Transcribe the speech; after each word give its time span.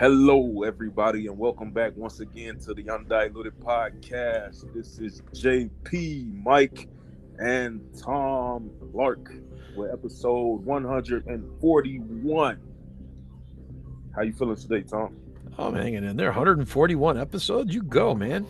Hello, 0.00 0.62
everybody, 0.62 1.26
and 1.26 1.36
welcome 1.36 1.70
back 1.72 1.92
once 1.94 2.20
again 2.20 2.58
to 2.60 2.72
the 2.72 2.88
Undiluted 2.88 3.52
Podcast. 3.60 4.72
This 4.72 4.98
is 4.98 5.20
JP, 5.34 6.42
Mike, 6.42 6.88
and 7.38 7.82
Tom 8.02 8.70
Clark 8.92 9.34
with 9.76 9.92
episode 9.92 10.64
141. 10.64 12.58
How 14.16 14.22
you 14.22 14.32
feeling 14.32 14.56
today, 14.56 14.80
Tom? 14.80 15.14
Oh, 15.58 15.66
I'm 15.68 15.74
hanging 15.74 16.04
in 16.04 16.16
there. 16.16 16.28
141 16.28 17.18
episodes. 17.18 17.74
You 17.74 17.82
go, 17.82 18.14
man. 18.14 18.46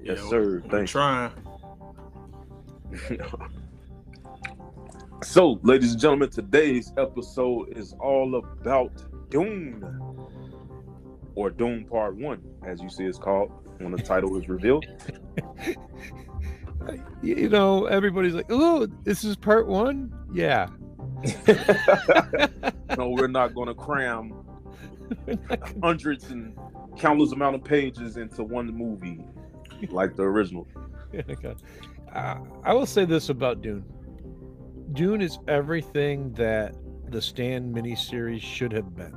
Yes, 0.00 0.20
Yeah, 0.22 0.28
sir. 0.30 0.62
I'm 0.62 0.70
Thanks. 0.70 0.92
trying. 0.92 1.32
So, 5.24 5.58
ladies 5.64 5.90
and 5.92 6.00
gentlemen, 6.00 6.30
today's 6.30 6.92
episode 6.96 7.76
is 7.76 7.92
all 7.98 8.36
about 8.36 8.92
Dune, 9.30 9.82
or 11.38 11.50
Dune 11.50 11.84
Part 11.84 12.16
One, 12.16 12.42
as 12.66 12.82
you 12.82 12.90
see 12.90 13.04
it's 13.04 13.16
called 13.16 13.52
when 13.78 13.92
the 13.92 14.02
title 14.02 14.36
is 14.36 14.48
revealed. 14.48 14.84
You 17.20 17.50
know, 17.50 17.84
everybody's 17.84 18.32
like, 18.32 18.46
"Oh, 18.48 18.86
this 19.04 19.22
is 19.22 19.36
part 19.36 19.66
one." 19.66 20.10
Yeah. 20.32 20.68
no, 22.96 23.10
we're 23.10 23.26
not 23.26 23.52
going 23.52 23.66
to 23.66 23.74
cram 23.74 24.32
hundreds 25.82 26.30
and 26.30 26.56
countless 26.96 27.32
amount 27.32 27.56
of 27.56 27.64
pages 27.64 28.16
into 28.16 28.42
one 28.42 28.68
movie 28.68 29.22
like 29.90 30.16
the 30.16 30.22
original. 30.22 30.66
uh, 32.14 32.36
I 32.62 32.72
will 32.72 32.86
say 32.86 33.04
this 33.04 33.28
about 33.28 33.60
Dune. 33.60 33.84
Dune 34.92 35.20
is 35.20 35.38
everything 35.46 36.32
that 36.34 36.74
the 37.10 37.20
Stand 37.20 37.74
miniseries 37.74 38.40
should 38.40 38.72
have 38.72 38.96
been. 38.96 39.14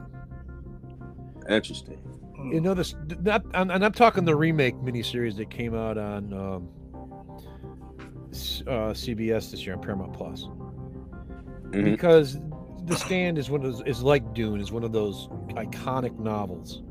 Interesting. 1.50 2.00
You 2.52 2.60
know 2.62 2.74
this, 2.74 2.96
not, 3.22 3.44
and 3.54 3.72
I'm 3.72 3.92
talking 3.92 4.26
the 4.26 4.36
remake 4.36 4.76
miniseries 4.76 5.38
that 5.38 5.50
came 5.50 5.76
out 5.76 5.98
on 5.98 6.34
um, 6.34 6.70
uh, 8.68 8.94
CBS 8.94 9.52
this 9.52 9.66
year 9.66 9.76
on 9.76 9.82
Paramount 9.82 10.14
Plus. 10.14 10.48
Mhm. 11.72 11.86
because 11.86 12.38
the 12.86 12.98
stand 12.98 13.38
is 13.38 13.50
one 13.50 13.64
of 13.64 13.72
those, 13.72 13.82
is 13.86 14.04
like 14.04 14.34
dune 14.34 14.60
is 14.60 14.72
one 14.74 14.84
of 14.84 14.92
those 14.92 15.30
iconic 15.52 16.18
novels 16.20 16.82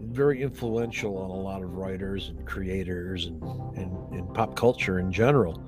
very 0.00 0.40
influential 0.42 1.18
on 1.18 1.28
a 1.28 1.34
lot 1.34 1.62
of 1.62 1.74
writers 1.74 2.28
and 2.30 2.46
creators 2.46 3.26
and 3.26 3.42
and, 3.76 3.92
and 4.14 4.32
pop 4.32 4.56
culture 4.56 4.98
in 4.98 5.12
general 5.12 5.62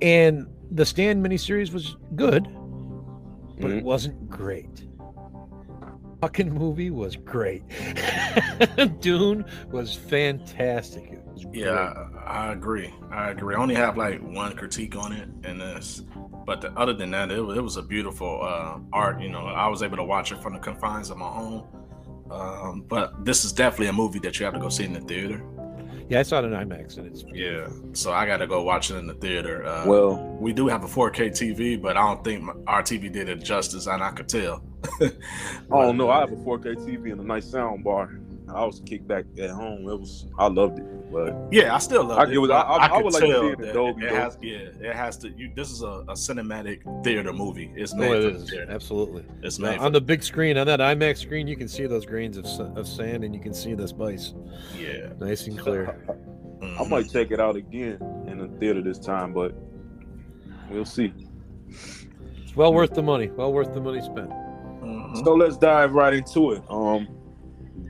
and 0.00 0.46
the 0.70 0.86
stand 0.86 1.22
miniseries 1.22 1.70
was 1.72 1.96
good 2.16 2.44
but 3.60 3.70
it 3.70 3.80
Mhm. 3.80 3.82
wasn't 3.82 4.30
great 4.30 4.86
fucking 6.24 6.54
movie 6.54 6.90
was 6.90 7.16
great 7.16 7.62
dune 9.00 9.44
was 9.70 9.94
fantastic 9.94 11.14
was. 11.34 11.44
Yeah, 11.52 12.08
I 12.24 12.52
agree. 12.52 12.92
I 13.10 13.30
agree. 13.30 13.54
I 13.54 13.58
only 13.58 13.74
have 13.74 13.96
like 13.96 14.20
one 14.22 14.56
critique 14.56 14.96
on 14.96 15.12
it, 15.12 15.28
and 15.44 15.60
this, 15.60 16.02
but 16.46 16.60
the, 16.60 16.72
other 16.72 16.92
than 16.94 17.10
that, 17.10 17.30
it, 17.30 17.40
was- 17.40 17.56
it 17.58 17.60
was 17.60 17.76
a 17.76 17.82
beautiful 17.82 18.40
uh, 18.42 18.78
art. 18.92 19.20
You 19.20 19.28
know, 19.28 19.46
I 19.46 19.68
was 19.68 19.82
able 19.82 19.96
to 19.96 20.04
watch 20.04 20.32
it 20.32 20.42
from 20.42 20.54
the 20.54 20.58
confines 20.58 21.10
of 21.10 21.16
my 21.18 21.28
home. 21.28 21.64
Um, 22.30 22.84
but 22.88 23.24
this 23.24 23.44
is 23.44 23.52
definitely 23.52 23.88
a 23.88 23.92
movie 23.92 24.18
that 24.20 24.38
you 24.38 24.44
have 24.46 24.54
to 24.54 24.60
go 24.60 24.70
see 24.70 24.84
in 24.84 24.94
the 24.94 25.00
theater. 25.00 25.42
Yeah 26.08 26.20
i 26.20 26.22
saw 26.22 26.38
it 26.40 26.44
in 26.44 26.52
imax 26.52 26.98
and 26.98 27.06
it's 27.06 27.24
Yeah, 27.32 27.68
so 27.92 28.12
I 28.12 28.26
got 28.26 28.38
to 28.38 28.46
go 28.46 28.62
watch 28.62 28.90
it 28.90 28.96
in 28.96 29.06
the 29.06 29.14
theater. 29.14 29.64
Uh, 29.64 29.86
Well, 29.86 30.16
we 30.40 30.52
do 30.52 30.68
have 30.68 30.84
a 30.84 30.86
4K 30.88 31.30
TV, 31.30 31.80
but 31.80 31.96
I 31.96 32.00
don't 32.06 32.22
think 32.24 32.42
my, 32.42 32.52
our 32.66 32.82
TV 32.82 33.10
did 33.12 33.28
it 33.28 33.42
justice, 33.42 33.86
and 33.86 34.02
I 34.02 34.10
could 34.10 34.28
tell. 34.28 34.62
I 35.00 35.10
don't 35.70 35.96
know. 35.96 36.10
I 36.10 36.20
have 36.20 36.32
a 36.32 36.36
4K 36.36 36.76
TV 36.86 37.12
and 37.12 37.20
a 37.20 37.24
nice 37.24 37.46
sound 37.50 37.82
bar. 37.84 38.10
I 38.54 38.64
was 38.64 38.80
kicked 38.86 39.06
back 39.08 39.24
at 39.40 39.50
home. 39.50 39.80
It 39.88 39.98
was 39.98 40.26
I 40.38 40.46
loved 40.46 40.78
it, 40.78 41.12
but 41.12 41.34
Yeah, 41.50 41.74
I 41.74 41.78
still 41.78 42.04
love 42.04 42.18
I 42.18 42.24
it. 42.24 42.30
get 42.30 42.40
what- 42.40 42.50
I- 42.52 42.60
I- 42.60 42.84
I 42.84 42.88
could 42.88 43.04
would 43.04 43.12
like 43.14 43.22
to 43.22 43.28
tell 43.28 43.42
see 43.42 43.48
it 43.48 43.60
in 43.60 43.74
Dolby, 43.74 44.04
It 44.06 44.10
though. 44.10 44.14
has, 44.16 44.38
yeah, 44.40 44.58
it 44.90 44.94
has 44.96 45.16
to. 45.18 45.30
You, 45.30 45.50
this 45.54 45.70
is 45.70 45.82
a, 45.82 45.86
a 46.08 46.12
cinematic 46.14 47.04
theater 47.04 47.32
movie. 47.32 47.70
It's 47.74 47.92
oh, 47.92 47.96
made 47.96 48.12
it 48.12 48.30
for 48.32 48.36
is 48.38 48.50
theater. 48.50 48.66
absolutely 48.70 49.24
It's 49.42 49.58
Now, 49.58 49.70
made 49.70 49.78
for 49.80 49.84
on 49.86 49.92
the 49.92 50.00
big 50.00 50.22
screen, 50.22 50.56
on 50.56 50.66
that 50.68 50.80
IMAX 50.80 51.18
screen, 51.18 51.46
you 51.48 51.56
can 51.56 51.68
see 51.68 51.86
those 51.86 52.06
grains 52.06 52.36
of, 52.36 52.46
of 52.76 52.86
sand, 52.86 53.24
and 53.24 53.34
you 53.34 53.40
can 53.40 53.52
see 53.54 53.74
the 53.74 53.88
spice, 53.88 54.34
yeah. 54.78 55.08
nice 55.20 55.46
and 55.46 55.58
clear. 55.58 55.98
I 56.62 56.66
Mhm. 56.66 56.88
might 56.90 57.10
check 57.10 57.30
it 57.30 57.40
out 57.40 57.56
again 57.56 57.98
in 58.26 58.38
the 58.38 58.48
theater 58.58 58.80
this 58.80 58.98
time, 58.98 59.32
but 59.34 59.52
we'll 60.70 60.84
see. 60.86 61.12
It's 61.68 62.56
well 62.56 62.72
worth 62.72 62.94
the 62.94 63.02
money. 63.02 63.30
Well 63.30 63.52
worth 63.52 63.74
the 63.74 63.80
money 63.80 64.00
spent. 64.00 64.30
Mhm. 64.30 65.24
So 65.24 65.34
let's 65.34 65.56
dive 65.58 65.92
right 65.92 66.14
into 66.14 66.52
it. 66.52 66.62
Um, 66.70 67.08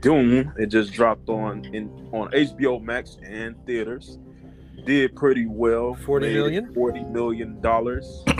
Dune 0.05 0.53
it 0.55 0.67
just 0.67 0.93
dropped 0.93 1.29
on 1.29 1.65
in 1.73 1.89
on 2.13 2.29
HBO 2.29 2.79
Max 2.79 3.17
and 3.23 3.55
theaters. 3.65 4.19
Did 4.85 5.15
pretty 5.15 5.47
well. 5.47 5.95
40 5.95 6.27
Made 6.27 6.33
million? 6.35 6.73
Forty 6.75 7.03
million 7.03 7.59
dollars. 7.59 8.23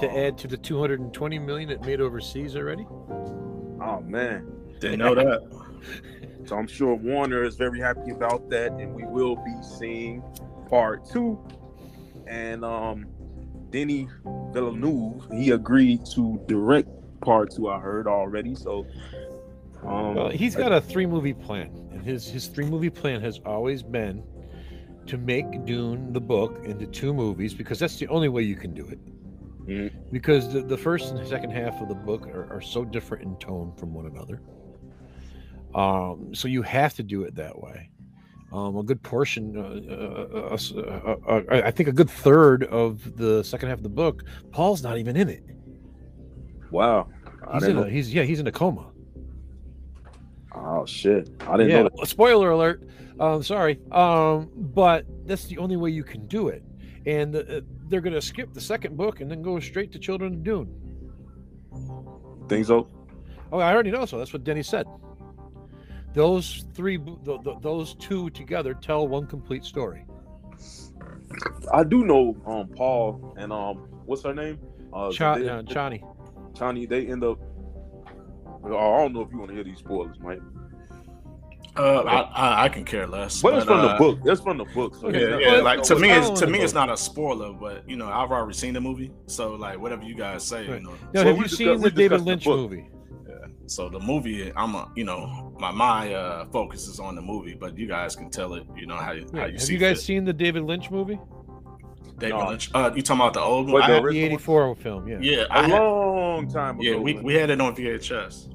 To 0.00 0.18
add 0.18 0.36
to 0.38 0.46
the 0.46 0.58
220 0.58 1.38
million 1.38 1.70
it 1.70 1.80
made 1.80 2.02
overseas 2.02 2.54
already. 2.54 2.86
Oh 2.90 4.02
man. 4.02 4.46
Didn't 4.80 4.98
know 4.98 5.14
that. 5.14 5.40
So 6.46 6.56
I'm 6.56 6.66
sure 6.66 6.94
Warner 6.94 7.42
is 7.42 7.56
very 7.56 7.78
happy 7.78 8.10
about 8.10 8.48
that, 8.48 8.72
and 8.72 8.94
we 8.94 9.04
will 9.04 9.36
be 9.36 9.54
seeing 9.60 10.22
part 10.70 11.04
two. 11.04 11.38
And 12.26 12.64
um, 12.64 13.06
Denny 13.70 14.08
Villeneuve, 14.52 15.26
he 15.32 15.50
agreed 15.50 16.06
to 16.14 16.40
direct 16.46 16.88
part 17.20 17.54
two. 17.54 17.68
I 17.68 17.78
heard 17.80 18.06
already. 18.06 18.54
So, 18.54 18.86
um, 19.84 20.14
Well, 20.14 20.28
he's 20.30 20.54
got 20.56 20.72
a 20.72 20.80
three 20.80 21.06
movie 21.06 21.34
plan, 21.34 21.70
and 21.92 22.02
his 22.02 22.26
his 22.28 22.46
three 22.48 22.66
movie 22.66 22.90
plan 22.90 23.20
has 23.20 23.40
always 23.46 23.82
been 23.82 24.22
to 25.06 25.16
make 25.18 25.64
Dune 25.64 26.12
the 26.12 26.20
book 26.20 26.60
into 26.64 26.86
two 26.86 27.14
movies 27.14 27.54
because 27.54 27.78
that's 27.78 27.96
the 27.98 28.06
only 28.08 28.28
way 28.28 28.42
you 28.42 28.56
can 28.56 28.74
do 28.74 28.86
it. 28.86 28.98
Mhm. 29.66 29.92
Because 30.12 30.52
the, 30.52 30.60
the 30.62 30.76
first 30.76 31.12
and 31.14 31.26
second 31.26 31.50
half 31.50 31.80
of 31.80 31.88
the 31.88 31.94
book 31.94 32.26
are, 32.28 32.50
are 32.52 32.60
so 32.60 32.84
different 32.84 33.24
in 33.24 33.36
tone 33.38 33.72
from 33.76 33.94
one 33.94 34.06
another. 34.06 34.40
Um, 35.74 36.34
so 36.34 36.48
you 36.48 36.62
have 36.62 36.94
to 36.94 37.02
do 37.02 37.22
it 37.22 37.34
that 37.36 37.58
way. 37.60 37.90
Um, 38.50 38.76
a 38.78 38.82
good 38.82 39.02
portion, 39.02 39.56
uh, 39.58 39.94
uh, 39.94 40.56
uh, 40.56 41.16
uh, 41.28 41.32
uh, 41.50 41.60
I 41.62 41.70
think 41.70 41.90
a 41.90 41.92
good 41.92 42.08
third 42.08 42.64
of 42.64 43.16
the 43.18 43.42
second 43.44 43.68
half 43.68 43.76
of 43.78 43.82
the 43.82 43.90
book, 43.90 44.24
Paul's 44.52 44.82
not 44.82 44.96
even 44.96 45.16
in 45.16 45.28
it. 45.28 45.42
wow. 46.70 47.08
I 47.46 47.54
He's 47.54 47.64
in 47.64 47.76
know. 47.76 47.82
a, 47.82 47.88
he's 47.90 48.12
yeah, 48.12 48.22
he's 48.24 48.40
in 48.40 48.46
a 48.46 48.52
coma. 48.52 48.90
Oh 50.60 50.84
shit! 50.86 51.30
I 51.46 51.56
didn't 51.56 51.70
yeah, 51.70 51.82
know 51.84 51.90
that. 51.96 52.06
spoiler 52.08 52.50
alert. 52.50 52.82
Um, 53.20 53.42
sorry. 53.42 53.80
Um, 53.90 54.50
but 54.54 55.04
that's 55.26 55.46
the 55.46 55.58
only 55.58 55.76
way 55.76 55.90
you 55.90 56.04
can 56.04 56.26
do 56.26 56.48
it. 56.48 56.62
And 57.06 57.34
uh, 57.34 57.60
they're 57.88 58.00
going 58.00 58.14
to 58.14 58.22
skip 58.22 58.52
the 58.52 58.60
second 58.60 58.96
book 58.96 59.20
and 59.20 59.30
then 59.30 59.42
go 59.42 59.58
straight 59.60 59.90
to 59.92 59.98
Children 59.98 60.34
of 60.34 60.42
Dune. 60.44 60.68
Think 62.48 62.66
so? 62.66 62.88
Oh, 63.50 63.58
I 63.58 63.72
already 63.72 63.90
know. 63.90 64.04
So 64.04 64.18
that's 64.18 64.32
what 64.32 64.44
Denny 64.44 64.62
said. 64.62 64.86
Those 66.14 66.64
three, 66.74 66.98
th- 66.98 67.42
th- 67.44 67.56
those 67.60 67.94
two 67.96 68.30
together 68.30 68.74
tell 68.74 69.06
one 69.08 69.26
complete 69.26 69.64
story. 69.64 70.04
I 71.72 71.84
do 71.84 72.04
know 72.04 72.36
um 72.46 72.68
Paul 72.68 73.34
and 73.36 73.52
um 73.52 73.76
what's 74.06 74.22
her 74.24 74.34
name? 74.34 74.58
Uh, 74.92 75.10
Cha- 75.10 75.38
they- 75.38 75.48
uh, 75.48 75.62
Chani. 75.62 76.02
Chani. 76.54 76.88
They 76.88 77.06
end 77.06 77.24
up. 77.24 77.38
Oh, 78.70 78.94
I 78.94 78.98
don't 79.02 79.12
know 79.14 79.22
if 79.22 79.32
you 79.32 79.38
want 79.38 79.48
to 79.50 79.54
hear 79.54 79.64
these 79.64 79.78
spoilers, 79.78 80.16
Mike. 80.20 80.40
Uh, 81.76 82.00
I, 82.00 82.20
I 82.22 82.64
I 82.64 82.68
can 82.68 82.84
care 82.84 83.06
less. 83.06 83.40
But 83.40 83.54
it's 83.54 83.64
from 83.66 83.82
the 83.82 83.88
uh, 83.90 83.98
book. 83.98 84.18
It's 84.24 84.40
from 84.40 84.58
the 84.58 84.64
book. 84.64 84.96
So 84.96 85.08
Okay, 85.08 85.20
Yeah, 85.20 85.38
yeah. 85.38 85.50
not- 85.56 85.64
Like 85.64 85.82
to 85.84 85.96
me, 85.96 86.10
it's, 86.10 86.28
to 86.40 86.46
the 86.46 86.50
me, 86.52 86.58
it's 86.60 86.72
not 86.72 86.90
a 86.90 86.96
spoiler, 86.96 87.52
but 87.52 87.88
you 87.88 87.94
know, 87.96 88.08
I've 88.08 88.32
already 88.32 88.54
seen 88.58 88.74
the 88.74 88.80
movie, 88.80 89.12
so 89.26 89.54
like 89.54 89.78
whatever 89.78 90.02
you 90.02 90.16
guys 90.16 90.42
say, 90.44 90.66
Right. 90.66 90.80
you 90.80 90.86
know. 90.86 90.94
Now, 91.14 91.20
So 91.22 91.26
have 91.28 91.36
you 91.36 91.42
discuss- 91.44 91.58
seen 91.58 91.80
the 91.80 91.90
David 91.90 92.24
discussed 92.24 92.24
the 92.24 92.30
Lynch 92.30 92.46
movie? 92.46 92.88
Yeah. 93.28 93.34
So 93.66 93.88
the 93.88 94.00
movie, 94.00 94.50
I'm 94.56 94.74
a, 94.74 94.90
you 94.96 95.04
know, 95.04 95.54
my 95.60 95.70
my 95.70 96.12
uh 96.14 96.46
focus 96.46 96.88
is 96.88 96.98
on 96.98 97.14
the 97.14 97.22
movie, 97.22 97.54
but 97.54 97.78
you 97.78 97.86
guys 97.86 98.16
can 98.16 98.28
tell 98.28 98.54
it, 98.54 98.64
you 98.76 98.86
know, 98.86 98.96
how 98.96 99.12
you 99.12 99.26
how 99.32 99.40
Yeah, 99.40 99.46
you 99.46 99.52
have 99.52 99.62
see. 99.62 99.72
you 99.74 99.78
guys 99.78 99.98
fit. 99.98 100.04
seen 100.06 100.24
the 100.24 100.32
David 100.32 100.64
Lynch 100.64 100.90
movie? 100.90 101.20
David 102.18 102.38
No. 102.38 102.48
Lynch? 102.48 102.70
Uh, 102.74 102.90
you 102.96 103.02
talking 103.02 103.20
about 103.20 103.34
the 103.34 103.40
old 103.40 103.70
What, 103.70 103.82
one? 103.82 103.90
the 103.90 103.96
I- 103.98 104.00
original 104.00 104.28
The 104.30 104.34
'84 104.34 104.74
film. 104.74 105.06
Yeah. 105.06 105.18
yeah, 105.20 105.42
a 105.42 105.58
I 105.58 105.62
had- 105.68 105.78
long 105.80 106.48
time 106.48 106.80
ago. 106.80 106.90
yeah, 106.90 106.96
we, 106.96 107.14
we 107.20 107.34
had 107.34 107.50
it 107.50 107.60
on 107.60 107.76
VHS. 107.76 108.48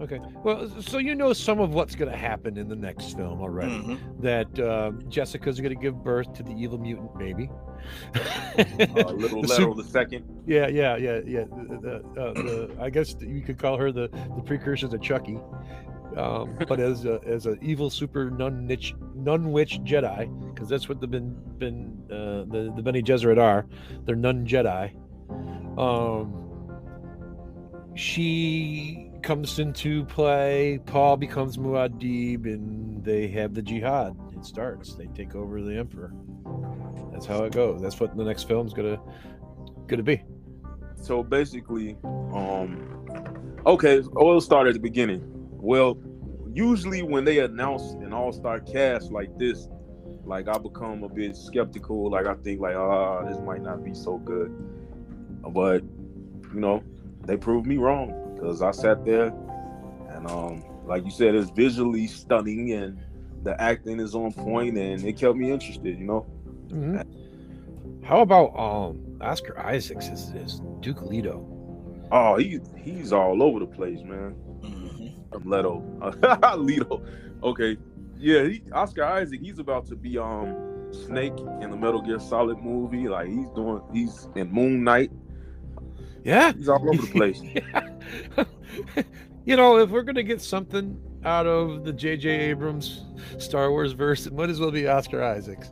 Okay. 0.00 0.18
Well, 0.42 0.68
so 0.80 0.96
you 0.96 1.14
know 1.14 1.34
some 1.34 1.60
of 1.60 1.74
what's 1.74 1.94
going 1.94 2.10
to 2.10 2.16
happen 2.16 2.56
in 2.56 2.68
the 2.68 2.76
next 2.76 3.16
film 3.16 3.40
already. 3.42 3.72
Mhm. 3.72 3.98
that 4.22 4.58
uh, 4.58 4.92
Jessica's 5.08 5.60
going 5.60 5.74
to 5.74 5.80
give 5.80 6.02
birth 6.02 6.32
to 6.34 6.42
the 6.42 6.52
evil 6.52 6.78
mutant 6.78 7.16
baby. 7.18 7.50
uh, 8.14 9.12
little 9.12 9.40
Leto 9.42 9.74
the 9.74 9.84
second. 9.84 10.24
yeah, 10.46 10.68
yeah, 10.68 10.96
yeah, 10.96 11.20
yeah. 11.26 11.44
The, 11.44 12.02
the, 12.14 12.20
uh, 12.20 12.32
the, 12.32 12.76
I 12.80 12.88
guess 12.90 13.14
you 13.20 13.42
could 13.42 13.58
call 13.58 13.76
her 13.76 13.92
the, 13.92 14.08
the 14.36 14.42
precursor 14.42 14.88
to 14.88 14.98
Chucky, 14.98 15.38
um, 16.16 16.56
but 16.68 16.80
as 16.80 17.04
a, 17.04 17.20
as 17.26 17.44
an 17.46 17.58
evil 17.60 17.90
super 17.90 18.30
nun 18.30 18.66
niche 18.66 18.94
nun 19.14 19.52
witch 19.52 19.80
Jedi, 19.82 20.28
because 20.54 20.68
that's 20.68 20.88
what 20.88 21.00
the 21.00 21.06
been 21.06 21.34
been 21.58 21.98
uh, 22.10 22.44
the 22.50 22.72
the 22.74 22.82
Bene 22.82 23.02
Gesserit 23.02 23.38
are. 23.38 23.66
They're 24.06 24.16
nun 24.16 24.46
Jedi. 24.46 24.92
Um, 25.78 26.36
she 27.94 29.09
comes 29.22 29.58
into 29.58 30.04
play. 30.04 30.80
Paul 30.86 31.16
becomes 31.16 31.56
Muad'Dib, 31.56 32.44
and 32.44 33.04
they 33.04 33.28
have 33.28 33.54
the 33.54 33.62
jihad. 33.62 34.16
It 34.36 34.44
starts. 34.44 34.94
They 34.94 35.06
take 35.06 35.34
over 35.34 35.60
the 35.62 35.76
emperor. 35.76 36.12
That's 37.12 37.26
how 37.26 37.44
it 37.44 37.52
goes. 37.52 37.82
That's 37.82 37.98
what 38.00 38.16
the 38.16 38.24
next 38.24 38.44
film's 38.44 38.72
gonna 38.72 39.00
gonna 39.86 40.02
be. 40.02 40.22
So 40.94 41.22
basically, 41.22 41.96
um, 42.04 43.04
okay, 43.66 44.02
we'll 44.12 44.40
start 44.40 44.68
at 44.68 44.74
the 44.74 44.80
beginning. 44.80 45.22
Well, 45.50 45.98
usually 46.52 47.02
when 47.02 47.24
they 47.24 47.38
announce 47.40 47.92
an 47.92 48.12
all-star 48.12 48.60
cast 48.60 49.10
like 49.10 49.36
this, 49.38 49.68
like 50.24 50.48
I 50.48 50.58
become 50.58 51.02
a 51.02 51.08
bit 51.08 51.36
skeptical. 51.36 52.10
Like 52.10 52.26
I 52.26 52.34
think 52.34 52.60
like, 52.60 52.76
ah, 52.76 53.24
this 53.24 53.38
might 53.40 53.62
not 53.62 53.82
be 53.84 53.94
so 53.94 54.18
good. 54.18 54.50
But 55.48 55.82
you 56.54 56.60
know, 56.60 56.82
they 57.26 57.36
proved 57.36 57.66
me 57.66 57.76
wrong 57.76 58.29
because 58.40 58.62
I 58.62 58.70
sat 58.70 59.04
there 59.04 59.26
and 60.10 60.26
um, 60.26 60.64
like 60.86 61.04
you 61.04 61.10
said, 61.10 61.34
it's 61.34 61.50
visually 61.50 62.06
stunning 62.06 62.72
and 62.72 62.98
the 63.42 63.60
acting 63.60 64.00
is 64.00 64.14
on 64.14 64.32
point 64.32 64.76
and 64.76 65.04
it 65.04 65.16
kept 65.16 65.36
me 65.36 65.50
interested. 65.50 65.98
You 65.98 66.04
know. 66.06 66.26
Mm-hmm. 66.68 68.04
How 68.04 68.20
about 68.20 68.58
um 68.58 69.18
Oscar 69.20 69.58
Isaacs 69.58 70.08
is, 70.08 70.32
as 70.34 70.60
Duke 70.80 71.02
Leto? 71.02 71.46
Oh, 72.10 72.36
he 72.36 72.60
he's 72.76 73.12
all 73.12 73.42
over 73.42 73.60
the 73.60 73.66
place, 73.66 74.00
man. 74.02 74.34
Mhm. 74.60 75.44
Leto, 75.44 76.56
Leto. 76.58 77.02
Okay, 77.42 77.76
yeah, 78.18 78.44
he, 78.44 78.62
Oscar 78.72 79.04
Isaac. 79.04 79.40
He's 79.40 79.58
about 79.58 79.86
to 79.86 79.96
be 79.96 80.18
um 80.18 80.56
Snake 80.92 81.38
in 81.60 81.70
the 81.70 81.76
Metal 81.76 82.02
Gear 82.02 82.18
Solid 82.18 82.58
movie. 82.58 83.08
Like 83.08 83.28
he's 83.28 83.48
doing, 83.50 83.82
he's 83.92 84.28
in 84.34 84.50
Moon 84.50 84.82
Knight. 84.82 85.12
Yeah. 86.24 86.52
He's 86.52 86.68
all 86.68 86.82
over 86.86 87.00
the 87.00 87.12
place. 87.12 87.40
you 89.44 89.56
know, 89.56 89.78
if 89.78 89.90
we're 89.90 90.02
gonna 90.02 90.22
get 90.22 90.40
something 90.40 91.00
out 91.24 91.46
of 91.46 91.84
the 91.84 91.92
J.J. 91.92 92.28
Abrams 92.30 93.04
Star 93.38 93.70
Wars 93.70 93.92
verse, 93.92 94.26
it 94.26 94.32
might 94.32 94.48
as 94.50 94.58
well 94.60 94.70
be 94.70 94.86
Oscar 94.88 95.22
Isaacs. 95.22 95.70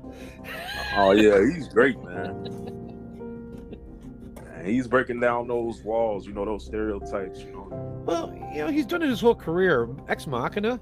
oh 0.96 1.12
yeah, 1.12 1.38
he's 1.54 1.68
great, 1.68 1.98
man. 2.02 2.42
Man, 4.34 4.64
He's 4.64 4.86
breaking 4.88 5.20
down 5.20 5.46
those 5.48 5.82
walls, 5.82 6.26
you 6.26 6.34
know, 6.34 6.44
those 6.44 6.64
stereotypes, 6.66 7.40
you 7.40 7.52
know. 7.52 8.02
Well, 8.06 8.34
you 8.52 8.58
know, 8.64 8.68
he's 8.68 8.86
done 8.86 9.02
it 9.02 9.08
his 9.08 9.20
whole 9.20 9.34
career. 9.34 9.88
Ex 10.08 10.26
Machina, 10.26 10.72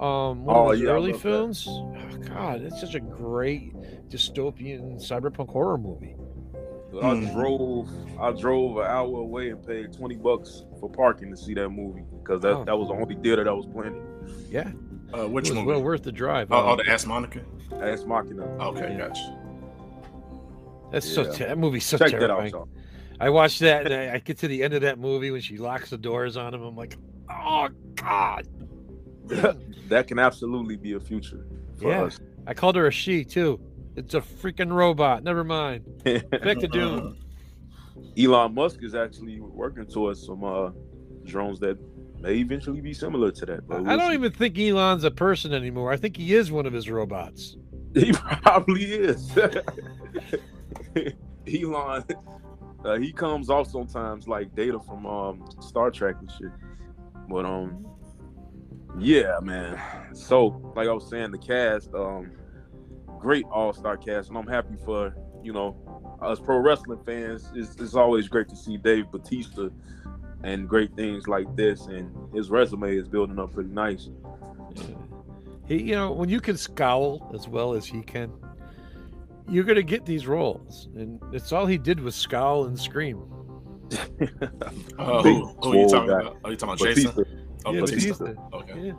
um, 0.00 0.44
one 0.44 0.56
Oh, 0.56 0.66
of 0.66 0.72
his 0.72 0.80
yeah, 0.82 0.90
early 0.90 1.12
that. 1.12 1.20
films. 1.20 1.66
Oh, 1.68 1.92
God, 2.28 2.62
it's 2.62 2.80
such 2.80 2.94
a 2.94 3.00
great 3.00 3.74
dystopian 4.08 4.96
cyberpunk 4.96 5.48
horror 5.50 5.76
movie. 5.78 6.16
I 7.02 7.14
Hmm. 7.16 7.32
drove, 7.34 7.88
I 8.20 8.32
drove 8.32 8.76
an 8.78 8.84
hour 8.84 9.18
away 9.20 9.50
and 9.50 9.64
paid 9.66 9.92
twenty 9.92 10.16
bucks 10.16 10.64
for 10.80 10.88
parking 10.88 11.30
to 11.30 11.36
see 11.36 11.54
that 11.54 11.68
movie 11.70 12.04
because 12.22 12.40
that, 12.42 12.52
Oh. 12.56 12.64
that 12.64 12.76
was 12.78 12.88
the 12.88 12.94
only 12.94 13.14
theater 13.16 13.44
that 13.44 13.54
was 13.54 13.66
playing 13.66 13.94
it. 13.96 14.02
Yeah, 14.50 14.70
Uh, 15.12 15.24
it 15.24 15.30
which 15.30 15.48
was 15.48 15.54
movie? 15.54 15.66
well 15.68 15.82
worth 15.82 16.02
the 16.02 16.12
drive. 16.12 16.52
oh, 16.52 16.56
oh, 16.56 16.68
Um, 16.72 16.78
the 16.84 16.90
Ask 16.90 17.06
Monica. 17.06 17.40
Ask 17.80 18.06
Machina. 18.06 18.44
Okay, 18.60 18.92
Yeah. 18.92 19.08
gotcha. 19.08 19.38
that's 20.92 21.08
so 21.12 21.24
ter- 21.24 21.48
that 21.48 21.58
movie's 21.58 21.84
so 21.84 21.98
Check 21.98 22.12
that 22.12 22.30
out, 22.30 22.38
terrifying. 22.40 22.64
I 23.20 23.30
watched 23.30 23.60
that, 23.60 23.86
and 23.86 23.94
I, 23.94 24.14
I 24.14 24.18
get 24.18 24.38
to 24.38 24.48
the 24.48 24.62
end 24.62 24.74
of 24.74 24.82
that 24.82 24.98
movie 24.98 25.30
when 25.30 25.40
she 25.40 25.56
locks 25.56 25.90
the 25.90 25.98
doors 25.98 26.36
on 26.36 26.54
him. 26.54 26.62
I'm 26.62 26.76
like, 26.76 26.96
oh 27.30 27.68
God. 27.96 28.46
that 29.88 30.06
can 30.06 30.18
absolutely 30.18 30.76
be 30.76 30.92
a 30.92 31.00
future 31.00 31.46
for 31.78 31.88
Yeah. 31.88 32.02
us. 32.04 32.20
I 32.46 32.54
called 32.54 32.76
her 32.76 32.86
a 32.86 32.92
she 32.92 33.24
too. 33.24 33.58
It's 33.96 34.14
a 34.14 34.20
freaking 34.20 34.72
robot. 34.72 35.22
Never 35.22 35.44
mind. 35.44 35.84
Back 36.04 36.58
to 36.58 36.68
Doom. 36.68 37.18
Elon 38.18 38.54
Musk 38.54 38.82
is 38.82 38.94
actually 38.94 39.40
working 39.40 39.86
towards 39.86 40.24
some 40.24 40.44
uh, 40.44 40.70
drones 41.24 41.60
that 41.60 41.78
may 42.20 42.34
eventually 42.34 42.80
be 42.80 42.92
similar 42.92 43.30
to 43.30 43.46
that. 43.46 43.68
But 43.68 43.86
I 43.86 43.96
don't 43.96 44.08
see. 44.08 44.14
even 44.14 44.32
think 44.32 44.58
Elon's 44.58 45.04
a 45.04 45.10
person 45.10 45.52
anymore. 45.52 45.92
I 45.92 45.96
think 45.96 46.16
he 46.16 46.34
is 46.34 46.50
one 46.50 46.66
of 46.66 46.72
his 46.72 46.88
robots. 46.88 47.56
He 47.94 48.10
probably 48.10 48.82
is. 48.82 49.38
Elon, 51.46 52.04
uh, 52.84 52.96
he 52.96 53.12
comes 53.12 53.48
off 53.48 53.70
sometimes 53.70 54.26
like 54.26 54.52
data 54.56 54.80
from 54.80 55.06
um, 55.06 55.44
Star 55.60 55.92
Trek 55.92 56.16
and 56.18 56.28
shit. 56.28 56.50
But 57.28 57.44
um, 57.44 57.86
yeah, 58.98 59.38
man. 59.40 59.80
So 60.12 60.72
like 60.74 60.88
I 60.88 60.92
was 60.92 61.08
saying, 61.08 61.30
the 61.30 61.38
cast, 61.38 61.94
um, 61.94 62.32
great 63.24 63.46
all 63.50 63.72
star 63.72 63.96
cast, 63.96 64.28
and 64.28 64.36
I'm 64.36 64.46
happy 64.46 64.76
for 64.84 65.16
you 65.42 65.52
know 65.54 65.74
us 66.20 66.38
pro 66.38 66.58
wrestling 66.58 67.00
fans. 67.06 67.50
It's, 67.54 67.74
it's 67.80 67.94
always 67.94 68.28
great 68.28 68.48
to 68.50 68.56
see 68.56 68.76
Dave 68.76 69.10
Batista 69.10 69.70
and 70.42 70.68
great 70.68 70.94
things 70.94 71.26
like 71.26 71.46
this, 71.56 71.86
and 71.86 72.14
his 72.34 72.50
resume 72.50 72.94
is 72.94 73.08
building 73.08 73.38
up 73.38 73.54
pretty 73.54 73.70
nice. 73.70 74.10
He, 75.66 75.82
you 75.82 75.94
know, 75.94 76.12
when 76.12 76.28
you 76.28 76.38
can 76.40 76.58
scowl 76.58 77.30
as 77.34 77.48
well 77.48 77.72
as 77.72 77.86
he 77.86 78.02
can, 78.02 78.30
you're 79.48 79.64
gonna 79.64 79.82
get 79.82 80.04
these 80.04 80.26
roles, 80.26 80.88
and 80.94 81.18
it's 81.32 81.50
all 81.50 81.64
he 81.64 81.78
did 81.78 82.00
was 82.00 82.14
scowl 82.14 82.66
and 82.66 82.78
scream. 82.78 83.22
Uh, 84.98 85.22
who, 85.22 85.46
who 85.62 85.72
are 85.72 85.76
you 85.76 85.88
talking 85.88 86.08
guy. 86.10 86.20
about? 86.20 86.36
Are 86.44 86.50
you 86.50 86.56
talking 86.58 86.86
about 86.86 86.94
Jason? 86.94 87.24
Oh, 87.64 87.72
Yeah, 87.72 87.80
Batista. 87.80 88.24
Batista. 88.24 88.42
Okay. 88.52 88.80
Yeah, 88.80 88.92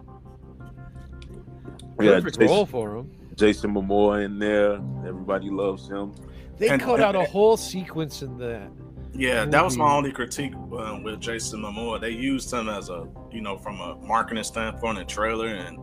Yeah, 2.01 2.12
perfect 2.19 2.39
Jason- 2.39 2.56
role 2.56 2.66
for 2.66 2.95
him. 2.98 3.12
Jason 3.35 3.73
Momoa 3.73 4.23
in 4.25 4.39
there. 4.39 4.73
Everybody 5.07 5.49
loves 5.49 5.87
him. 5.87 6.13
They 6.57 6.69
And- 6.69 6.81
cut 6.81 6.95
and- 6.95 7.03
out 7.03 7.15
a 7.15 7.23
whole 7.23 7.57
sequence 7.57 8.21
in 8.21 8.37
that. 8.37 8.69
Yeah, 9.17 9.45
that 9.45 9.63
was 9.63 9.77
my 9.77 9.89
only 9.93 10.11
critique 10.11 10.53
um, 10.55 11.01
with 11.03 11.21
Jason 11.21 11.61
Momoa. 11.61 12.01
They 12.01 12.09
used 12.09 12.51
him 12.51 12.67
as 12.67 12.89
a, 12.89 13.07
you 13.31 13.39
know, 13.39 13.57
from 13.57 13.79
a 13.79 13.95
marketing 14.05 14.43
standpoint 14.43 14.97
and 14.97 15.07
trailer, 15.07 15.47
and 15.47 15.77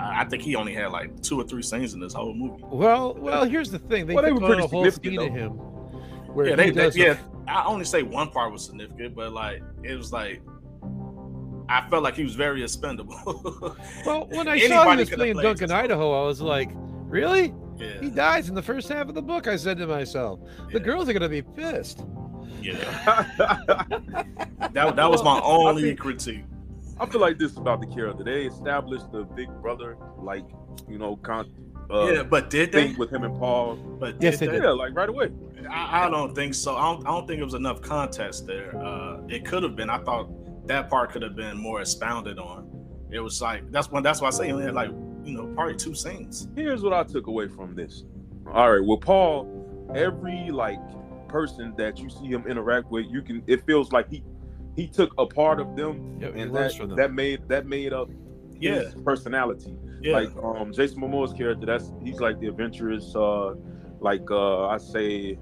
I 0.00 0.20
I 0.20 0.24
think 0.24 0.42
he 0.44 0.54
only 0.54 0.72
had 0.72 0.92
like 0.92 1.20
two 1.20 1.40
or 1.40 1.44
three 1.44 1.62
scenes 1.62 1.94
in 1.94 2.00
this 2.00 2.12
whole 2.12 2.32
movie. 2.32 2.62
Well, 2.64 3.14
well, 3.18 3.44
here's 3.44 3.72
the 3.72 3.80
thing. 3.80 4.06
They 4.06 4.14
Well, 4.14 4.22
they 4.22 4.30
took 4.30 4.38
were 4.40 4.44
out 4.46 4.48
pretty 4.50 4.62
a 4.62 4.66
whole 4.68 4.84
significant, 4.84 5.20
scene 5.20 5.28
of 5.28 5.34
him 5.34 5.50
where 6.32 6.48
Yeah, 6.50 6.54
they, 6.56 6.70
they 6.70 6.90
yeah. 6.90 7.16
I 7.48 7.64
only 7.64 7.84
say 7.84 8.02
one 8.04 8.28
part 8.30 8.52
was 8.52 8.64
significant, 8.64 9.16
but 9.16 9.32
like 9.32 9.62
it 9.82 9.96
was 9.96 10.12
like 10.12 10.40
I 11.68 11.88
felt 11.90 12.04
like 12.04 12.14
he 12.14 12.22
was 12.22 12.36
very 12.36 12.62
expendable. 12.62 13.16
Well, 14.06 14.28
when 14.28 14.46
I 14.46 14.58
saw 14.60 14.66
he 14.66 14.72
Anybody 14.72 15.00
was 15.00 15.08
could 15.08 15.18
playing 15.18 15.36
Duncan. 15.38 15.72
Idaho, 15.72 16.22
I 16.22 16.24
was 16.26 16.40
like, 16.40 16.70
really? 17.06 17.54
yeah, 17.78 18.00
He 18.00 18.10
dies 18.10 18.48
in 18.48 18.54
the 18.54 18.62
first 18.62 18.88
half 18.88 19.08
of 19.08 19.14
the 19.14 19.22
book. 19.22 19.46
I 19.48 19.56
said 19.56 19.78
to 19.78 19.86
myself, 19.86 20.40
the 20.72 20.78
yeah, 20.78 20.84
girls 20.84 21.08
are 21.08 21.12
gonna 21.12 21.28
be 21.28 21.42
pissed. 21.42 22.04
Yeah, 22.62 22.74
I 23.06 23.84
that 24.72 24.96
that 24.96 25.10
was 25.10 25.22
my 25.22 25.40
only 25.42 25.82
think- 25.82 26.00
critique. 26.00 26.44
I 26.98 27.04
feel 27.04 27.20
like 27.20 27.38
this 27.38 27.52
is 27.52 27.58
about 27.58 27.80
the 27.82 27.86
character. 27.86 28.24
They 28.24 28.46
established 28.46 29.12
the 29.12 29.24
big 29.24 29.48
brother, 29.60 29.98
like 30.16 30.44
you 30.88 30.96
know, 30.98 31.16
con- 31.16 31.52
uh, 31.90 32.10
yeah, 32.10 32.22
but 32.22 32.48
did 32.50 32.72
they? 32.72 32.88
thing 32.88 32.98
with 32.98 33.10
him 33.10 33.22
and 33.22 33.38
Paul. 33.38 33.76
But 33.76 34.20
Yes, 34.20 34.38
did 34.38 34.48
they 34.48 34.52
did. 34.54 34.62
Yeah, 34.64 34.70
like 34.70 34.96
right 34.96 35.08
away. 35.08 35.30
I, 35.70 36.06
I 36.06 36.10
don't 36.10 36.34
think 36.34 36.54
so. 36.54 36.74
I 36.74 36.94
don't, 36.94 37.06
I 37.06 37.10
don't 37.10 37.26
think 37.28 37.40
it 37.40 37.44
was 37.44 37.52
enough 37.54 37.82
contest 37.82 38.46
there. 38.46 38.74
Uh, 38.82 39.20
it 39.28 39.44
could 39.44 39.62
have 39.62 39.76
been. 39.76 39.90
I 39.90 39.98
thought 39.98 40.30
that 40.66 40.88
part 40.88 41.12
could 41.12 41.20
have 41.22 41.36
been 41.36 41.58
more 41.58 41.80
expounded 41.82 42.38
on. 42.38 42.70
It 43.10 43.20
was 43.20 43.42
like 43.42 43.70
that's 43.70 43.90
when 43.90 44.02
that's 44.02 44.22
why 44.22 44.28
I 44.28 44.30
say 44.30 44.46
he 44.46 44.52
only 44.52 44.64
had 44.64 44.74
like 44.74 44.90
you 45.26 45.36
know 45.36 45.46
probably 45.54 45.74
two 45.76 45.94
scenes. 45.94 46.48
Here's 46.54 46.82
what 46.82 46.92
I 46.92 47.02
took 47.02 47.26
away 47.26 47.48
from 47.48 47.74
this. 47.74 48.04
All 48.52 48.70
right, 48.72 48.84
well, 48.86 48.96
Paul, 48.98 49.90
every 49.94 50.50
like 50.50 50.78
person 51.28 51.74
that 51.76 51.98
you 51.98 52.08
see 52.08 52.26
him 52.26 52.46
interact 52.46 52.90
with, 52.90 53.06
you 53.10 53.22
can. 53.22 53.42
It 53.46 53.64
feels 53.66 53.92
like 53.92 54.08
he 54.08 54.22
he 54.76 54.86
took 54.86 55.12
a 55.18 55.26
part 55.26 55.58
of 55.60 55.74
them, 55.76 56.18
Yeah, 56.20 56.28
and 56.28 56.54
that 56.54 56.76
them. 56.78 56.94
that 56.96 57.12
made 57.12 57.48
that 57.48 57.66
made 57.66 57.92
up 57.92 58.08
Yeah, 58.60 58.82
his 58.82 58.94
personality. 59.04 59.76
yeah, 60.00 60.12
Like 60.12 60.30
um 60.42 60.72
Jason 60.72 61.00
Momoa's 61.00 61.32
character, 61.32 61.66
that's 61.66 61.92
he's 62.02 62.20
like 62.20 62.38
the 62.40 62.46
adventurous, 62.46 63.14
uh 63.16 63.54
like 64.00 64.30
uh 64.30 64.66
I 64.68 64.78
say 64.78 65.38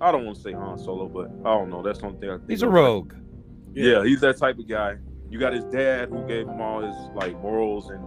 I 0.00 0.12
don't 0.12 0.26
want 0.26 0.36
to 0.36 0.42
say 0.42 0.52
Han 0.52 0.78
Solo, 0.78 1.08
but 1.08 1.30
I 1.48 1.54
don't 1.56 1.70
know. 1.70 1.82
That's 1.82 2.02
one 2.02 2.18
thing 2.18 2.28
I 2.28 2.36
think 2.36 2.50
He's 2.50 2.62
a 2.62 2.66
of. 2.66 2.72
rogue. 2.74 3.14
Yeah, 3.72 4.04
he's 4.04 4.20
that 4.20 4.36
type 4.36 4.58
of 4.58 4.68
guy. 4.68 4.96
You 5.30 5.38
got 5.38 5.52
his 5.54 5.64
dad 5.64 6.10
who 6.10 6.26
gave 6.26 6.46
him 6.46 6.60
all 6.60 6.80
his 6.82 6.94
like 7.14 7.32
morals 7.40 7.88
and 7.90 8.04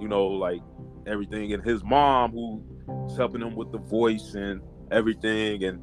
you 0.00 0.08
know 0.08 0.26
like 0.26 0.60
everything, 1.06 1.52
and 1.52 1.62
his 1.64 1.82
mom 1.84 2.32
who's 2.32 3.16
helping 3.16 3.40
him 3.40 3.54
with 3.54 3.72
the 3.72 3.78
voice 3.78 4.34
and 4.34 4.60
everything, 4.90 5.64
and 5.64 5.80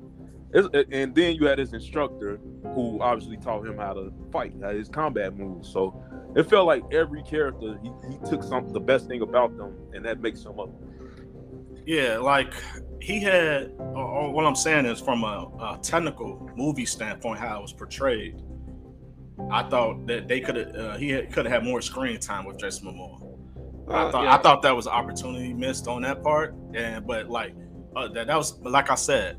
and 0.92 1.16
then 1.16 1.36
you 1.36 1.46
had 1.46 1.60
his 1.60 1.74
instructor 1.74 2.40
who 2.76 3.00
obviously 3.02 3.38
taught 3.38 3.66
him 3.66 3.78
how 3.78 3.94
to 3.94 4.12
fight, 4.32 4.54
his 4.74 4.90
combat 4.90 5.38
moves. 5.38 5.70
So 5.72 6.04
it 6.36 6.44
felt 6.50 6.68
like 6.68 6.84
every 6.92 7.24
character 7.24 7.80
he, 7.82 7.92
he 8.10 8.18
took 8.30 8.44
some 8.44 8.68
the 8.70 8.80
best 8.80 9.08
thing 9.08 9.22
about 9.22 9.56
them, 9.58 9.74
and 9.94 10.04
that 10.06 10.20
makes 10.20 10.44
him 10.44 10.60
up. 10.60 10.70
yeah. 11.86 12.18
Like 12.18 12.54
he 13.02 13.20
had. 13.22 13.72
Or, 13.80 14.04
or 14.04 14.32
what 14.34 14.46
I'm 14.46 14.56
saying 14.56 14.86
is 14.86 15.00
from 15.02 15.24
a, 15.24 15.50
a 15.60 15.80
technical 15.82 16.50
movie 16.56 16.86
standpoint, 16.86 17.40
how 17.40 17.60
it 17.60 17.62
was 17.62 17.74
portrayed. 17.74 18.42
I 19.50 19.64
thought 19.64 20.06
that 20.08 20.28
they 20.28 20.40
could 20.40 20.56
have. 20.56 20.76
Uh, 20.76 20.98
he 20.98 21.14
could 21.24 21.46
have 21.46 21.52
had 21.54 21.64
more 21.64 21.82
screen 21.82 22.20
time 22.20 22.46
with 22.46 22.60
Jason 22.60 22.88
Momoa. 22.88 23.31
I 23.90 24.04
Uh, 24.04 24.12
thought 24.12 24.24
yeah. 24.24 24.36
I 24.36 24.38
thought 24.38 24.62
that 24.62 24.76
was 24.76 24.86
an 24.86 24.94
opportunity 24.94 25.54
missed 25.54 25.88
on 25.88 26.02
that 26.04 26.24
part, 26.24 26.56
and 26.74 27.06
but 27.06 27.30
like 27.30 27.54
uh, 27.96 28.08
that 28.10 28.28
that 28.28 28.38
was 28.38 28.60
like 28.62 28.90
I 28.90 28.96
said, 28.96 29.38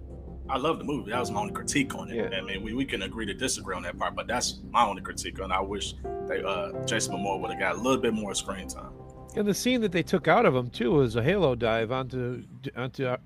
I 0.49 0.59
love 0.59 0.79
the 0.79 0.85
movie. 0.85 1.11
That 1.11 1.21
was 1.21 1.31
my 1.31 1.41
only 1.41 1.53
critique 1.55 1.95
on 1.95 2.11
it. 2.11 2.17
Yeah. 2.17 2.39
I 2.39 2.43
mean, 2.43 2.63
we, 2.63 2.75
we 2.75 2.85
can 2.85 3.03
agree 3.03 3.25
to 3.27 3.35
disagree 3.35 3.75
on 3.77 3.83
that 3.83 3.99
part, 3.99 4.15
but 4.15 4.27
that's 4.27 4.61
my 4.71 4.85
only 4.87 5.03
critique 5.03 5.41
on. 5.41 5.51
it. 5.51 5.55
I 5.55 5.61
wish 5.61 5.95
they 6.29 6.43
uh 6.43 6.73
Jason 6.85 7.15
Momoa 7.15 7.41
would 7.41 7.51
have 7.51 7.61
got 7.61 7.75
a 7.77 7.79
little 7.81 8.01
bit 8.01 8.13
more 8.15 8.35
screen 8.35 8.69
time. 8.69 8.93
And 9.37 9.47
the 9.49 9.55
scene 9.55 9.81
that 9.81 9.93
they 9.93 10.03
took 10.03 10.29
out 10.29 10.45
of 10.45 10.55
him 10.55 10.69
too 10.69 10.91
was 10.93 11.17
a 11.17 11.23
halo 11.23 11.55
dive 11.55 11.91
onto 11.93 12.43
onto 12.77 13.07
Ar- 13.07 13.21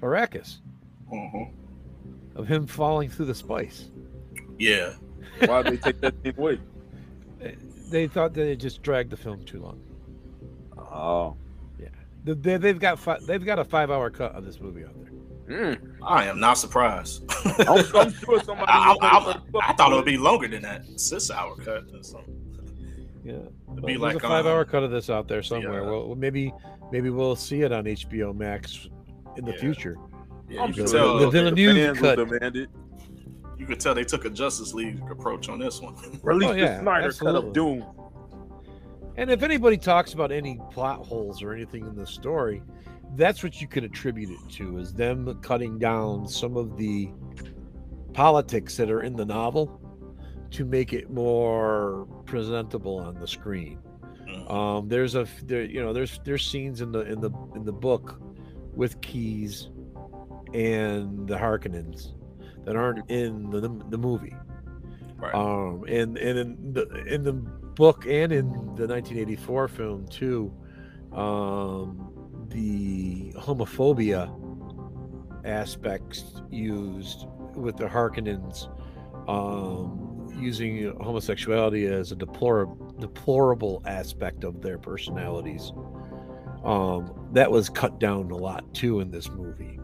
Arrakis 0.00 0.58
Mm-hmm. 1.12 2.38
of 2.38 2.48
him 2.48 2.66
falling 2.66 3.08
through 3.10 3.26
the 3.26 3.34
spice. 3.34 3.90
Yeah, 4.58 4.94
Why 5.44 5.62
did 5.62 5.74
they 5.74 5.76
take 5.92 6.00
that 6.00 6.14
thing 6.22 6.34
away? 6.36 6.58
They 7.90 8.08
thought 8.08 8.32
that 8.34 8.46
it 8.48 8.56
just 8.56 8.82
dragged 8.82 9.10
the 9.10 9.16
film 9.16 9.44
too 9.44 9.60
long. 9.60 9.78
Oh. 10.94 11.36
yeah. 11.78 11.88
They, 12.24 12.56
they've 12.56 12.78
got 12.78 12.98
fi- 12.98 13.18
they've 13.26 13.44
got 13.44 13.58
a 13.58 13.64
five 13.64 13.90
hour 13.90 14.08
cut 14.10 14.32
of 14.32 14.44
this 14.44 14.60
movie 14.60 14.84
out 14.84 14.94
there. 14.98 15.10
Mm. 15.74 15.78
I 16.02 16.24
am 16.26 16.40
not 16.40 16.54
surprised. 16.54 17.24
I'm, 17.44 17.84
I'm 17.94 18.12
sure 18.14 18.42
somebody. 18.42 18.66
I, 18.72 18.94
I, 19.02 19.18
was 19.26 19.36
I, 19.62 19.70
I 19.70 19.72
thought 19.74 19.92
it 19.92 19.96
would 19.96 20.04
be 20.06 20.16
longer 20.16 20.48
than 20.48 20.62
that, 20.62 20.84
six 20.98 21.30
hour 21.30 21.54
cut 21.56 21.84
or 21.92 22.02
something. 22.02 22.40
Yeah, 23.24 23.34
It'd 23.72 23.84
be 23.84 23.92
there's 23.92 24.00
like 24.00 24.16
a 24.16 24.20
five 24.20 24.46
hour 24.46 24.60
um, 24.60 24.66
cut 24.66 24.82
of 24.84 24.90
this 24.90 25.10
out 25.10 25.28
there 25.28 25.42
somewhere. 25.42 25.82
yeah. 25.82 25.90
Well, 25.90 26.14
maybe 26.14 26.52
maybe 26.92 27.10
we'll 27.10 27.36
see 27.36 27.62
it 27.62 27.72
on 27.72 27.84
HBO 27.84 28.34
Max 28.34 28.88
in 29.36 29.44
the 29.44 29.52
Yeah. 29.52 29.58
future. 29.60 29.96
Yeah, 30.48 30.62
I'm 30.62 30.68
you 30.68 30.74
sure 30.74 30.84
could 30.86 30.92
the- 30.94 30.98
tell. 30.98 31.18
the 31.18 31.30
Villeneuve 31.30 31.96
cut. 31.98 32.18
will 32.18 32.26
demand 32.26 32.56
it. 32.56 32.68
you 33.58 33.66
could 33.66 33.80
tell 33.80 33.94
they 33.94 34.04
took 34.04 34.24
a 34.26 34.30
Justice 34.30 34.72
League 34.74 35.00
approach 35.10 35.48
on 35.48 35.58
this 35.58 35.80
one. 35.80 35.94
Release 36.22 36.48
Oh, 36.50 36.52
yeah, 36.52 36.76
the 36.76 36.80
Snyder 36.82 37.12
cut 37.12 37.34
of 37.34 37.52
Doom. 37.52 37.84
And 39.16 39.30
if 39.30 39.42
anybody 39.42 39.76
talks 39.76 40.12
about 40.12 40.32
any 40.32 40.58
plot 40.70 41.06
holes 41.06 41.42
or 41.42 41.52
anything 41.52 41.86
in 41.86 41.94
the 41.94 42.06
story, 42.06 42.62
that's 43.16 43.42
what 43.42 43.60
you 43.60 43.68
can 43.68 43.84
attribute 43.84 44.30
it 44.30 44.50
to 44.54 44.78
is 44.78 44.92
them 44.92 45.38
cutting 45.40 45.78
down 45.78 46.26
some 46.26 46.56
of 46.56 46.76
the 46.76 47.10
politics 48.12 48.76
that 48.76 48.90
are 48.90 49.02
in 49.02 49.14
the 49.14 49.24
novel 49.24 49.80
to 50.50 50.64
make 50.64 50.92
it 50.92 51.10
more 51.10 52.06
presentable 52.26 52.98
on 52.98 53.14
the 53.14 53.26
screen. 53.26 53.78
Mhm. 54.26 54.50
Um, 54.50 54.88
there's 54.88 55.14
a 55.14 55.26
there, 55.44 55.62
you 55.62 55.80
know 55.80 55.92
there's 55.92 56.20
there's 56.24 56.44
scenes 56.46 56.80
in 56.80 56.92
the 56.92 57.00
in 57.00 57.20
the 57.20 57.30
in 57.54 57.64
the 57.64 57.72
book 57.72 58.20
with 58.74 59.00
keys 59.00 59.70
and 60.52 61.28
the 61.28 61.36
Harkonnens 61.36 62.14
that 62.64 62.76
aren't 62.76 63.08
in 63.10 63.50
the 63.50 63.60
the 63.90 63.98
movie. 63.98 64.34
Right. 65.24 65.34
Um, 65.34 65.84
and 65.88 66.16
and 66.18 66.38
in 66.38 66.72
the 66.72 67.04
in 67.06 67.24
the 67.24 67.32
book 67.32 68.06
and 68.06 68.32
in 68.32 68.50
the 68.76 68.86
1984 68.86 69.68
film 69.68 70.06
too, 70.08 70.52
um, 71.12 72.46
the 72.48 73.32
homophobia 73.36 74.30
aspects 75.44 76.42
used 76.50 77.26
with 77.54 77.76
the 77.76 77.86
Harkonnens, 77.86 78.68
um, 79.28 80.28
using 80.38 80.94
homosexuality 81.00 81.86
as 81.86 82.12
a 82.12 82.16
deplorable 82.16 82.94
deplorable 83.00 83.82
aspect 83.86 84.44
of 84.44 84.62
their 84.62 84.78
personalities. 84.78 85.72
Um, 86.64 87.28
that 87.32 87.50
was 87.50 87.68
cut 87.68 88.00
down 88.00 88.30
a 88.30 88.36
lot 88.36 88.72
too 88.72 89.00
in 89.00 89.10
this 89.10 89.28
movie, 89.28 89.78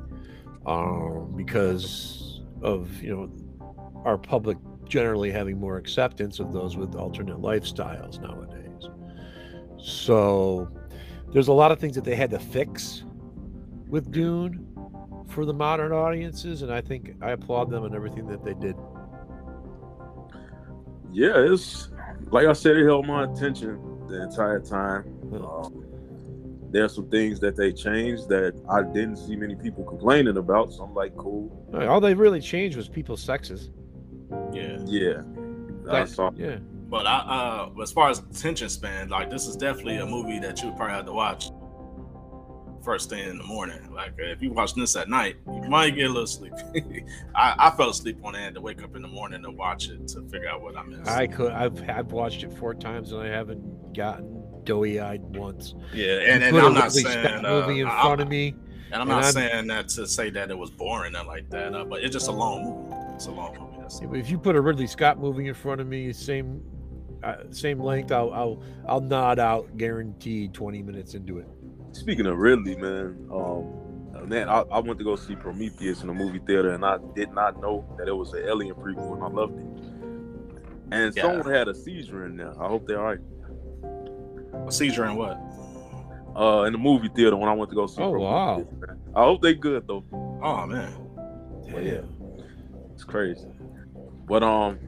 um, 0.67 1.35
because 1.37 2.41
of 2.63 3.03
you 3.03 3.15
know 3.15 3.31
our 4.05 4.17
public 4.17 4.57
generally 4.91 5.31
having 5.31 5.59
more 5.59 5.79
acceptance 5.79 6.41
of 6.41 6.53
those 6.53 6.77
with 6.77 6.95
alternate 6.95 7.39
lifestyles 7.39 8.21
nowadays. 8.21 8.91
So 9.79 10.69
there's 11.33 11.49
a 11.49 11.53
lot 11.53 11.73
of 11.73 11.79
things 11.79 11.95
that 11.95 12.05
they 12.05 12.17
had 12.17 12.31
to 12.31 12.39
fix 12.39 13.05
with 13.89 14.11
Dune 14.11 14.67
for 15.29 15.45
the 15.47 15.55
modern 15.55 15.93
audiences, 15.93 16.63
and 16.63 16.73
I 16.73 16.81
think 16.81 17.15
I 17.23 17.31
applaud 17.31 17.71
them 17.71 17.85
on 17.85 17.95
everything 17.95 18.27
that 18.27 18.45
they 18.45 18.55
did. 18.55 18.75
Yeah, 21.13 21.35
it's 21.37 21.89
like 22.31 22.47
I 22.47 22.53
said, 22.53 22.77
it 22.77 22.85
held 22.85 23.07
my 23.07 23.25
attention 23.25 23.79
the 24.09 24.23
entire 24.25 24.61
time. 24.61 25.05
Um, 25.33 25.85
there 26.71 26.85
are 26.85 26.89
some 26.89 27.09
things 27.11 27.41
that 27.41 27.57
they 27.57 27.73
changed 27.73 28.29
that 28.29 28.55
I 28.69 28.83
didn't 28.83 29.17
see 29.17 29.37
many 29.37 29.55
people 29.57 29.85
complaining 29.85 30.37
about. 30.37 30.73
So 30.73 30.85
I'm 30.85 30.95
like, 30.95 31.17
cool. 31.17 31.67
All 31.75 32.01
they 32.01 32.15
really 32.15 32.41
changed 32.41 32.77
was 32.77 32.89
people's 32.89 33.23
sexes. 33.23 33.71
Yeah. 34.53 34.79
Yeah. 34.85 35.23
I 35.89 36.01
That- 36.01 36.09
saw. 36.09 36.31
yeah. 36.37 36.59
But 36.89 37.07
I, 37.07 37.19
uh, 37.77 37.81
as 37.83 37.93
far 37.93 38.11
as 38.11 38.19
attention 38.19 38.69
span, 38.69 39.09
like 39.11 39.31
this 39.31 39.47
is 39.47 39.55
definitely 39.57 39.99
a 39.99 40.07
movie 40.07 40.41
that 40.41 40.61
you 40.63 40.73
probably 40.73 40.95
have 40.97 41.07
to 41.07 41.13
watch 41.13 41.51
first 42.83 43.11
thing 43.11 43.29
in 43.29 43.39
the 43.39 43.45
morning. 43.45 43.93
Like 43.93 44.13
uh, 44.19 44.25
if 44.25 44.43
you 44.43 44.53
watch 44.53 44.75
this 44.75 44.97
at 44.97 45.09
night, 45.09 45.37
you 45.47 45.69
might 45.69 45.91
get 45.91 46.07
a 46.07 46.09
little 46.13 46.27
sleepy. 46.27 47.05
I, 47.35 47.55
I 47.59 47.71
fell 47.77 47.91
asleep 47.91 48.19
on 48.25 48.35
it 48.35 48.41
and 48.45 48.55
to 48.57 48.61
wake 48.61 48.83
up 48.83 48.97
in 48.97 49.03
the 49.03 49.09
morning 49.09 49.43
to 49.45 49.51
watch 49.51 49.89
it 49.89 50.09
to 50.09 50.23
figure 50.23 50.49
out 50.49 50.63
what 50.63 50.77
I 50.77 50.83
missed. 50.83 51.09
I 51.09 51.27
could. 51.29 51.53
I've 51.53 51.89
I've 51.89 52.11
watched 52.13 52.43
it 52.43 52.53
four 52.55 52.75
times 52.75 53.13
and 53.13 53.23
I 53.23 53.29
haven't 53.29 53.95
gotten 53.95 54.43
doughy-eyed 54.65 55.23
once. 55.37 55.75
yeah, 55.95 56.07
and, 56.15 56.41
You 56.43 56.49
and 56.49 56.51
put 56.57 56.63
a 56.65 56.67
I'm 56.67 56.75
not 56.75 56.93
saying 56.93 57.45
uh, 57.47 57.65
movie 57.67 57.81
in 57.81 57.87
I- 57.87 58.03
front 58.03 58.21
of 58.21 58.29
me. 58.29 58.49
and 58.93 58.95
I'm 58.95 59.01
and 59.03 59.09
not 59.11 59.25
I'm- 59.25 59.33
saying 59.33 59.67
that 59.69 59.89
to 59.91 60.07
say 60.09 60.31
that 60.31 60.51
it 60.51 60.59
was 60.59 60.71
boring 60.71 61.15
or 61.15 61.25
like 61.25 61.49
that, 61.51 61.75
uh, 61.75 61.85
but 61.85 62.03
it's 62.03 62.13
just 62.13 62.29
a 62.29 62.33
long 62.33 62.65
movie. 62.65 62.97
It's 63.15 63.27
a 63.27 63.31
long 63.31 63.53
movie. 63.59 63.70
That's 63.91 64.03
If 64.15 64.31
you 64.31 64.39
put 64.39 64.55
a 64.57 64.61
Ridley 64.61 64.87
Scott 64.87 65.19
movie 65.19 65.49
in 65.49 65.55
front 65.55 65.81
of 65.81 65.87
me, 65.87 66.13
same 66.13 66.63
uh, 67.23 67.37
same 67.51 67.81
length, 67.81 68.13
I'll 68.13 68.33
I'll 68.33 68.63
I'll 68.89 69.01
nod 69.01 69.39
out, 69.39 69.77
guaranteed, 69.77 70.55
twenty 70.55 70.83
minutes 70.83 71.15
into 71.15 71.39
it. 71.39 71.49
Speaking 71.93 72.27
of 72.27 72.39
Ridley, 72.39 72.77
man, 72.77 73.29
um, 73.33 74.29
man, 74.29 74.49
I, 74.49 74.61
I 74.71 74.79
went 74.79 74.99
to 74.99 75.05
go 75.05 75.17
see 75.17 75.35
Prometheus 75.35 76.03
in 76.03 76.07
the 76.07 76.15
movie 76.15 76.39
theater, 76.47 76.71
and 76.71 76.85
I 76.85 76.99
did 77.17 77.33
not 77.33 77.61
know 77.61 77.85
that 77.99 78.07
it 78.07 78.13
was 78.13 78.33
an 78.33 78.45
Alien 78.47 78.77
prequel, 78.77 79.15
and 79.15 79.23
I 79.25 79.27
loved 79.27 79.59
it. 79.59 79.67
And 80.93 81.15
Yeah. 81.17 81.23
someone 81.23 81.53
had 81.53 81.69
a 81.69 81.75
seizure 81.75 82.27
in 82.27 82.37
there. 82.37 82.53
I 82.63 82.69
hope 82.69 82.87
they're 82.87 83.01
all 83.01 83.07
right. 83.07 83.19
a 84.67 84.73
seizure 84.73 85.05
and 85.05 85.17
what? 85.17 85.39
Uh, 86.37 86.63
in 86.63 86.73
the 86.73 86.79
movie 86.79 87.09
theater 87.09 87.37
when 87.37 87.49
I 87.49 87.55
went 87.55 87.71
to 87.71 87.77
go 87.77 87.87
see. 87.87 88.01
Oh, 88.03 88.11
wow. 88.11 88.59
Man. 88.59 89.01
I 89.17 89.25
hope 89.25 89.43
they 89.43 89.55
good 89.55 89.87
though. 89.89 90.05
Oh 90.43 90.65
man. 90.67 90.93
But 91.73 91.83
yeah, 91.85 92.03
it's 92.95 93.05
crazy. 93.05 93.47
But 94.31 94.45
um, 94.45 94.79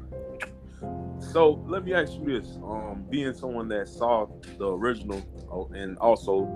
so 1.19 1.63
let 1.67 1.85
me 1.85 1.93
ask 1.95 2.13
you 2.15 2.41
this: 2.41 2.57
um, 2.63 3.05
being 3.11 3.35
someone 3.35 3.67
that 3.69 3.89
saw 3.89 4.29
the 4.57 4.69
original 4.69 5.21
uh, 5.53 5.77
and 5.77 5.99
also 5.99 6.49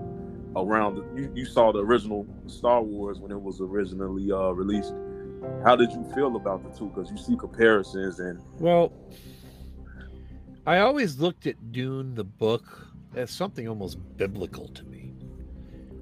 around, 0.54 0.94
the, 0.94 1.20
you, 1.20 1.32
you 1.34 1.44
saw 1.44 1.72
the 1.72 1.80
original 1.80 2.24
Star 2.46 2.80
Wars 2.80 3.18
when 3.18 3.32
it 3.32 3.40
was 3.40 3.60
originally 3.60 4.30
uh, 4.30 4.50
released. 4.52 4.94
How 5.64 5.74
did 5.74 5.90
you 5.90 6.04
feel 6.14 6.36
about 6.36 6.62
the 6.62 6.78
two? 6.78 6.86
Because 6.86 7.10
you 7.10 7.18
see 7.18 7.36
comparisons 7.36 8.20
and 8.20 8.40
Well, 8.60 8.92
I 10.64 10.78
always 10.78 11.18
looked 11.18 11.48
at 11.48 11.72
Dune 11.72 12.14
the 12.14 12.24
book 12.24 12.86
as 13.16 13.32
something 13.32 13.66
almost 13.66 13.98
biblical 14.16 14.68
to 14.68 14.84
me. 14.84 15.12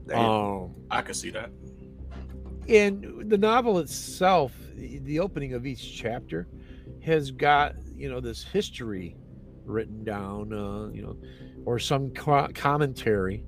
damn, 0.06 0.18
Um, 0.18 0.74
I 0.90 1.00
can 1.00 1.14
see 1.14 1.30
that. 1.30 1.50
and 2.68 3.30
the 3.30 3.38
novel 3.38 3.78
itself, 3.78 4.52
the 4.76 4.98
the 4.98 5.20
opening 5.20 5.54
of 5.54 5.66
each 5.66 5.96
chapter, 5.96 6.46
has 7.04 7.30
got 7.30 7.74
you 7.94 8.08
know 8.10 8.20
this 8.20 8.42
history 8.42 9.16
written 9.64 10.04
down, 10.04 10.52
uh, 10.52 10.88
you 10.92 11.02
know, 11.02 11.16
or 11.64 11.78
some 11.78 12.10
co- 12.10 12.48
commentary 12.54 13.44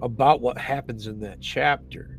about 0.00 0.40
what 0.40 0.58
happens 0.58 1.06
in 1.06 1.20
that 1.20 1.40
chapter. 1.40 2.18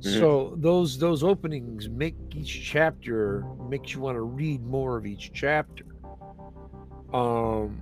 Mhm. 0.00 0.18
So 0.20 0.54
those 0.58 0.98
those 0.98 1.22
openings 1.22 1.88
make 1.88 2.16
each 2.34 2.62
chapter 2.64 3.44
makes 3.70 3.94
you 3.94 4.00
want 4.00 4.16
to 4.16 4.22
read 4.22 4.62
more 4.64 4.96
of 4.98 5.06
each 5.06 5.30
chapter. 5.32 5.86
Um, 7.12 7.80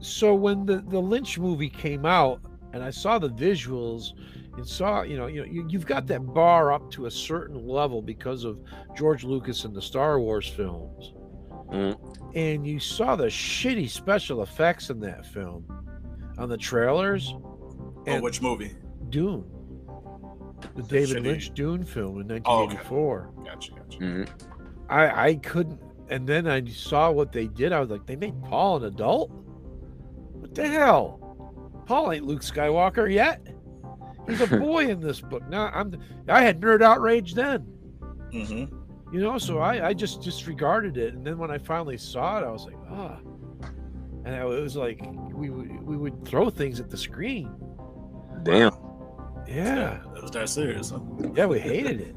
so 0.00 0.34
when 0.34 0.66
the 0.66 0.78
the 0.88 1.00
Lynch 1.00 1.38
movie 1.38 1.70
came 1.70 2.04
out, 2.04 2.40
and 2.72 2.82
I 2.82 2.90
saw 2.90 3.18
the 3.18 3.30
visuals 3.30 4.12
and 4.56 4.66
saw 4.66 5.02
you 5.02 5.16
know 5.16 5.26
you 5.26 5.40
know 5.40 5.46
you, 5.46 5.66
you've 5.70 5.86
got 5.86 6.06
that 6.08 6.20
bar 6.34 6.72
up 6.72 6.90
to 6.92 7.06
a 7.06 7.10
certain 7.10 7.66
level 7.66 8.02
because 8.02 8.44
of 8.44 8.60
George 8.96 9.24
Lucas 9.24 9.64
and 9.64 9.74
the 9.74 9.82
Star 9.82 10.20
Wars 10.20 10.46
films, 10.48 11.14
Mhm. 11.70 11.96
and 12.34 12.66
you 12.66 12.78
saw 12.78 13.16
the 13.16 13.26
shitty 13.26 13.88
special 13.88 14.42
effects 14.42 14.90
in 14.90 15.00
that 15.00 15.26
film 15.26 15.64
on 16.38 16.48
the 16.48 16.56
trailers. 16.56 17.34
Oh, 17.36 18.02
And 18.06 18.22
which 18.22 18.40
movie? 18.40 18.74
Dune, 19.10 19.44
the 20.76 20.82
David 20.84 21.18
shitty- 21.18 21.24
Lynch 21.26 21.54
Dune 21.54 21.84
film 21.84 22.20
in 22.20 22.30
Oh, 22.44 22.64
okay. 22.64 22.74
1984. 22.76 23.30
Gotcha, 23.44 23.72
gotcha. 23.72 23.98
Mhm. 23.98 24.28
I 24.88 25.28
I 25.28 25.34
couldn't, 25.36 25.80
and 26.08 26.26
then 26.26 26.46
I 26.46 26.64
saw 26.66 27.10
what 27.10 27.32
they 27.32 27.46
did. 27.48 27.72
I 27.72 27.80
was 27.80 27.90
like, 27.90 28.06
they 28.06 28.16
made 28.16 28.40
Paul 28.42 28.78
an 28.78 28.84
adult. 28.84 29.30
What 30.32 30.54
the 30.54 30.66
hell? 30.66 31.16
Paul 31.86 32.12
ain't 32.12 32.24
Luke 32.26 32.40
Skywalker 32.42 33.10
yet. 33.12 33.46
He's 34.26 34.40
a 34.40 34.46
boy 34.58 34.86
in 34.88 35.00
this 35.00 35.20
book. 35.20 35.46
Now 35.48 35.70
I'm. 35.74 35.94
I 36.28 36.42
had 36.42 36.60
nerd 36.60 36.82
outrage 36.82 37.34
then, 37.34 37.66
Mm-hmm. 38.32 38.77
You 39.12 39.20
know. 39.20 39.38
So 39.38 39.58
I 39.58 39.88
I 39.88 39.94
just 39.94 40.22
disregarded 40.22 40.96
it, 40.96 41.14
and 41.14 41.26
then 41.26 41.38
when 41.38 41.50
I 41.50 41.58
finally 41.58 41.98
saw 41.98 42.38
it, 42.38 42.44
I 42.46 42.50
was 42.50 42.64
like, 42.64 42.76
ah. 42.90 43.18
And 44.24 44.34
I, 44.34 44.40
it 44.42 44.60
was 44.62 44.76
like 44.76 45.00
we 45.32 45.50
would 45.50 45.82
we 45.82 45.96
would 45.96 46.24
throw 46.26 46.50
things 46.50 46.80
at 46.80 46.90
the 46.90 46.96
screen. 46.96 47.50
damn. 48.42 48.72
Yeah, 49.46 50.00
It 50.14 50.20
was 50.22 50.30
that 50.32 50.50
serious. 50.50 50.90
Huh? 50.90 51.00
yeah, 51.34 51.46
we 51.46 51.58
hated 51.58 52.00
it. 52.02 52.14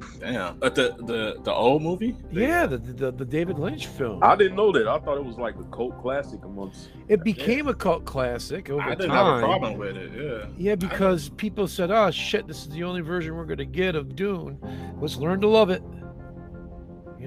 Damn. 0.20 0.58
But 0.60 0.76
the 0.76 0.94
the 1.06 1.40
the 1.42 1.52
old 1.52 1.82
movie? 1.82 2.16
Yeah, 2.30 2.66
the, 2.66 2.78
the 2.78 3.10
the 3.10 3.24
David 3.24 3.58
Lynch 3.58 3.88
film. 3.88 4.20
I 4.22 4.36
didn't 4.36 4.54
know 4.54 4.70
that. 4.70 4.86
I 4.86 5.00
thought 5.00 5.16
it 5.18 5.24
was 5.24 5.38
like 5.38 5.56
a 5.56 5.64
cult 5.74 6.00
classic 6.00 6.44
amongst. 6.44 6.90
It 7.08 7.24
became 7.24 7.66
a 7.66 7.74
cult 7.74 8.04
classic 8.04 8.70
over 8.70 8.80
I 8.80 8.90
didn't 8.94 9.10
time. 9.10 9.26
have 9.26 9.36
a 9.38 9.40
problem 9.40 9.76
with 9.76 9.96
it. 9.96 10.12
Yeah. 10.14 10.46
Yeah, 10.56 10.74
because 10.76 11.30
people 11.30 11.66
said, 11.66 11.90
"Oh 11.90 12.12
shit, 12.12 12.46
this 12.46 12.58
is 12.62 12.68
the 12.68 12.84
only 12.84 13.00
version 13.00 13.34
we're 13.34 13.44
going 13.44 13.58
to 13.58 13.64
get 13.64 13.96
of 13.96 14.14
Dune." 14.14 14.56
Let's 15.00 15.16
learn 15.16 15.40
to 15.40 15.48
love 15.48 15.70
it. 15.70 15.82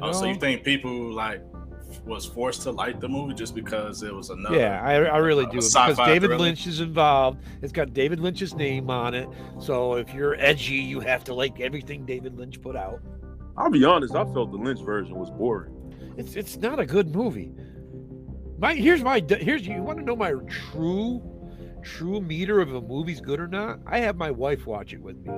You 0.01 0.07
know? 0.07 0.17
Oh, 0.17 0.19
so 0.19 0.25
you 0.25 0.35
think 0.35 0.63
people 0.63 1.13
like 1.13 1.41
was 2.05 2.25
forced 2.25 2.63
to 2.63 2.71
like 2.71 2.99
the 2.99 3.07
movie 3.07 3.33
just 3.33 3.53
because 3.53 4.01
it 4.01 4.13
was 4.13 4.29
another? 4.29 4.57
yeah, 4.57 4.81
I, 4.83 4.93
I 4.93 5.17
really 5.17 5.45
uh, 5.45 5.49
do 5.49 5.57
because 5.57 5.97
David 5.97 6.29
thriller? 6.29 6.37
Lynch 6.37 6.65
is 6.65 6.79
involved. 6.79 7.43
It's 7.61 7.71
got 7.71 7.93
David 7.93 8.19
Lynch's 8.19 8.55
name 8.55 8.89
on 8.89 9.13
it. 9.13 9.29
So 9.59 9.95
if 9.95 10.13
you're 10.13 10.35
edgy, 10.35 10.75
you 10.75 10.99
have 11.01 11.23
to 11.25 11.33
like 11.33 11.59
everything 11.59 12.05
David 12.05 12.37
Lynch 12.37 12.61
put 12.61 12.75
out. 12.75 13.01
I'll 13.57 13.69
be 13.69 13.83
honest. 13.85 14.15
I 14.15 14.23
felt 14.23 14.51
the 14.51 14.57
Lynch 14.57 14.81
version 14.81 15.15
was 15.15 15.29
boring. 15.29 15.77
It's 16.17 16.35
it's 16.35 16.57
not 16.57 16.79
a 16.79 16.85
good 16.85 17.13
movie. 17.13 17.51
My 18.57 18.73
here's 18.73 19.03
my 19.03 19.23
here's 19.27 19.67
you 19.67 19.83
want 19.83 19.99
to 19.99 20.05
know 20.05 20.15
my 20.15 20.33
true 20.71 21.21
true 21.81 22.21
meter 22.21 22.61
of 22.61 22.73
a 22.73 22.81
movie's 22.81 23.21
good 23.21 23.39
or 23.39 23.47
not? 23.47 23.79
I 23.85 23.99
have 23.99 24.15
my 24.15 24.31
wife 24.31 24.65
watch 24.65 24.93
it 24.93 25.01
with 25.01 25.17
me. 25.17 25.31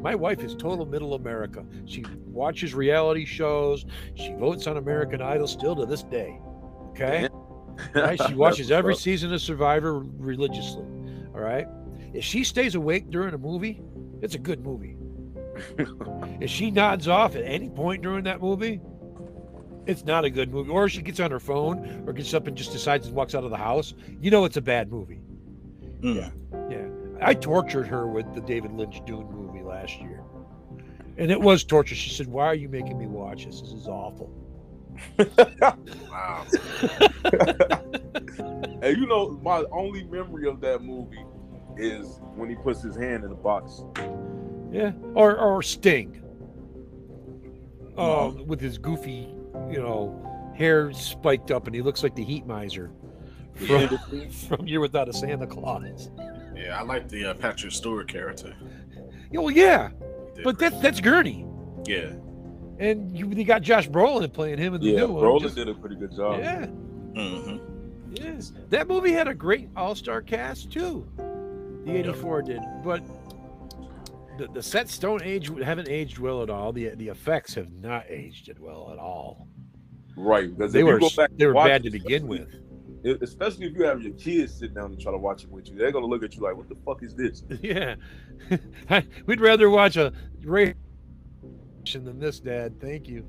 My 0.00 0.14
wife 0.14 0.40
is 0.40 0.54
total 0.54 0.86
middle 0.86 1.14
America. 1.14 1.64
She 1.84 2.04
watches 2.26 2.74
reality 2.74 3.24
shows. 3.24 3.86
She 4.14 4.32
votes 4.34 4.66
on 4.66 4.76
American 4.76 5.20
Idol 5.20 5.46
still 5.46 5.74
to 5.76 5.86
this 5.86 6.02
day. 6.04 6.38
Okay? 6.90 7.28
Right? 7.94 8.20
She 8.28 8.34
watches 8.34 8.70
every 8.70 8.94
season 8.94 9.32
of 9.32 9.40
Survivor 9.40 9.98
religiously. 9.98 10.84
All 11.34 11.40
right? 11.40 11.66
If 12.14 12.24
she 12.24 12.44
stays 12.44 12.74
awake 12.74 13.10
during 13.10 13.34
a 13.34 13.38
movie, 13.38 13.82
it's 14.22 14.34
a 14.34 14.38
good 14.38 14.64
movie. 14.64 14.96
if 16.40 16.50
she 16.50 16.70
nods 16.70 17.08
off 17.08 17.34
at 17.34 17.44
any 17.44 17.68
point 17.68 18.02
during 18.02 18.24
that 18.24 18.40
movie, 18.40 18.80
it's 19.86 20.04
not 20.04 20.24
a 20.24 20.30
good 20.30 20.52
movie. 20.52 20.70
Or 20.70 20.88
she 20.88 21.02
gets 21.02 21.20
on 21.20 21.30
her 21.30 21.40
phone 21.40 22.04
or 22.06 22.12
gets 22.12 22.34
up 22.34 22.46
and 22.46 22.56
just 22.56 22.72
decides 22.72 23.06
and 23.06 23.16
walks 23.16 23.34
out 23.34 23.44
of 23.44 23.50
the 23.50 23.56
house, 23.56 23.94
you 24.20 24.30
know 24.30 24.44
it's 24.44 24.56
a 24.56 24.62
bad 24.62 24.90
movie. 24.90 25.20
Mm. 26.00 26.32
Yeah. 26.70 26.86
I 27.20 27.34
tortured 27.34 27.86
her 27.86 28.06
with 28.06 28.34
the 28.34 28.40
David 28.40 28.72
Lynch 28.72 29.00
Dune 29.06 29.30
movie 29.32 29.62
last 29.62 29.98
year. 30.00 30.22
And 31.16 31.30
it 31.30 31.40
was 31.40 31.64
torture. 31.64 31.94
She 31.94 32.10
said, 32.10 32.26
Why 32.26 32.46
are 32.46 32.54
you 32.54 32.68
making 32.68 32.98
me 32.98 33.06
watch 33.06 33.46
this? 33.46 33.60
This 33.60 33.72
is 33.72 33.86
awful. 33.88 34.30
Wow. 36.10 36.46
And 38.82 38.98
you 38.98 39.06
know, 39.06 39.38
my 39.42 39.64
only 39.72 40.04
memory 40.04 40.48
of 40.48 40.60
that 40.60 40.82
movie 40.82 41.24
is 41.76 42.20
when 42.34 42.48
he 42.48 42.56
puts 42.56 42.82
his 42.82 42.94
hand 42.94 43.24
in 43.24 43.30
the 43.30 43.36
box. 43.36 43.82
Yeah. 44.70 44.92
Or 45.14 45.36
or 45.36 45.62
Sting. 45.62 46.22
Oh, 47.96 48.30
with 48.44 48.60
his 48.60 48.78
goofy, 48.78 49.28
you 49.70 49.78
know, 49.78 50.52
hair 50.56 50.92
spiked 50.92 51.50
up 51.50 51.66
and 51.66 51.74
he 51.74 51.82
looks 51.82 52.02
like 52.02 52.14
the 52.14 52.24
heat 52.24 52.46
miser 52.46 52.90
from, 53.66 54.30
from 54.30 54.66
Year 54.66 54.80
Without 54.80 55.08
a 55.08 55.12
Santa 55.12 55.46
Claus. 55.46 56.10
Yeah, 56.54 56.78
I 56.78 56.82
like 56.82 57.08
the 57.08 57.26
uh, 57.26 57.34
Patrick 57.34 57.72
Stewart 57.72 58.08
character. 58.08 58.54
Yeah, 59.30 59.40
well, 59.40 59.50
yeah, 59.50 59.90
but 60.44 60.58
pretty 60.58 60.76
that's 60.76 60.78
that's 60.80 61.00
Gurney, 61.00 61.46
yeah. 61.86 62.12
and 62.78 63.16
you, 63.16 63.28
you 63.30 63.44
got 63.44 63.62
Josh 63.62 63.88
Brolin 63.88 64.32
playing 64.32 64.58
him 64.58 64.74
in 64.74 64.80
the 64.80 64.88
Yeah, 64.88 65.00
new 65.00 65.08
one. 65.14 65.24
Brolin 65.24 65.40
Just- 65.42 65.56
did 65.56 65.68
a 65.68 65.74
pretty 65.74 65.96
good 65.96 66.14
job. 66.14 66.38
yeah, 66.40 66.66
hmm 66.66 67.56
yeah. 68.12 68.40
That 68.70 68.88
movie 68.88 69.12
had 69.12 69.28
a 69.28 69.34
great 69.34 69.68
all-star 69.76 70.22
cast 70.22 70.70
too. 70.70 71.06
The 71.84 71.96
'84 71.98 72.42
did, 72.42 72.60
but 72.82 73.02
the, 74.38 74.48
the 74.48 74.62
sets 74.62 74.96
don't 74.98 75.22
age 75.22 75.50
haven't 75.62 75.88
aged 75.88 76.18
well 76.18 76.42
at 76.42 76.48
all. 76.50 76.72
The 76.72 76.90
the 76.96 77.08
effects 77.08 77.54
have 77.54 77.70
not 77.72 78.04
aged 78.08 78.48
it 78.48 78.58
well 78.58 78.90
at 78.92 78.98
all. 78.98 79.48
Right, 80.16 80.56
because 80.56 80.72
They 80.72 80.82
were 80.82 80.98
go 80.98 81.10
back 81.14 81.30
they 81.36 81.46
were 81.46 81.52
bad 81.54 81.82
to 81.82 81.90
begin 81.90 82.26
with. 82.26 82.48
Especially 83.22 83.66
if 83.66 83.76
you 83.76 83.84
have 83.84 84.02
your 84.02 84.12
kids 84.14 84.54
sit 84.54 84.74
down 84.74 84.86
and 84.86 85.00
try 85.00 85.12
to 85.12 85.18
watch 85.18 85.44
it 85.44 85.50
with 85.50 85.68
you, 85.68 85.76
they're 85.76 85.92
gonna 85.92 86.06
look 86.06 86.22
at 86.22 86.34
you 86.34 86.42
like, 86.42 86.56
"What 86.56 86.68
the 86.68 86.76
fuck 86.84 87.02
is 87.02 87.14
this?" 87.14 87.44
Yeah, 87.62 87.96
we'd 89.26 89.40
rather 89.40 89.70
watch 89.70 89.96
a 89.96 90.12
Ray 90.42 90.74
than 91.92 92.18
this, 92.18 92.40
Dad. 92.40 92.80
Thank 92.80 93.08
you. 93.08 93.24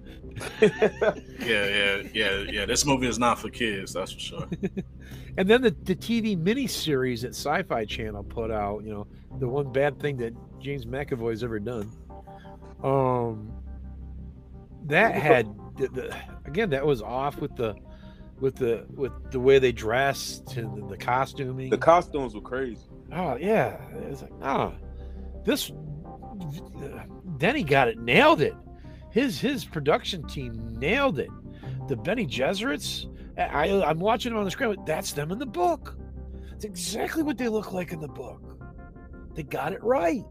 Yeah, 1.40 1.66
yeah, 1.68 2.02
yeah, 2.14 2.38
yeah. 2.40 2.66
This 2.66 2.86
movie 2.86 3.08
is 3.08 3.20
not 3.20 3.40
for 3.40 3.50
kids, 3.50 3.94
that's 3.94 4.12
for 4.12 4.20
sure. 4.20 4.50
And 5.38 5.48
then 5.48 5.62
the, 5.62 5.76
the 5.84 5.96
TV 5.96 6.36
miniseries 6.36 7.22
that 7.22 7.30
Sci 7.30 7.64
Fi 7.64 7.86
Channel 7.86 8.24
put 8.24 8.52
out, 8.52 8.84
you 8.84 8.92
know, 8.92 9.08
the 9.40 9.48
one 9.48 9.72
bad 9.72 10.00
thing 10.00 10.18
that 10.18 10.34
James 10.60 10.86
McAvoy's 10.86 11.44
ever 11.44 11.60
done. 11.60 11.92
Um, 12.84 13.52
that 14.86 15.16
had 15.16 15.48
the, 15.78 15.88
the, 15.90 16.18
again 16.46 16.70
that 16.72 16.86
was 16.86 17.02
off 17.02 17.40
with 17.40 17.56
the 17.56 17.76
with 18.40 18.56
the 18.56 18.86
with 18.94 19.12
the 19.32 19.40
way 19.40 19.60
they 19.60 19.72
dressed 19.72 20.58
and 20.58 20.78
the, 20.78 20.88
the 20.90 20.98
costuming. 20.98 21.70
The 21.70 21.78
costumes 21.78 22.36
were 22.36 22.42
crazy. 22.42 22.82
oh 23.12 23.36
yeah, 23.36 23.78
it's 23.96 24.22
like 24.22 24.32
ah, 24.42 24.74
this 25.44 25.72
Denny 27.38 27.64
got 27.64 27.88
it, 27.88 28.00
nailed 28.00 28.42
it. 28.42 28.56
His 29.12 29.40
his 29.40 29.66
production 29.66 30.24
team 30.28 30.76
nailed 30.80 31.20
it. 31.20 31.30
The 31.88 31.96
Bene 31.96 32.26
Gesserits, 32.26 33.08
I, 33.38 33.70
I 33.70 33.90
I'm 33.90 34.00
watching 34.00 34.32
them 34.32 34.40
on 34.40 34.46
the 34.46 34.52
screen. 34.52 34.76
That's 34.86 35.14
them 35.14 35.32
in 35.32 35.40
the 35.40 35.46
book. 35.46 35.98
It's 36.54 36.66
exactly 36.66 37.24
what 37.24 37.38
they 37.38 37.50
look 37.50 37.72
like 37.72 37.92
in 37.92 38.00
the 38.00 38.08
book. 38.08 38.42
They 39.36 39.44
got 39.44 39.74
it 39.74 39.84
right. 39.84 40.24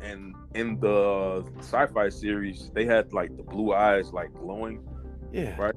And 0.00 0.34
in 0.54 0.78
the 0.78 1.44
sci-fi 1.58 2.08
series, 2.08 2.70
they 2.72 2.84
had 2.84 3.12
like 3.12 3.36
the 3.36 3.42
blue 3.42 3.74
eyes 3.74 4.12
like 4.12 4.32
glowing. 4.34 4.86
Yeah. 5.32 5.56
Right. 5.56 5.74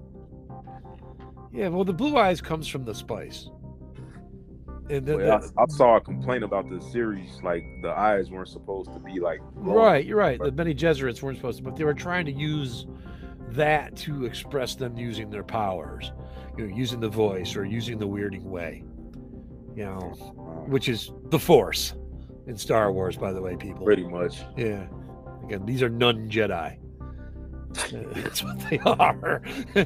Yeah. 1.52 1.70
Well, 1.70 1.84
the 1.86 1.94
blue 1.94 2.18
eyes 2.18 2.42
comes 2.42 2.68
from 2.68 2.86
the 2.86 2.94
spice. 2.96 3.50
And 4.90 5.06
then 5.06 5.18
Well, 5.18 5.40
the- 5.40 5.52
I, 5.58 5.64
I 5.64 5.66
saw 5.68 5.98
a 5.98 6.02
complaint 6.02 6.44
about 6.44 6.68
the 6.70 6.82
series, 6.82 7.40
like 7.44 7.64
the 7.84 7.92
eyes 7.92 8.32
weren't 8.32 8.48
supposed 8.50 8.92
to 8.94 9.00
be 9.00 9.20
like. 9.20 9.40
Right, 9.54 10.04
you're 10.04 10.18
right. 10.18 10.40
The 10.42 10.52
Bene 10.52 10.74
Gesserits 10.74 11.22
weren't 11.22 11.38
supposed 11.38 11.60
to, 11.60 11.64
but 11.64 11.76
they 11.76 11.84
were 11.84 11.94
trying 11.94 12.26
to 12.26 12.32
use 12.32 12.88
that 13.50 13.96
to 13.98 14.26
express 14.26 14.74
them 14.76 14.98
using 14.98 15.30
their 15.30 15.44
powers, 15.44 16.12
you 16.58 16.66
know, 16.68 16.76
using 16.76 17.00
the 17.00 17.10
voice 17.10 17.56
or 17.56 17.66
using 17.66 18.00
the 18.00 18.08
weirding 18.08 18.44
way, 18.44 18.84
you 19.76 19.86
know, 19.86 20.00
which 20.68 20.90
is 20.90 21.12
the 21.26 21.38
Force 21.40 21.94
in 22.48 22.58
Star 22.58 22.92
Wars, 22.92 23.16
by 23.16 23.32
the 23.32 23.42
way, 23.42 23.56
people. 23.56 23.86
pretty 23.86 24.08
much. 24.08 24.42
Yeah. 24.58 24.88
Again, 25.44 25.66
these 25.68 25.84
are 25.84 25.90
nun 25.90 26.30
Jedi. 26.32 26.78
That's 27.92 28.44
what 28.44 28.60
they 28.70 28.80
are. 28.80 29.42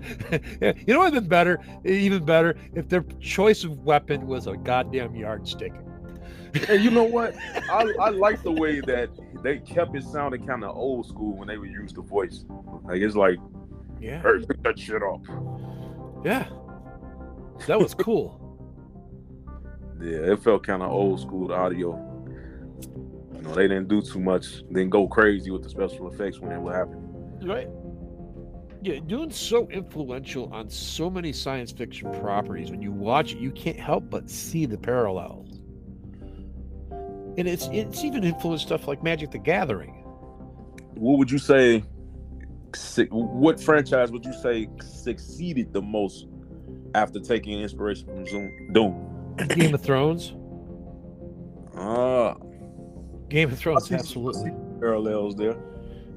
You 0.88 0.94
know 0.94 1.00
what 1.00 1.14
would 1.14 1.22
been 1.22 1.28
better, 1.30 1.60
even 1.84 2.24
better, 2.26 2.56
if 2.74 2.88
their 2.90 3.04
choice 3.20 3.64
of 3.64 3.80
weapon 3.80 4.26
was 4.28 4.48
a 4.48 4.56
goddamn 4.56 5.16
yardstick. 5.16 5.74
And 6.70 6.84
you 6.84 6.92
know 6.92 7.04
what? 7.04 7.36
I, 7.70 7.94
I 8.00 8.10
like 8.10 8.44
the 8.44 8.52
way 8.52 8.80
that 8.82 9.10
they 9.42 9.58
kept 9.58 9.96
it 9.96 10.04
sounding 10.04 10.46
kind 10.46 10.64
of 10.64 10.76
old 10.76 11.08
school 11.08 11.36
when 11.38 11.48
they 11.48 11.58
would 11.58 11.72
use 11.72 11.94
the 11.94 12.02
voice. 12.02 12.46
Like 12.84 13.02
it's 13.02 13.16
like, 13.16 13.38
Yeah. 14.00 14.22
hey, 14.22 14.46
pick 14.48 14.62
that 14.64 14.80
shit 14.80 15.02
up. 15.04 15.22
Yeah. 16.24 16.48
That 17.68 17.80
was 17.80 17.94
cool. 17.94 18.40
Yeah, 20.02 20.34
it 20.34 20.44
felt 20.44 20.64
kind 20.66 20.84
of 20.84 20.92
old 20.92 21.20
school 21.22 21.48
the 21.48 21.56
audio. 21.56 22.10
You 23.36 23.42
know, 23.42 23.54
they 23.54 23.68
didn't 23.68 23.88
do 23.88 24.02
too 24.02 24.20
much, 24.20 24.64
Didn't 24.68 24.90
go 24.90 25.08
crazy 25.08 25.50
with 25.52 25.64
the 25.64 25.70
special 25.70 26.12
effects 26.12 26.40
when 26.40 26.52
it 26.52 26.60
would 26.62 26.74
happen. 26.76 27.10
Right. 27.46 27.68
Yeah, 28.82 29.00
Dune's 29.00 29.38
so 29.38 29.70
influential 29.70 30.54
on 30.54 30.70
so 30.70 31.10
many 31.10 31.32
science 31.32 31.72
fiction 31.72 32.12
properties. 32.20 32.70
When 32.70 32.82
you 32.82 32.92
watch 32.92 33.32
it, 33.32 33.38
you 33.38 33.52
can't 33.52 33.80
help 33.80 34.10
but 34.10 34.30
see 34.30 34.66
the 34.66 34.78
parallels. 34.78 35.60
And 37.38 37.48
it's 37.48 37.68
it's 37.72 38.04
even 38.04 38.24
influenced 38.24 38.66
stuff 38.66 38.88
like 38.88 39.02
Magic 39.02 39.32
the 39.32 39.38
Gathering. 39.38 40.04
What 40.96 41.18
would 41.18 41.32
you 41.32 41.40
say? 41.40 41.80
What 43.10 43.60
franchise 43.60 44.12
would 44.12 44.26
you 44.26 44.34
say 44.34 44.68
succeeded 44.82 45.72
the 45.74 45.82
most 45.82 46.28
after 46.94 47.20
taking 47.20 47.60
inspiration 47.62 48.06
from 48.08 48.26
Zoom, 48.26 48.74
Doom? 48.74 49.36
Game 49.48 49.74
of 49.74 49.82
Thrones. 49.82 50.34
Ah, 51.76 52.36
Game 53.30 53.52
of 53.52 53.58
Thrones, 53.58 53.92
absolutely. 53.92 54.52
parallels 54.80 55.36
there. 55.36 55.56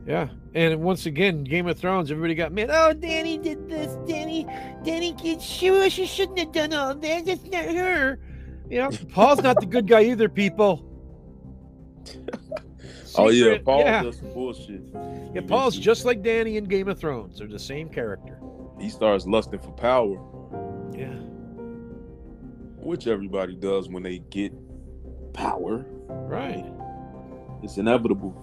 Yeah. 0.07 0.29
And 0.55 0.83
once 0.83 1.07
again, 1.07 1.45
Game 1.45 1.67
of 1.67 1.79
Thrones, 1.79 2.11
everybody 2.11 2.35
got 2.35 2.53
mad. 2.53 2.71
Oh, 2.73 2.93
Danny 2.93 3.39
did 3.39 3.69
this. 3.69 3.97
Danny, 4.09 4.47
Danny 4.85 5.13
kid, 5.15 5.43
she, 5.43 5.91
she 5.91 6.07
shouldn't 6.07 6.39
have 6.39 6.53
done 6.53 6.73
all 6.73 6.95
that. 6.95 7.27
That's 7.27 7.45
not 7.45 7.65
her. 7.65 8.19
You 8.71 8.83
know, 8.83 8.91
Paul's 9.13 9.43
not 9.43 9.61
the 9.61 9.67
good 9.67 9.87
guy 9.87 10.03
either, 10.05 10.29
people. 10.29 10.85
Oh 13.19 13.31
yeah, 13.31 13.59
Paul 13.65 13.81
yeah. 13.81 14.03
does 14.03 14.19
some 14.19 14.33
bullshit. 14.33 14.83
Yeah, 15.35 15.41
Paul's 15.47 15.77
just 15.77 16.05
like 16.05 16.23
Danny 16.23 16.57
in 16.57 16.65
Game 16.65 16.89
of 16.89 16.99
Thrones. 16.99 17.39
They're 17.39 17.49
the 17.49 17.59
same 17.59 17.89
character. 17.89 18.39
He 18.79 18.91
starts 18.91 19.27
lusting 19.27 19.59
for 19.59 19.71
power, 19.73 20.21
Yeah. 20.95 21.15
which 22.77 23.07
everybody 23.07 23.57
does 23.57 23.89
when 23.89 24.03
they 24.03 24.19
get 24.19 24.53
power. 25.33 25.87
Right. 26.09 26.65
It's 27.63 27.79
inevitable. 27.79 28.35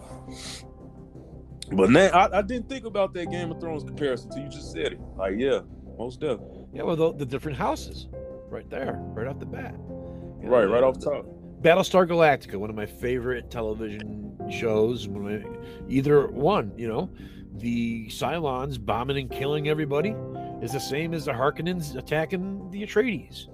But 1.76 1.90
now 1.90 2.08
I, 2.10 2.40
I 2.40 2.42
didn't 2.42 2.70
think 2.70 2.86
about 2.86 3.14
that 3.14 3.30
Game 3.32 3.52
of 3.52 3.60
Thrones 3.60 3.84
comparison 3.84 4.30
until 4.30 4.44
you 4.44 4.50
just 4.50 4.72
said 4.72 4.94
it. 4.94 5.00
Like, 5.18 5.34
yeah, 5.38 5.60
most 5.98 6.20
definitely. 6.20 6.66
Yeah, 6.74 6.84
well, 6.84 6.96
the, 6.96 7.14
the 7.14 7.26
different 7.26 7.58
houses, 7.58 8.08
right 8.50 8.70
there, 8.70 8.96
right 9.00 9.28
off 9.28 9.40
the 9.40 9.46
bat. 9.46 9.74
You 9.74 10.50
know, 10.50 10.50
Right, 10.50 10.66
right 10.66 10.82
the- 10.82 10.88
off 10.88 11.00
top. 11.00 11.26
Battlestar 11.62 12.06
Galactica, 12.06 12.56
one 12.56 12.70
of 12.70 12.76
my 12.76 12.86
favorite 12.86 13.50
television 13.50 14.38
shows. 14.52 15.08
My, 15.08 15.42
either 15.88 16.28
one, 16.28 16.74
you 16.78 16.90
know, 16.90 17.10
the 17.56 18.08
Cylons 18.08 18.84
bombing 18.84 19.18
and 19.18 19.32
killing 19.32 19.70
everybody 19.70 20.14
is 20.62 20.74
the 20.74 20.80
same 20.80 21.14
as 21.14 21.24
the 21.26 21.32
Harkonnens 21.32 21.96
attacking 21.96 22.70
the 22.72 22.84
Atreides 22.84 23.48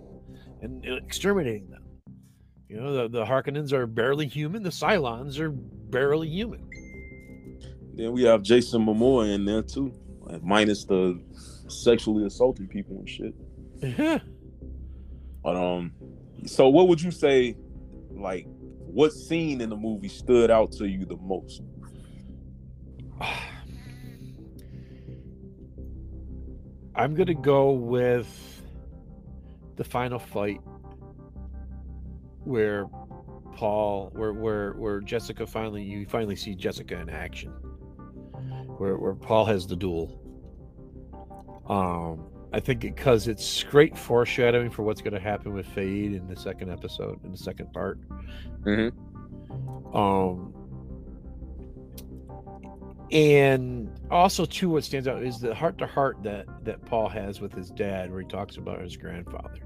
and 0.64 0.84
exterminating 0.86 1.70
them. 1.70 1.84
You 2.68 2.82
know, 2.82 2.94
the, 2.94 3.10
the 3.10 3.26
Harkonnens 3.26 3.74
are 3.74 3.86
barely 3.86 4.26
human. 4.26 4.64
The 4.64 4.70
Cylons 4.70 5.40
are 5.40 5.52
barely 5.52 6.30
human. 6.30 6.69
Then 7.96 8.12
we 8.14 8.24
have 8.24 8.42
Jason 8.42 8.86
Momoa 8.86 9.34
in 9.34 9.46
there 9.46 9.62
too, 9.62 9.94
like, 10.22 10.44
minus 10.44 10.86
the 10.86 11.20
sexually 11.68 12.26
assaulting 12.26 12.68
people 12.68 12.98
and 12.98 13.10
shit. 13.10 13.34
Yeah. 13.82 14.20
But 15.42 15.56
um, 15.56 15.94
so 16.46 16.68
what 16.68 16.90
would 16.90 17.02
you 17.02 17.12
say, 17.12 17.56
like, 18.12 18.46
what 18.86 19.14
scene 19.14 19.62
in 19.62 19.70
the 19.70 19.78
movie 19.78 20.10
stood 20.10 20.52
out 20.52 20.74
to 20.74 20.86
you 20.86 21.06
the 21.06 21.16
most? 21.16 21.62
I'm 26.96 27.16
gonna 27.16 27.34
go 27.34 27.72
with 27.72 28.28
the 29.78 29.86
final 29.86 30.20
fight 30.20 30.60
where 32.44 32.88
Paul 33.56 34.10
where 34.14 34.34
where 34.34 34.74
where 34.74 35.00
Jessica 35.00 35.48
finally 35.48 35.84
you 35.84 36.06
finally 36.06 36.36
see 36.36 36.56
Jessica 36.56 37.00
in 37.00 37.10
action. 37.10 37.54
Where 38.80 38.98
where 38.98 39.14
Paul 39.14 39.46
has 39.46 39.68
the 39.68 39.76
duel. 39.76 40.20
Um 41.68 42.26
I 42.52 42.60
think 42.60 42.80
because 42.80 43.28
it's 43.28 43.64
great 43.64 43.96
foreshadowing 43.98 44.72
for 44.72 44.82
what's 44.84 45.02
gonna 45.02 45.20
happen 45.20 45.54
with 45.54 45.68
Feyd 45.68 46.18
in 46.18 46.28
the 46.28 46.36
second 46.36 46.72
episode, 46.72 47.24
in 47.24 47.32
the 47.32 47.38
second 47.38 47.72
part. 47.74 48.00
Mhm. 48.64 48.92
Um 49.96 50.54
and 53.12 53.90
also 54.12 54.46
too 54.46 54.70
what 54.70 54.84
stands 54.84 55.08
out 55.08 55.24
is 55.24 55.40
the 55.40 55.54
heart 55.54 55.78
to 55.80 55.88
heart 55.88 56.22
that 56.22 56.46
that 56.64 56.86
paul 56.86 57.10
has 57.10 57.42
with 57.42 57.52
his 57.54 57.72
dad 57.72 58.12
where 58.12 58.22
he 58.22 58.28
talks 58.28 58.58
about 58.58 58.80
his 58.82 58.96
grandfather 58.96 59.60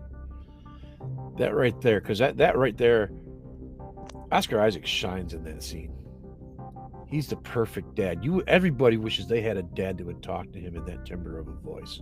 that 1.38 1.54
right 1.54 1.80
there 1.82 2.00
because 2.00 2.20
that 2.20 2.38
that 2.38 2.58
right 2.58 2.78
there 2.78 3.12
oscar 4.32 4.62
isaac 4.62 4.86
shines 4.86 5.34
in 5.34 5.44
that 5.44 5.62
scene 5.62 5.92
he's 7.14 7.28
the 7.28 7.36
perfect 7.38 7.96
dad 7.96 8.24
you 8.24 8.42
everybody 8.48 8.98
wishes 8.98 9.28
they 9.28 9.42
had 9.42 9.58
a 9.58 9.64
dad 9.64 9.98
that 9.98 10.06
would 10.06 10.22
talk 10.24 10.52
to 10.52 10.60
him 10.60 10.76
in 10.76 10.84
that 10.86 11.06
timbre 11.06 11.38
of 11.38 11.48
a 11.48 11.54
voice 11.54 12.02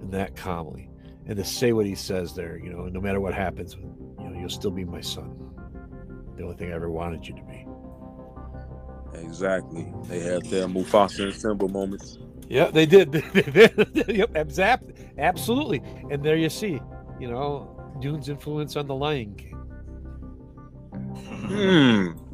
and 0.00 0.12
that 0.12 0.36
calmly 0.36 0.90
and 1.26 1.36
to 1.36 1.44
say 1.44 1.72
what 1.72 1.86
he 1.86 1.94
says 1.94 2.34
there 2.34 2.58
you 2.58 2.70
know 2.70 2.86
no 2.86 3.00
matter 3.00 3.20
what 3.20 3.34
happens 3.34 3.74
you 3.74 4.28
know 4.28 4.38
you'll 4.38 4.48
still 4.48 4.70
be 4.70 4.84
my 4.84 5.00
son 5.00 5.34
the 6.36 6.42
only 6.42 6.56
thing 6.56 6.70
i 6.70 6.74
ever 6.74 6.90
wanted 6.90 7.26
you 7.26 7.34
to 7.34 7.42
be 7.42 7.66
Exactly. 9.22 9.86
They 10.04 10.20
had 10.20 10.44
their 10.46 10.66
Mufasa 10.66 11.24
and 11.24 11.34
Simba 11.34 11.68
moments. 11.68 12.18
Yeah, 12.48 12.70
they 12.70 12.86
did. 12.86 13.14
yep, 13.14 14.32
absap- 14.34 14.94
absolutely. 15.18 15.82
And 16.10 16.22
there 16.22 16.36
you 16.36 16.48
see, 16.48 16.80
you 17.18 17.28
know, 17.28 17.94
Dune's 18.00 18.28
influence 18.28 18.76
on 18.76 18.86
the 18.86 18.94
Lion 18.94 19.34
King. 19.34 19.52
Hmm. 21.46 22.25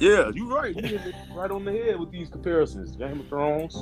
Yeah, 0.00 0.30
you're 0.34 0.46
right. 0.46 0.74
You 0.74 0.98
right 1.34 1.50
on 1.50 1.64
the 1.64 1.72
head 1.72 2.00
with 2.00 2.10
these 2.10 2.28
comparisons. 2.30 2.96
Game 2.96 3.20
of 3.20 3.28
Thrones, 3.28 3.74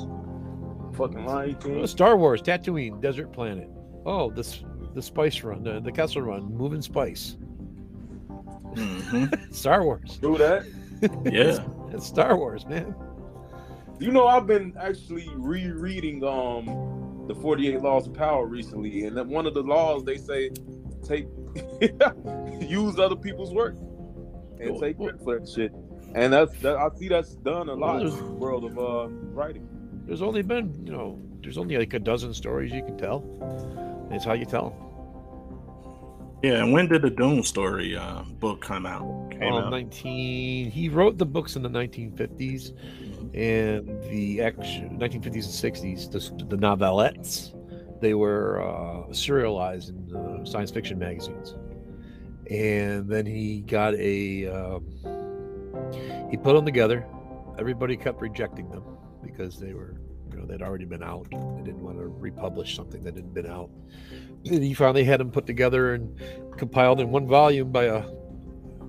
fucking 0.96 1.24
Lion 1.24 1.54
King. 1.56 1.82
Uh, 1.82 1.86
Star 1.86 2.16
Wars, 2.16 2.42
Tatooine, 2.42 3.00
Desert 3.00 3.32
Planet. 3.32 3.70
Oh, 4.04 4.30
this 4.30 4.62
the 4.94 5.02
Spice 5.02 5.42
Run, 5.44 5.62
the, 5.62 5.80
the 5.80 5.92
Kessel 5.92 6.22
Run, 6.22 6.52
Moving 6.54 6.82
Spice. 6.82 7.36
Mhm. 8.74 9.54
Star 9.54 9.84
Wars. 9.84 10.18
Do 10.20 10.36
that. 10.38 10.64
Yeah. 11.32 11.64
It's 11.92 12.06
Star 12.06 12.36
Wars, 12.36 12.66
man. 12.66 12.92
You 14.00 14.10
know, 14.10 14.26
I've 14.26 14.48
been 14.48 14.74
actually 14.80 15.28
rereading 15.36 16.24
um 16.24 17.24
the 17.28 17.34
48 17.36 17.80
Laws 17.82 18.08
of 18.08 18.14
Power 18.14 18.46
recently, 18.46 19.04
and 19.04 19.16
then 19.16 19.28
one 19.28 19.46
of 19.46 19.54
the 19.54 19.62
laws 19.62 20.02
they 20.04 20.16
say 20.16 20.50
take 21.04 21.28
use 22.60 22.98
other 22.98 23.14
people's 23.16 23.52
work 23.52 23.76
and 24.60 24.72
Well, 24.72 24.80
take 24.80 24.98
well- 24.98 25.10
credit 25.10 25.22
for 25.24 25.38
that 25.38 25.48
shit. 25.48 25.72
And 26.14 26.32
that's 26.32 26.58
that 26.60 26.76
I 26.76 26.88
see 26.96 27.08
that's 27.08 27.34
done 27.36 27.68
a 27.68 27.74
lot 27.74 28.02
in 28.02 28.16
the 28.16 28.24
world 28.24 28.64
of 28.64 28.78
uh 28.78 29.08
writing. 29.32 29.68
There's 30.06 30.22
only 30.22 30.42
been, 30.42 30.74
you 30.86 30.92
know, 30.92 31.20
there's 31.42 31.58
only 31.58 31.76
like 31.76 31.92
a 31.94 31.98
dozen 31.98 32.32
stories 32.34 32.72
you 32.72 32.82
can 32.82 32.96
tell. 32.96 33.24
It's 34.10 34.24
how 34.24 34.32
you 34.32 34.46
tell. 34.46 34.66
'em. 34.72 34.84
Yeah. 36.42 36.62
And 36.62 36.72
when 36.72 36.88
did 36.88 37.02
the 37.02 37.10
Doom 37.10 37.42
story 37.42 37.96
uh, 37.96 38.22
book 38.22 38.60
come 38.60 38.86
out? 38.86 39.30
Came 39.32 39.42
Um, 39.52 39.64
out. 39.64 39.70
19. 39.70 40.70
He 40.70 40.88
wrote 40.88 41.18
the 41.18 41.26
books 41.26 41.56
in 41.56 41.62
the 41.62 41.68
1950s 41.68 42.72
and 43.34 43.88
the 44.10 44.40
actual 44.40 44.88
1950s 44.90 45.24
and 45.24 45.74
60s. 45.74 46.10
The, 46.10 46.44
the 46.46 46.56
novelettes 46.56 47.52
they 48.00 48.14
were 48.14 48.62
uh, 48.62 49.12
serialized 49.12 49.90
in 49.90 50.14
uh, 50.16 50.44
science 50.44 50.70
fiction 50.70 50.98
magazines, 51.00 51.54
and 52.50 53.08
then 53.08 53.26
he 53.26 53.60
got 53.62 53.94
a. 53.96 54.46
Um, 54.46 54.84
he 56.30 56.36
put 56.36 56.54
them 56.54 56.64
together. 56.64 57.06
Everybody 57.58 57.96
kept 57.96 58.20
rejecting 58.20 58.68
them 58.70 58.84
because 59.22 59.58
they 59.58 59.72
were, 59.72 60.00
you 60.30 60.38
know, 60.38 60.46
they'd 60.46 60.62
already 60.62 60.84
been 60.84 61.02
out. 61.02 61.26
They 61.30 61.62
didn't 61.62 61.82
want 61.82 61.98
to 61.98 62.06
republish 62.06 62.76
something 62.76 63.02
that 63.04 63.16
had 63.16 63.34
been 63.34 63.46
out. 63.46 63.70
And 64.46 64.62
he 64.62 64.74
finally 64.74 65.04
had 65.04 65.20
them 65.20 65.30
put 65.30 65.46
together 65.46 65.94
and 65.94 66.18
compiled 66.56 67.00
in 67.00 67.10
one 67.10 67.26
volume 67.26 67.72
by 67.72 67.84
a 67.84 68.04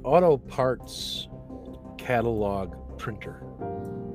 auto 0.04 0.38
parts 0.38 1.28
catalog 1.97 2.73
printer 2.97 3.43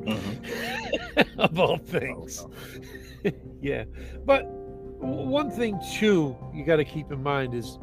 Mhm. 0.04 1.38
of 1.38 1.58
all 1.58 1.78
things 1.78 2.46
yeah 3.62 3.84
but 4.26 4.44
one 5.00 5.50
thing 5.50 5.78
too 5.94 6.36
you 6.52 6.64
got 6.64 6.76
to 6.76 6.84
keep 6.84 7.10
in 7.10 7.22
mind 7.22 7.54
is 7.54 7.78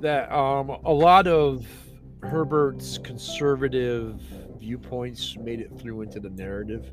that 0.00 0.30
um, 0.32 0.70
a 0.84 0.92
lot 0.92 1.26
of 1.26 1.66
herbert's 2.22 2.98
conservative 2.98 4.20
viewpoints 4.66 5.36
made 5.36 5.60
it 5.60 5.70
through 5.78 6.02
into 6.02 6.18
the 6.18 6.30
narrative. 6.30 6.90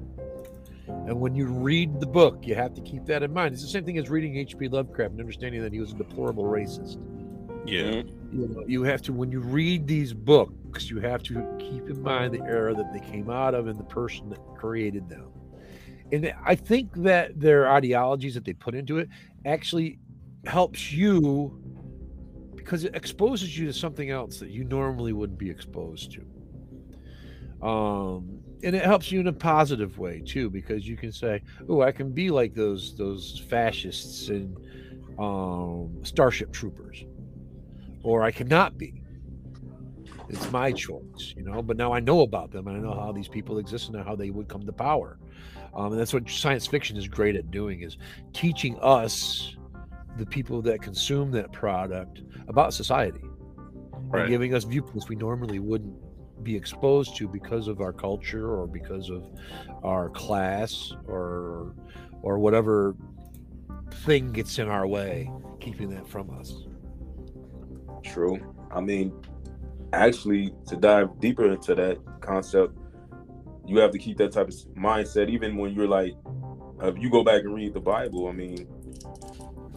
And 0.87 1.19
when 1.19 1.33
you 1.33 1.47
read 1.47 1.99
the 1.99 2.05
book 2.05 2.45
you 2.45 2.53
have 2.53 2.75
to 2.75 2.81
keep 2.81 3.05
that 3.05 3.23
in 3.23 3.33
mind. 3.33 3.53
It's 3.53 3.63
the 3.63 3.69
same 3.69 3.83
thing 3.83 3.97
as 3.97 4.09
reading 4.11 4.33
hp 4.45 4.71
lovecraft 4.71 5.11
and 5.13 5.19
understanding 5.19 5.61
that 5.63 5.73
he 5.73 5.79
was 5.79 5.91
a 5.91 5.95
deplorable 5.95 6.43
racist. 6.43 7.01
Yeah. 7.65 7.81
Mm-hmm. 7.81 8.41
you 8.41 8.47
know, 8.47 8.63
you 8.67 8.83
have 8.83 9.01
to 9.03 9.13
when 9.13 9.31
you 9.31 9.39
read 9.39 9.87
these 9.87 10.13
books 10.13 10.89
you 10.91 10.99
have 10.99 11.23
to 11.23 11.33
keep 11.59 11.89
in 11.89 11.99
mind 12.01 12.33
the 12.35 12.43
era 12.43 12.75
that 12.75 12.93
they 12.93 12.99
came 12.99 13.29
out 13.29 13.55
of 13.55 13.67
and 13.67 13.79
the 13.79 13.85
person 13.85 14.29
that 14.29 14.39
created 14.55 15.09
them. 15.09 15.29
And 16.11 16.31
i 16.45 16.53
think 16.53 16.93
that 17.09 17.39
their 17.39 17.71
ideologies 17.71 18.35
that 18.35 18.45
they 18.45 18.53
put 18.53 18.75
into 18.75 18.99
it 18.99 19.09
actually 19.45 19.97
helps 20.45 20.91
you 20.91 21.59
because 22.55 22.83
it 22.83 22.95
exposes 22.95 23.57
you 23.57 23.65
to 23.65 23.73
something 23.73 24.11
else 24.11 24.37
that 24.39 24.51
you 24.51 24.63
normally 24.63 25.13
wouldn't 25.13 25.39
be 25.39 25.49
exposed 25.49 26.11
to 26.11 26.23
um 27.63 28.39
and 28.63 28.75
it 28.75 28.83
helps 28.83 29.11
you 29.11 29.19
in 29.19 29.27
a 29.27 29.33
positive 29.33 29.97
way 29.97 30.21
too 30.25 30.49
because 30.49 30.87
you 30.87 30.97
can 30.97 31.11
say 31.11 31.41
oh 31.69 31.81
i 31.81 31.91
can 31.91 32.11
be 32.11 32.29
like 32.29 32.53
those 32.53 32.95
those 32.97 33.43
fascists 33.49 34.29
and 34.29 34.57
um 35.19 36.03
starship 36.03 36.51
troopers 36.51 37.05
or 38.03 38.21
I 38.21 38.31
cannot 38.31 38.77
be. 38.77 39.01
It's 40.29 40.51
my 40.51 40.71
choice, 40.71 41.33
you 41.35 41.43
know. 41.43 41.61
But 41.61 41.77
now 41.77 41.93
I 41.93 41.99
know 41.99 42.21
about 42.21 42.51
them, 42.51 42.67
and 42.67 42.77
I 42.77 42.79
know 42.79 42.93
how 42.93 43.11
these 43.11 43.27
people 43.27 43.57
exist 43.57 43.89
and 43.89 44.03
how 44.03 44.15
they 44.15 44.29
would 44.29 44.47
come 44.47 44.65
to 44.65 44.71
power. 44.73 45.17
Um, 45.73 45.91
and 45.93 45.99
that's 45.99 46.13
what 46.13 46.29
science 46.29 46.67
fiction 46.67 46.97
is 46.97 47.07
great 47.07 47.35
at 47.35 47.49
doing: 47.51 47.81
is 47.81 47.97
teaching 48.33 48.77
us, 48.79 49.55
the 50.17 50.25
people 50.25 50.61
that 50.63 50.81
consume 50.81 51.31
that 51.31 51.51
product, 51.51 52.21
about 52.47 52.73
society, 52.73 53.23
Right. 54.09 54.21
and 54.21 54.29
giving 54.29 54.53
us 54.53 54.63
viewpoints 54.63 55.07
we 55.09 55.15
normally 55.15 55.59
wouldn't 55.59 55.95
be 56.43 56.55
exposed 56.55 57.15
to 57.17 57.27
because 57.27 57.67
of 57.67 57.81
our 57.81 57.93
culture 57.93 58.49
or 58.49 58.67
because 58.67 59.09
of 59.09 59.25
our 59.83 60.09
class 60.09 60.93
or 61.07 61.73
or 62.21 62.39
whatever 62.39 62.95
thing 64.05 64.31
gets 64.31 64.59
in 64.59 64.67
our 64.67 64.87
way, 64.87 65.29
keeping 65.59 65.89
that 65.89 66.07
from 66.07 66.29
us. 66.39 66.63
True. 68.03 68.39
I 68.71 68.81
mean, 68.81 69.13
actually, 69.93 70.53
to 70.67 70.75
dive 70.75 71.19
deeper 71.19 71.51
into 71.51 71.75
that 71.75 71.99
concept, 72.21 72.77
you 73.65 73.77
have 73.77 73.91
to 73.91 73.97
keep 73.97 74.17
that 74.17 74.31
type 74.31 74.47
of 74.47 74.55
mindset. 74.75 75.29
Even 75.29 75.57
when 75.57 75.73
you're 75.73 75.87
like, 75.87 76.13
uh, 76.81 76.87
if 76.87 76.97
you 76.97 77.09
go 77.09 77.23
back 77.23 77.43
and 77.43 77.53
read 77.53 77.73
the 77.73 77.79
Bible, 77.79 78.27
I 78.27 78.31
mean, 78.31 78.67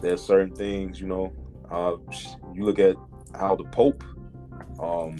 there's 0.01 0.21
certain 0.21 0.55
things, 0.55 0.99
you 0.99 1.07
know. 1.07 1.33
Uh, 1.71 1.97
you 2.53 2.63
look 2.63 2.79
at 2.79 2.95
how 3.37 3.55
the 3.55 3.65
Pope 3.65 4.03
um, 4.79 5.15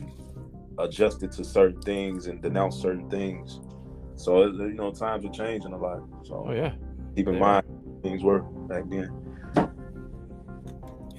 adjusted 0.79 1.31
to 1.33 1.43
certain 1.43 1.81
things 1.81 2.27
and 2.27 2.41
denounced 2.41 2.81
certain 2.81 3.09
things. 3.09 3.61
So 4.15 4.45
you 4.47 4.73
know, 4.73 4.91
times 4.91 5.25
are 5.25 5.29
changing 5.29 5.73
a 5.73 5.77
lot. 5.77 6.01
So 6.23 6.45
oh 6.49 6.51
yeah, 6.53 6.73
keep 7.15 7.27
in 7.27 7.35
Yeah. 7.35 7.39
mind 7.39 7.65
things 8.03 8.23
were 8.23 8.41
back 8.69 8.83
then. 8.89 9.09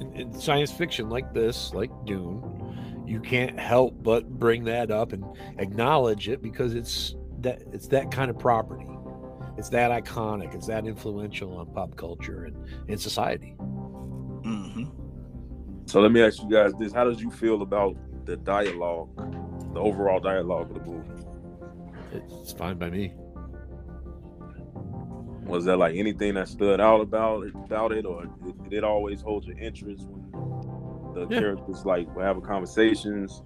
in, 0.01 0.12
in 0.14 0.33
science 0.33 0.71
fiction 0.73 1.09
like 1.09 1.33
this, 1.33 1.73
like 1.75 1.90
Dune, 2.05 3.05
you 3.07 3.21
can't 3.21 3.59
help 3.59 3.94
but 4.03 4.29
bring 4.29 4.64
that 4.64 4.90
up 4.90 5.12
and 5.12 5.25
acknowledge 5.59 6.29
it 6.29 6.42
because 6.42 6.75
it's 6.75 7.16
that 7.40 7.62
it's 7.73 7.88
that 7.88 8.11
kind 8.11 8.31
of 8.31 8.38
property. 8.38 8.87
It's 9.57 9.68
that 9.71 9.90
iconic. 9.90 10.55
It's 10.55 10.66
that 10.68 10.87
influential 10.87 11.57
on 11.57 11.66
pop 11.73 11.97
culture 11.97 12.44
and 12.44 12.57
in 12.88 12.99
society. 12.99 13.57
hmm 13.59 14.85
So 15.87 16.01
let 16.01 16.12
me 16.12 16.23
ask 16.23 16.40
you 16.42 16.49
guys 16.49 16.73
this: 16.79 16.92
How 16.92 17.05
did 17.05 17.21
you 17.21 17.31
feel 17.31 17.62
about 17.62 17.97
the 18.25 18.37
dialogue, 18.37 19.09
the 19.72 19.81
overall 19.81 20.20
dialogue 20.20 20.70
of 20.70 20.85
the 20.85 20.90
movie? 20.90 21.24
It's 22.12 22.52
fine 22.52 22.78
by 22.78 22.90
me. 22.90 23.12
Was 25.44 25.64
there 25.64 25.76
like 25.76 25.94
anything 25.96 26.35
that 26.35 26.48
stood 26.48 26.81
out 26.81 27.00
about 27.00 27.46
it, 27.46 27.54
about 27.54 27.92
it, 27.92 28.04
or 28.04 28.24
did, 28.64 28.72
it 28.72 28.85
always 28.85 29.20
hold 29.22 29.44
your 29.46 29.59
interest 29.59 30.07
when 30.09 31.14
the 31.14 31.26
Yeah. 31.35 31.40
characters 31.40 31.85
like 31.87 32.14
were 32.14 32.22
having 32.24 32.42
conversations? 32.42 33.42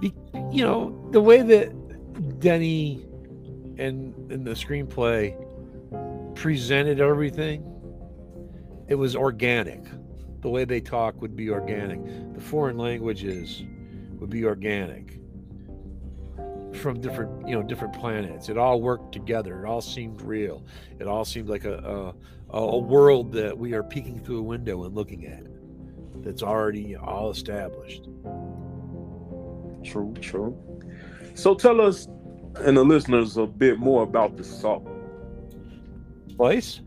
You 0.00 0.64
know 0.64 1.08
the 1.10 1.20
way 1.20 1.42
that 1.42 2.38
Denny 2.40 3.04
and 3.78 4.14
in 4.32 4.44
the 4.44 4.52
screenplay 4.52 5.34
presented 6.34 7.00
everything. 7.00 7.64
It 8.88 8.94
was 8.94 9.14
organic. 9.14 9.82
The 10.40 10.48
way 10.48 10.64
they 10.64 10.80
talk 10.80 11.20
would 11.20 11.36
be 11.36 11.50
organic. 11.50 12.02
The 12.34 12.40
foreign 12.40 12.78
languages 12.78 13.62
would 14.20 14.30
be 14.30 14.44
organic 14.44 15.18
from 16.74 17.00
different, 17.00 17.48
you 17.48 17.54
know, 17.54 17.62
different 17.62 17.92
planets. 17.92 18.48
It 18.48 18.56
all 18.56 18.80
worked 18.80 19.12
together. 19.12 19.64
It 19.64 19.68
all 19.68 19.80
seemed 19.80 20.22
real. 20.22 20.64
It 20.98 21.06
all 21.06 21.24
seemed 21.24 21.48
like 21.48 21.64
a 21.64 22.14
a, 22.52 22.58
a 22.58 22.78
world 22.78 23.32
that 23.32 23.56
we 23.56 23.74
are 23.74 23.82
peeking 23.82 24.18
through 24.18 24.38
a 24.38 24.42
window 24.42 24.84
and 24.84 24.94
looking 24.94 25.26
at. 25.26 25.46
That's 26.22 26.42
already 26.42 26.96
all 26.96 27.30
established. 27.30 28.04
True, 29.82 30.14
true. 30.20 30.56
So 31.34 31.54
tell 31.54 31.80
us 31.80 32.06
and 32.56 32.76
the 32.76 32.84
listeners 32.84 33.36
a 33.36 33.46
bit 33.46 33.78
more 33.78 34.02
about 34.02 34.36
the 34.36 34.44
salt. 34.44 34.86
Spice. 36.28 36.80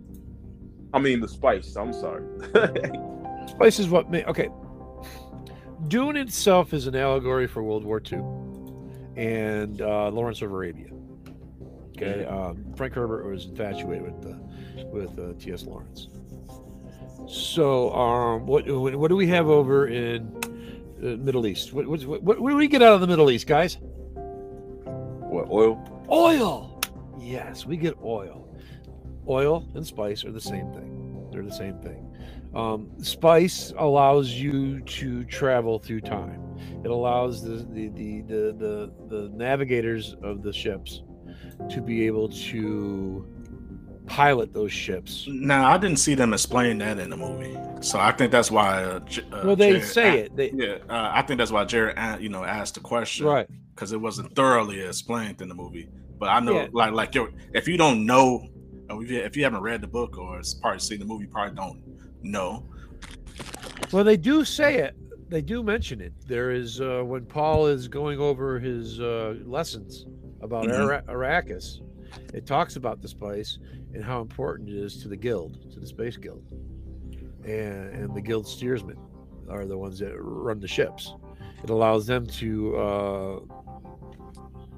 I 0.93 0.99
mean 0.99 1.19
the 1.21 1.27
spice. 1.27 1.75
I'm 1.75 1.93
sorry. 1.93 2.23
Spice 3.47 3.79
is 3.79 3.89
what 3.89 4.09
made 4.09 4.25
okay. 4.25 4.49
Dune 5.87 6.17
itself 6.17 6.73
is 6.73 6.87
an 6.87 6.95
allegory 6.95 7.47
for 7.47 7.63
World 7.63 7.83
War 7.83 8.01
II 8.11 8.23
and 9.15 9.81
uh, 9.81 10.09
Lawrence 10.09 10.41
of 10.41 10.51
Arabia. 10.51 10.87
Okay, 11.89 12.25
um, 12.25 12.65
Frank 12.75 12.93
Herbert 12.93 13.25
was 13.25 13.45
infatuated 13.45 14.03
with 14.03 14.21
the, 14.21 14.85
with 14.85 15.19
uh, 15.19 15.33
T.S. 15.39 15.63
Lawrence. 15.63 16.07
So, 17.27 17.93
um, 17.93 18.45
what, 18.47 18.67
what 18.67 18.95
what 18.95 19.07
do 19.07 19.15
we 19.15 19.27
have 19.27 19.47
over 19.47 19.87
in 19.87 20.33
the 20.99 21.15
Middle 21.17 21.45
East? 21.47 21.71
What, 21.71 21.87
what, 21.87 22.03
what, 22.05 22.39
what 22.39 22.49
do 22.49 22.55
we 22.55 22.67
get 22.67 22.81
out 22.81 22.93
of 22.93 23.01
the 23.01 23.07
Middle 23.07 23.29
East, 23.29 23.47
guys? 23.47 23.77
what 25.33 25.49
oil? 25.49 26.05
Oil. 26.09 26.81
Yes, 27.19 27.65
we 27.65 27.77
get 27.77 27.97
oil. 28.03 28.47
Oil 29.27 29.67
and 29.73 29.85
spice 29.85 30.23
are 30.25 30.31
the 30.31 30.41
same 30.41 30.71
thing. 30.73 31.29
They're 31.31 31.43
the 31.43 31.51
same 31.51 31.79
thing. 31.79 32.02
Um, 32.55 32.89
spice 33.01 33.73
allows 33.77 34.31
you 34.31 34.81
to 34.81 35.23
travel 35.25 35.79
through 35.79 36.01
time. 36.01 36.39
It 36.83 36.91
allows 36.91 37.41
the 37.43 37.65
the, 37.73 37.89
the 37.89 38.21
the 38.21 38.53
the 38.57 38.93
the 39.07 39.29
navigators 39.33 40.15
of 40.21 40.43
the 40.43 40.53
ships 40.53 41.01
to 41.69 41.81
be 41.81 42.05
able 42.05 42.29
to 42.29 43.25
pilot 44.05 44.53
those 44.53 44.71
ships. 44.71 45.25
Now 45.29 45.67
I 45.71 45.77
didn't 45.77 45.97
see 45.97 46.13
them 46.13 46.33
explain 46.33 46.77
that 46.79 46.99
in 46.99 47.09
the 47.09 47.17
movie, 47.17 47.57
so 47.81 47.99
I 47.99 48.11
think 48.11 48.31
that's 48.31 48.51
why. 48.51 48.83
Uh, 48.83 48.99
uh, 49.31 49.41
Well, 49.45 49.55
they 49.55 49.71
Jared 49.73 49.87
say 49.87 50.19
a- 50.19 50.23
it. 50.25 50.35
They, 50.35 50.51
Yeah, 50.51 50.77
uh, 50.89 51.11
I 51.13 51.21
think 51.23 51.37
that's 51.39 51.51
why 51.51 51.63
Jared, 51.65 51.97
you 52.21 52.29
know, 52.29 52.43
asked 52.43 52.75
the 52.75 52.81
question, 52.81 53.25
right. 53.25 53.47
Because 53.73 53.91
it 53.91 53.99
wasn't 53.99 54.35
thoroughly 54.35 54.81
explained 54.81 55.41
in 55.41 55.49
the 55.49 55.55
movie. 55.55 55.89
But 56.19 56.29
I 56.29 56.39
know, 56.41 56.53
Yeah. 56.53 56.67
like, 56.73 56.93
like 56.93 57.15
if 57.53 57.67
you 57.67 57.75
don't 57.77 58.05
know, 58.05 58.47
if 58.91 59.09
you, 59.09 59.17
if 59.19 59.35
you 59.35 59.43
haven't 59.43 59.61
read 59.61 59.81
the 59.81 59.87
book 59.87 60.17
or 60.19 60.37
it's 60.37 60.53
probably 60.53 60.79
seen 60.79 60.99
the 60.99 61.05
movie, 61.05 61.23
you 61.25 61.29
probably 61.31 61.55
don't 61.55 61.81
know. 62.23 62.65
Well, 63.91 64.03
they 64.03 64.17
do 64.17 64.43
say 64.45 64.77
it. 64.77 64.95
They 65.29 65.41
do 65.41 65.63
mention 65.63 66.01
it. 66.01 66.13
There 66.27 66.51
is 66.51 66.79
uh, 66.81 67.01
when 67.05 67.25
Paul 67.25 67.67
is 67.67 67.87
going 67.87 68.19
over 68.19 68.59
his 68.59 68.99
uh, 68.99 69.35
lessons 69.45 70.05
about 70.41 70.65
Mhm. 70.67 70.73
Ara- 70.73 71.03
Arrakis. 71.07 71.79
It 72.33 72.45
talks 72.45 72.75
about 72.75 73.01
this 73.01 73.13
place 73.13 73.57
and 73.93 74.03
how 74.03 74.21
important 74.21 74.69
it 74.69 74.75
is 74.75 75.01
to 75.01 75.07
the 75.07 75.17
guild, 75.17 75.71
to 75.71 75.79
the 75.79 75.87
space 75.87 76.17
guild, 76.17 76.43
and 77.43 77.89
and 77.95 78.15
the 78.15 78.21
guild 78.21 78.47
steersmen 78.47 78.97
are 79.49 79.65
the 79.65 79.77
ones 79.77 79.99
that 79.99 80.13
run 80.19 80.59
the 80.59 80.67
ships. 80.67 81.13
It 81.63 81.69
allows 81.69 82.05
them 82.05 82.25
to 82.27 82.75
uh, 82.77 83.39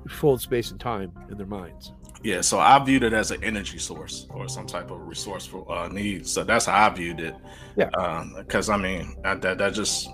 fold 0.10 0.42
space 0.42 0.72
and 0.72 0.80
time 0.80 1.12
in 1.30 1.38
their 1.38 1.48
minds. 1.48 1.94
Yeah, 2.24 2.42
so 2.42 2.60
I 2.60 2.84
viewed 2.84 3.04
it 3.04 3.14
as 3.14 3.30
an 3.32 3.44
energy 3.44 3.78
source 3.78 4.26
or 4.32 4.48
some 4.48 4.66
type 4.66 4.90
of 4.90 5.00
resourceful 5.02 5.68
uh, 5.72 5.88
need. 5.90 6.26
So 6.28 6.44
that's 6.44 6.66
how 6.66 6.88
I 6.88 6.90
viewed 6.94 7.20
it. 7.20 7.36
Yeah. 7.78 7.90
Because 8.38 8.70
I 8.70 8.78
mean, 8.78 9.16
that, 9.24 9.42
that 9.44 9.58
that 9.60 9.74
just 9.74 10.10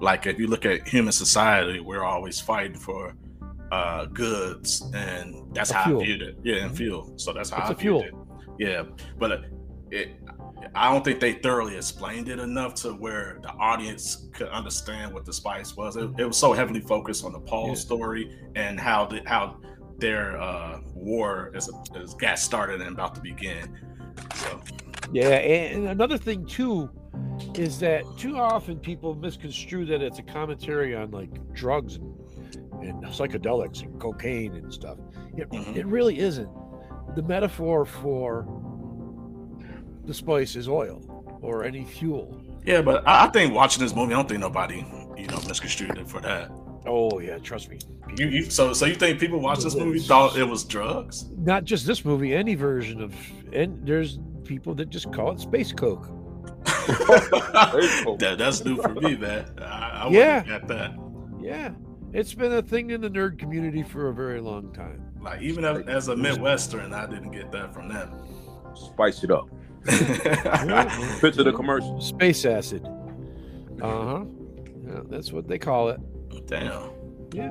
like 0.00 0.26
if 0.26 0.38
you 0.38 0.46
look 0.46 0.64
at 0.64 0.88
human 0.88 1.12
society, 1.12 1.80
we're 1.80 2.04
always 2.04 2.40
fighting 2.40 2.78
for 2.78 3.14
uh, 3.72 4.06
goods, 4.06 4.82
and 4.94 5.54
that's 5.54 5.70
A 5.70 5.74
how 5.74 5.84
fuel. 5.84 6.00
I 6.00 6.04
viewed 6.04 6.22
it. 6.22 6.38
Yeah, 6.42 6.56
and 6.64 6.72
Mhm. 6.72 6.76
fuel. 6.76 7.12
So 7.16 7.32
that's 7.32 7.50
how 7.50 7.58
It's 7.62 7.70
I 7.70 7.72
a 7.72 7.76
fuel. 7.76 8.00
viewed 8.00 8.14
it. 8.14 8.18
Yeah, 8.58 8.82
but 9.18 9.32
uh, 9.32 9.38
it. 9.90 10.19
I 10.74 10.92
don't 10.92 11.04
think 11.04 11.20
they 11.20 11.34
thoroughly 11.34 11.76
explained 11.76 12.28
it 12.28 12.38
enough 12.38 12.74
to 12.76 12.90
where 12.92 13.38
the 13.42 13.50
audience 13.50 14.28
could 14.32 14.48
understand 14.48 15.12
what 15.12 15.24
the 15.24 15.32
spice 15.32 15.76
was. 15.76 15.96
It, 15.96 16.10
it 16.18 16.24
was 16.24 16.36
so 16.36 16.52
heavily 16.52 16.80
focused 16.80 17.24
on 17.24 17.32
the 17.32 17.40
Paul 17.40 17.68
Yeah. 17.68 17.74
story 17.74 18.38
and 18.56 18.78
how 18.78 19.06
the 19.06 19.22
how 19.26 19.56
their 19.98 20.40
uh, 20.40 20.80
war 20.94 21.50
is, 21.54 21.70
is 21.96 22.14
got 22.14 22.38
started 22.38 22.80
and 22.80 22.92
about 22.92 23.14
to 23.16 23.20
begin. 23.20 23.76
So 24.34 24.60
Yeah, 25.12 25.28
and 25.28 25.88
another 25.88 26.16
thing 26.18 26.46
too 26.46 26.88
is 27.54 27.78
that 27.80 28.04
too 28.16 28.36
often 28.38 28.78
people 28.78 29.14
misconstrue 29.14 29.84
that 29.86 30.00
it's 30.02 30.18
a 30.18 30.22
commentary 30.22 30.94
on 30.94 31.10
like 31.10 31.30
drugs 31.52 31.96
and, 31.96 32.14
and 32.82 33.02
psychedelics 33.04 33.82
and 33.82 34.00
cocaine 34.00 34.54
and 34.54 34.72
stuff. 34.72 34.98
It, 35.36 35.48
Mhm. 35.50 35.76
it 35.76 35.86
really 35.86 36.18
isn't. 36.18 36.48
The 37.16 37.22
metaphor 37.22 37.84
for 37.84 38.46
the 40.04 40.14
spice 40.14 40.56
is 40.56 40.68
oil 40.68 41.38
or 41.42 41.64
any 41.64 41.84
fuel. 41.84 42.40
yeah, 42.64 42.82
but 42.82 43.06
I, 43.06 43.26
I 43.26 43.28
think 43.30 43.54
watching 43.54 43.82
this 43.82 43.94
movie, 43.94 44.12
I 44.14 44.16
don't 44.16 44.28
think 44.28 44.40
nobody 44.40 44.84
you 45.16 45.26
know 45.26 45.38
misconstrued 45.48 45.96
it 45.98 46.08
for 46.08 46.20
that. 46.20 46.50
Oh 46.86 47.18
yeah, 47.20 47.38
trust 47.38 47.68
me. 47.70 47.78
You, 48.16 48.26
you 48.28 48.44
so 48.44 48.72
so 48.72 48.86
you 48.86 48.94
think 48.94 49.20
people 49.20 49.38
watched 49.40 49.62
this 49.62 49.74
movie 49.76 49.98
thought 50.00 50.36
it 50.36 50.44
was 50.44 50.64
drugs? 50.64 51.26
Not 51.36 51.64
just 51.64 51.86
this 51.86 52.04
movie, 52.04 52.34
any 52.34 52.54
version 52.54 53.00
of 53.02 53.14
and 53.52 53.86
there's 53.86 54.18
people 54.44 54.74
that 54.76 54.88
just 54.90 55.12
call 55.12 55.30
it 55.32 55.40
space 55.40 55.72
coke. 55.72 56.08
that, 58.18 58.36
that's 58.38 58.64
new 58.64 58.76
for 58.76 58.94
me, 58.94 59.16
man. 59.16 59.46
I, 59.58 59.62
I 60.04 60.08
Yeah. 60.10 60.42
wouldn't 60.42 60.68
that. 60.68 60.94
Yeah. 61.40 61.70
It's 62.12 62.34
been 62.34 62.52
a 62.52 62.62
thing 62.62 62.90
in 62.90 63.00
the 63.00 63.08
nerd 63.10 63.38
community 63.38 63.82
for 63.82 64.08
a 64.08 64.14
very 64.14 64.40
long 64.40 64.72
time. 64.72 65.02
Like 65.20 65.42
even 65.42 65.64
as, 65.64 65.86
as 65.86 66.08
a 66.08 66.16
Midwestern, 66.16 66.92
I 66.92 67.06
didn't 67.06 67.30
get 67.30 67.52
that 67.52 67.72
from 67.72 67.88
them. 67.88 68.10
Spice 68.74 69.22
it 69.22 69.30
up. 69.30 69.48
Picture 71.20 71.42
the 71.42 71.52
commercial. 71.54 72.00
Space 72.00 72.44
acid. 72.44 72.86
Uh 73.80 74.04
huh. 74.04 74.24
Yeah, 74.86 75.00
that's 75.08 75.32
what 75.32 75.48
they 75.48 75.58
call 75.58 75.88
it. 75.88 76.00
Damn. 76.46 76.90
Yeah. 77.32 77.50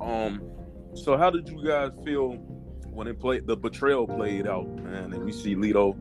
Um, 0.00 0.42
so 0.94 1.16
how 1.16 1.30
did 1.30 1.48
you 1.48 1.64
guys 1.64 1.92
feel 2.04 2.32
when 2.90 3.06
it 3.06 3.18
played 3.18 3.46
the 3.46 3.56
betrayal 3.56 4.06
played 4.06 4.46
out, 4.46 4.68
man? 4.68 5.12
And 5.12 5.24
we 5.24 5.32
see 5.32 5.54
Leto 5.54 5.96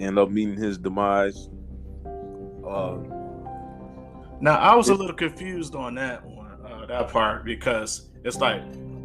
end 0.00 0.18
up 0.18 0.30
meeting 0.30 0.56
his 0.56 0.78
demise. 0.78 1.48
Uh, 2.66 2.96
Now 4.40 4.58
I 4.58 4.74
was 4.74 4.88
a 4.88 4.94
little 4.94 5.14
confused 5.14 5.74
on 5.74 5.94
that 5.96 6.24
one, 6.24 6.58
uh, 6.66 6.86
that 6.86 7.08
part, 7.08 7.44
because 7.44 8.10
it's 8.24 8.38
like 8.38 8.62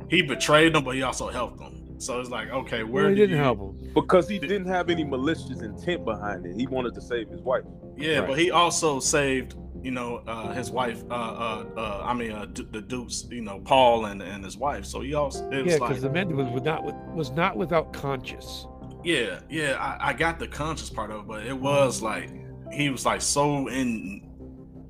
he 0.09 0.21
betrayed 0.21 0.73
them, 0.73 0.83
but 0.83 0.95
he 0.95 1.03
also 1.03 1.27
helped 1.27 1.59
them. 1.59 1.76
So 1.99 2.19
it's 2.19 2.29
like, 2.29 2.49
okay, 2.51 2.83
where 2.83 3.03
Well, 3.03 3.09
he 3.09 3.15
do 3.15 3.21
didn't 3.21 3.37
you- 3.37 3.43
help 3.43 3.59
him. 3.59 3.91
because 3.95 4.29
he 4.29 4.37
didn't 4.39 4.67
have 4.67 4.89
any 4.89 5.03
malicious 5.03 5.61
intent 5.61 6.05
behind 6.05 6.45
it. 6.45 6.55
He 6.55 6.67
wanted 6.67 6.93
to 6.95 7.01
save 7.01 7.29
his 7.29 7.41
wife. 7.41 7.63
Yeah, 7.97 8.19
Right. 8.19 8.27
but 8.29 8.39
he 8.39 8.51
also 8.51 8.99
saved, 8.99 9.55
you 9.81 9.89
know, 9.91 10.17
uh, 10.27 10.53
his 10.53 10.69
wife. 10.69 11.03
Uh, 11.09 11.13
uh, 11.13 11.65
uh, 11.75 12.01
I 12.05 12.13
mean, 12.13 12.31
uh, 12.31 12.45
D- 12.45 12.67
the 12.71 12.81
Dukes, 12.81 13.25
you 13.31 13.41
know, 13.41 13.59
Paul 13.59 14.05
and 14.05 14.21
and 14.21 14.43
his 14.45 14.57
wife. 14.57 14.85
So 14.85 15.01
he 15.01 15.15
also 15.15 15.49
it 15.49 15.63
was 15.63 15.73
Yeah, 15.73 15.79
like, 15.79 15.89
because 15.89 16.03
the 16.03 16.09
man 16.11 16.35
was, 16.35 16.47
was 16.49 16.61
not 16.63 16.83
with, 16.83 16.95
was 17.15 17.31
not 17.31 17.57
without 17.57 17.93
conscience. 17.93 18.67
yeah, 19.03 19.39
yeah. 19.49 19.77
I, 19.79 20.09
I 20.09 20.13
got 20.13 20.37
the 20.37 20.47
conscious 20.47 20.89
part 20.91 21.09
of 21.09 21.21
it, 21.21 21.27
but 21.27 21.45
it 21.47 21.57
was 21.59 22.01
like 22.03 22.29
he 22.71 22.89
was 22.91 23.05
like 23.05 23.21
so 23.21 23.67
in. 23.69 24.23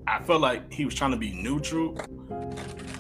I 0.08 0.22
felt 0.24 0.42
like 0.42 0.72
he 0.74 0.84
was 0.86 0.94
trying 0.96 1.12
to 1.12 1.18
be 1.18 1.32
neutral, 1.34 1.98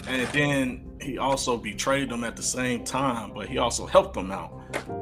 and 0.08 0.28
then 0.32 0.87
he 1.02 1.18
also 1.18 1.58
betrayed 1.58 2.10
them 2.10 2.24
at 2.24 2.36
the 2.36 2.44
same 2.44 2.84
time, 2.84 3.34
but 3.34 3.48
he 3.48 3.58
also 3.58 3.86
helped 3.86 4.14
them 4.14 4.32
out, 4.32 4.52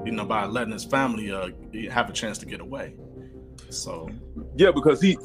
you 0.05 0.11
know, 0.11 0.25
by 0.25 0.45
letting 0.45 0.73
his 0.73 0.85
family 0.85 1.31
uh 1.31 1.49
have 1.89 2.09
a 2.09 2.13
chance 2.13 2.37
to 2.39 2.45
get 2.45 2.61
away. 2.61 2.95
So 3.69 4.09
yeah, 4.55 4.71
because 4.71 5.01
he 5.01 5.17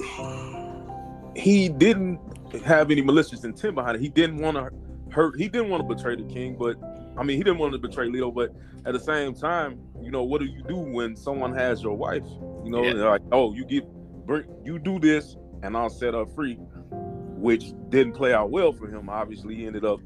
he 1.37 1.69
didn't 1.69 2.19
have 2.65 2.91
any 2.91 3.03
malicious 3.03 3.45
intent 3.45 3.75
behind 3.75 3.97
it. 3.97 4.01
He 4.01 4.09
didn't 4.09 4.39
want 4.39 4.57
to 4.57 4.71
hurt. 5.13 5.39
He 5.39 5.49
didn't 5.49 5.71
want 5.71 5.89
to 5.89 5.95
betray 5.95 6.17
the 6.17 6.25
king, 6.25 6.57
but 6.59 6.77
I 7.17 7.23
mean, 7.23 7.37
he 7.37 7.43
didn't 7.43 7.59
want 7.59 7.73
to 7.73 7.79
betray 7.79 8.09
Leto. 8.09 8.31
But 8.31 8.55
at 8.87 8.93
the 8.93 9.01
same 9.01 9.35
time, 9.35 9.81
you 10.01 10.11
know, 10.11 10.23
what 10.23 10.41
do 10.41 10.47
you 10.47 10.63
do 10.63 10.77
when 10.77 11.17
someone 11.17 11.55
has 11.55 11.83
your 11.83 11.97
wife? 11.97 12.25
You 12.65 12.71
know, 12.71 12.83
yeah. 12.83 12.93
like, 12.93 13.23
oh, 13.33 13.53
you 13.53 13.65
give, 13.65 13.85
bring, 14.27 14.45
you 14.65 14.79
do 14.79 14.99
this, 14.99 15.37
and 15.63 15.77
I'll 15.77 15.91
set 15.91 16.15
her 16.15 16.27
free, 16.27 16.55
which 16.55 17.73
didn't 17.89 18.15
play 18.15 18.33
out 18.33 18.51
well 18.51 18.73
for 18.73 18.89
him. 18.89 19.09
Obviously, 19.09 19.55
he 19.57 19.67
ended 19.67 19.85
up, 19.85 20.01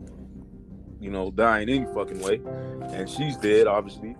you 1.04 1.10
know, 1.10 1.30
dying 1.30 1.68
any 1.68 1.84
fucking 1.94 2.20
way, 2.20 2.40
and 2.94 3.08
she's 3.08 3.36
dead, 3.36 3.66
obviously. 3.66 4.16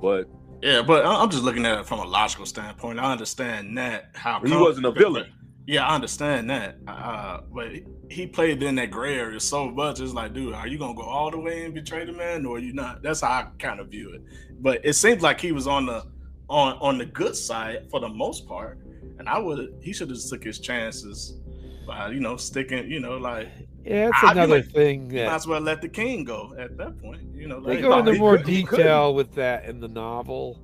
But 0.00 0.28
yeah, 0.62 0.82
but 0.82 1.06
I'm 1.06 1.30
just 1.30 1.42
looking 1.42 1.64
at 1.64 1.80
it 1.80 1.86
from 1.86 2.00
a 2.00 2.04
logical 2.04 2.44
standpoint. 2.44 3.00
I 3.00 3.10
understand 3.10 3.76
that 3.78 4.10
how 4.14 4.40
he 4.44 4.54
wasn't 4.54 4.86
a 4.86 4.92
villain. 4.92 5.32
Yeah, 5.66 5.86
I 5.86 5.94
understand 5.94 6.50
that. 6.50 6.76
Uh, 6.86 7.40
but 7.52 7.68
he 8.08 8.26
played 8.26 8.62
in 8.62 8.76
that 8.76 8.90
gray 8.90 9.18
area 9.18 9.40
so 9.40 9.70
much. 9.70 9.98
It's 10.00 10.12
like, 10.12 10.34
dude, 10.34 10.54
are 10.54 10.68
you 10.68 10.78
gonna 10.78 10.94
go 10.94 11.02
all 11.02 11.30
the 11.30 11.38
way 11.38 11.64
and 11.64 11.74
betray 11.74 12.04
the 12.04 12.12
man, 12.12 12.44
or 12.44 12.56
are 12.56 12.60
you 12.60 12.74
not? 12.74 13.02
That's 13.02 13.22
how 13.22 13.28
I 13.28 13.46
kind 13.58 13.80
of 13.80 13.88
view 13.88 14.12
it. 14.12 14.22
But 14.60 14.84
it 14.84 14.92
seems 14.92 15.22
like 15.22 15.40
he 15.40 15.52
was 15.52 15.66
on 15.66 15.86
the 15.86 16.04
on 16.48 16.74
on 16.74 16.98
the 16.98 17.06
good 17.06 17.34
side 17.34 17.88
for 17.90 18.00
the 18.00 18.08
most 18.08 18.46
part, 18.46 18.78
and 19.18 19.28
I 19.28 19.38
would 19.38 19.74
he 19.80 19.94
should 19.94 20.10
have 20.10 20.22
took 20.28 20.44
his 20.44 20.60
chances 20.60 21.38
by 21.86 22.10
you 22.10 22.20
know 22.20 22.36
sticking, 22.36 22.90
you 22.90 23.00
know, 23.00 23.16
like 23.16 23.48
yeah, 23.86 24.10
that's 24.10 24.32
another 24.32 24.56
like, 24.56 24.70
thing. 24.70 25.08
That, 25.08 25.26
might 25.26 25.34
as 25.34 25.46
well 25.46 25.60
let 25.60 25.80
the 25.80 25.88
king 25.88 26.24
go 26.24 26.54
at 26.58 26.76
that 26.76 27.00
point. 27.00 27.22
You 27.34 27.48
know, 27.48 27.60
they 27.60 27.80
go 27.80 27.98
into 27.98 28.14
more 28.14 28.36
could, 28.36 28.46
detail 28.46 29.14
with 29.14 29.34
that 29.34 29.64
in 29.66 29.80
the 29.80 29.88
novel. 29.88 30.60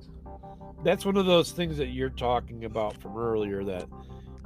That's 0.83 1.05
one 1.05 1.15
of 1.15 1.25
those 1.25 1.51
things 1.51 1.77
that 1.77 1.87
you're 1.87 2.09
talking 2.09 2.65
about 2.65 3.01
from 3.01 3.17
earlier 3.17 3.63
that 3.63 3.87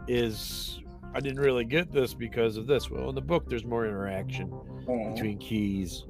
is 0.08 0.80
I 1.14 1.20
didn't 1.20 1.40
really 1.40 1.66
get 1.66 1.92
this 1.92 2.14
because 2.14 2.58
of 2.58 2.68
this. 2.68 2.92
Well, 2.92 3.10
in 3.10 3.16
the 3.16 3.22
book, 3.22 3.50
there's 3.50 3.66
more 3.66 3.88
interaction 3.88 4.50
mm-hmm. 4.50 5.14
between 5.14 5.40
Keys 5.40 6.06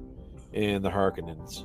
and 0.52 0.84
the 0.84 0.90
Harkonnens. 0.90 1.64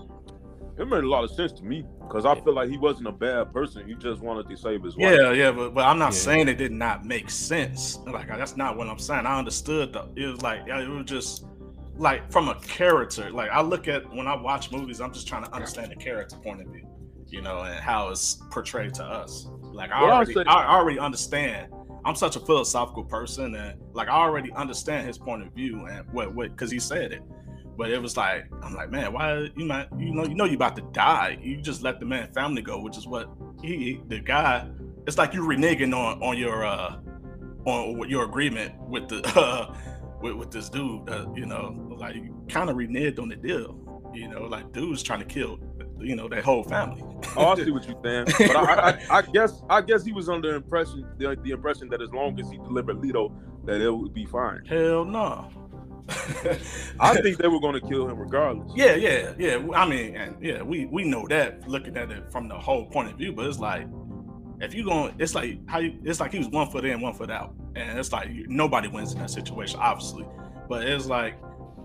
It 0.78 0.88
made 0.88 1.04
a 1.04 1.08
lot 1.08 1.24
of 1.24 1.32
sense 1.32 1.52
to 1.54 1.64
me 1.64 1.86
because 2.02 2.26
I 2.26 2.40
feel 2.42 2.56
like 2.56 2.70
he 2.70 2.78
wasn't 2.78 3.08
a 3.08 3.12
bad 3.12 3.54
person. 3.54 3.88
He 3.88 3.94
just 3.96 4.22
wanted 4.22 4.50
to 4.50 4.58
save 4.58 4.84
his 4.84 4.98
wife. 4.98 5.16
Yeah, 5.16 5.32
yeah, 5.32 5.52
but, 5.52 5.76
but 5.76 5.86
I'm 5.86 6.00
not 6.00 6.14
yeah. 6.14 6.20
saying 6.20 6.48
it 6.48 6.58
did 6.58 6.72
not 6.72 7.06
make 7.06 7.30
sense. 7.30 8.00
Like 8.08 8.28
that's 8.28 8.58
not 8.58 8.76
what 8.78 8.88
I'm 8.88 8.98
saying. 8.98 9.26
I 9.26 9.38
understood 9.38 9.94
though. 9.94 10.10
It 10.16 10.26
was 10.26 10.42
like 10.42 10.68
it 10.68 10.90
was 10.90 11.06
just 11.06 11.46
like 11.96 12.32
from 12.32 12.50
a 12.50 12.56
character. 12.56 13.30
Like 13.30 13.52
I 13.52 13.62
look 13.62 13.88
at 13.88 14.10
when 14.14 14.28
I 14.28 14.36
watch 14.36 14.72
movies, 14.72 15.00
I'm 15.00 15.14
just 15.14 15.28
trying 15.28 15.44
to 15.44 15.54
understand 15.54 15.92
the 15.92 15.96
character 15.96 16.38
point 16.38 16.62
of 16.62 16.68
view, 16.68 16.88
you 17.28 17.42
know, 17.42 17.62
and 17.62 17.80
how 17.80 18.10
it's 18.10 18.42
portrayed 18.50 18.96
to 18.96 19.04
us. 19.04 19.48
Like 19.62 19.92
I 19.92 20.02
already, 20.02 20.36
I 20.48 20.76
already 20.76 20.98
understand 20.98 21.72
I'm 22.06 22.16
such 22.16 22.36
a 22.36 22.40
philosophical 22.40 23.04
person 23.04 23.56
and 23.56 23.80
like 23.94 24.10
I 24.10 24.14
already 24.14 24.52
understand 24.54 25.08
his 25.08 25.18
point 25.18 25.44
of 25.44 25.54
view 25.54 25.86
and 25.86 26.06
what 26.12 26.34
what 26.34 26.52
because 26.52 26.72
he 26.72 26.80
said 26.80 27.12
it. 27.12 27.22
But 27.78 27.90
it 27.92 28.02
was 28.02 28.16
like 28.18 28.46
I'm 28.62 28.76
like, 28.76 28.92
man, 28.92 29.14
why 29.14 29.50
you 29.56 29.66
not? 29.66 29.88
you 29.98 30.14
know 30.14 30.26
you 30.26 30.36
know 30.36 30.46
you 30.46 30.56
about 30.56 30.76
to 30.76 30.82
die. 30.94 31.38
You 31.42 31.58
just 31.58 31.82
let 31.82 32.00
the 32.00 32.06
man 32.06 32.32
family 32.34 32.62
go, 32.62 32.80
which 32.80 32.98
is 32.98 33.08
what 33.08 33.30
he 33.62 34.02
the 34.08 34.20
guy. 34.20 34.70
It's 35.08 35.18
like 35.18 35.34
you 35.34 35.42
reneging 35.42 35.96
on 35.96 36.22
on 36.22 36.38
your 36.38 36.66
uh 36.66 36.98
on 37.66 38.10
your 38.10 38.26
agreement 38.26 38.80
with 38.82 39.10
the 39.10 39.26
uh 39.40 39.76
with, 40.22 40.36
with 40.36 40.52
this 40.52 40.70
dude. 40.70 41.10
Uh, 41.10 41.26
you 41.36 41.46
know, 41.46 41.96
like 41.98 42.16
you 42.16 42.46
kind 42.48 42.70
of 42.70 42.76
reneged 42.76 43.20
on 43.20 43.30
the 43.30 43.36
deal. 43.36 43.80
You 44.14 44.28
know, 44.28 44.44
like 44.44 44.72
dude's 44.72 45.02
trying 45.02 45.20
to 45.20 45.26
kill 45.26 45.60
you 46.04 46.16
know 46.16 46.28
that 46.28 46.44
whole 46.44 46.64
family. 46.64 47.02
oh, 47.38 47.48
I 47.48 47.56
see 47.56 47.72
what 47.72 47.88
you're 47.88 48.00
saying. 48.04 48.26
But 48.54 48.56
I, 48.56 48.90
I, 48.90 49.18
I, 49.18 49.22
guess 49.22 49.62
I 49.70 49.82
guess 49.82 50.04
he 50.04 50.12
was 50.12 50.30
under 50.30 50.56
impression 50.56 51.08
the, 51.18 51.38
the 51.44 51.52
impression 51.52 51.90
that 51.90 52.02
as 52.02 52.12
long 52.12 52.40
as 52.40 52.50
he 52.50 52.58
delivered 52.58 53.00
Leto, 53.00 53.34
that 53.66 53.82
it 53.82 53.90
would 53.90 54.14
be 54.14 54.26
fine. 54.26 54.64
Hell 54.66 55.06
no. 55.06 55.50
I 57.00 57.16
think 57.22 57.38
they 57.38 57.48
were 57.48 57.60
going 57.60 57.80
to 57.80 57.88
kill 57.88 58.08
him 58.10 58.18
regardless. 58.18 58.72
Yeah, 58.76 58.96
yeah, 58.96 59.34
yeah. 59.38 59.66
I 59.74 59.88
mean, 59.88 60.16
and 60.16 60.36
yeah, 60.42 60.62
we 60.62 60.86
we 60.86 61.04
know 61.04 61.28
that 61.30 61.68
looking 61.68 61.96
at 61.98 62.12
it 62.12 62.32
from 62.32 62.48
the 62.48 62.56
whole 62.56 62.86
point 62.86 63.12
of 63.12 63.18
view. 63.18 63.32
But 63.32 63.46
it's 63.46 63.60
like 63.60 63.88
if 64.60 64.74
you 64.74 64.84
going, 64.84 65.16
it's 65.18 65.36
like 65.36 65.60
how 65.68 65.80
you, 65.80 66.00
it's 66.04 66.20
like 66.20 66.32
he 66.32 66.40
was 66.40 66.50
one 66.50 66.70
foot 66.70 66.86
in, 66.86 67.00
one 67.02 67.14
foot 67.14 67.32
out, 67.32 67.56
and 67.76 67.98
it's 67.98 68.12
like 68.12 68.30
nobody 68.48 68.88
wins 68.88 69.14
in 69.14 69.20
that 69.20 69.30
situation, 69.30 69.80
obviously. 69.82 70.28
But 70.68 70.88
it's 70.88 71.06
like 71.06 71.36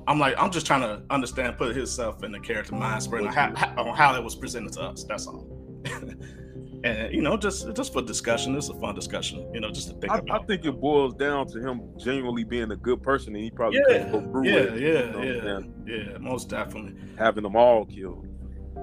I'm 0.08 0.18
like, 0.18 0.34
I'm 0.38 0.50
just 0.50 0.66
trying 0.66 0.80
to 0.80 1.02
understand, 1.10 1.58
put 1.58 1.76
himself 1.76 2.24
in 2.24 2.32
the 2.32 2.40
character 2.40 2.74
mind 2.74 3.02
spread 3.02 3.26
on 3.26 3.32
how, 3.32 3.52
on 3.76 3.94
how 3.94 4.16
it 4.16 4.24
was 4.24 4.34
presented 4.34 4.72
to 4.74 4.82
us. 4.82 5.04
That's 5.04 5.26
all. 5.26 5.46
and 6.84 7.12
you 7.12 7.22
know, 7.22 7.36
just 7.36 7.74
just 7.74 7.92
for 7.92 8.02
discussion, 8.02 8.54
it's 8.56 8.68
a 8.68 8.74
fun 8.74 8.94
discussion. 8.94 9.50
You 9.52 9.60
know, 9.60 9.70
just 9.70 9.88
to 9.88 9.94
think 9.94 10.12
I, 10.12 10.18
about. 10.18 10.42
I 10.42 10.44
think 10.46 10.64
it 10.64 10.80
boils 10.80 11.14
down 11.14 11.46
to 11.48 11.60
him 11.60 11.80
genuinely 11.98 12.44
being 12.44 12.70
a 12.70 12.76
good 12.76 13.02
person, 13.02 13.34
and 13.34 13.44
he 13.44 13.50
probably 13.50 13.80
yeah, 13.88 14.10
go 14.10 14.20
through 14.20 14.46
yeah, 14.46 14.52
it. 14.54 14.80
Yeah, 14.80 15.22
you 15.22 15.42
know 15.42 15.64
yeah, 15.86 16.12
yeah, 16.12 16.18
most 16.18 16.48
definitely. 16.48 16.94
Having 17.18 17.44
them 17.44 17.56
all 17.56 17.84
killed. 17.84 18.26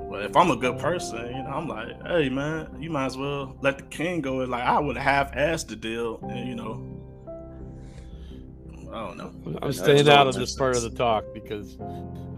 But 0.10 0.23
if 0.23 0.36
I'm 0.36 0.51
a 0.51 0.58
good 0.58 0.77
person, 0.77 1.25
you 1.27 1.43
know, 1.43 1.49
I'm 1.49 1.67
like, 1.67 2.05
hey 2.05 2.29
man, 2.29 2.77
you 2.79 2.89
might 2.89 3.05
as 3.05 3.17
well 3.17 3.58
let 3.62 3.77
the 3.77 3.86
king 3.86 4.21
go. 4.21 4.38
Like 4.38 4.63
I 4.63 4.79
would 4.79 4.97
have 4.97 5.31
asked 5.34 5.69
the 5.69 5.75
deal, 5.75 6.19
and 6.29 6.47
you 6.47 6.55
know, 6.55 6.95
I 8.93 9.08
don't 9.08 9.17
know. 9.17 9.60
I'm 9.62 9.73
staying 9.73 10.10
out 10.10 10.27
of 10.27 10.36
this 10.36 10.55
part 10.55 10.75
of 10.75 10.84
the 10.84 10.89
talk 10.89 11.25
because 11.34 11.77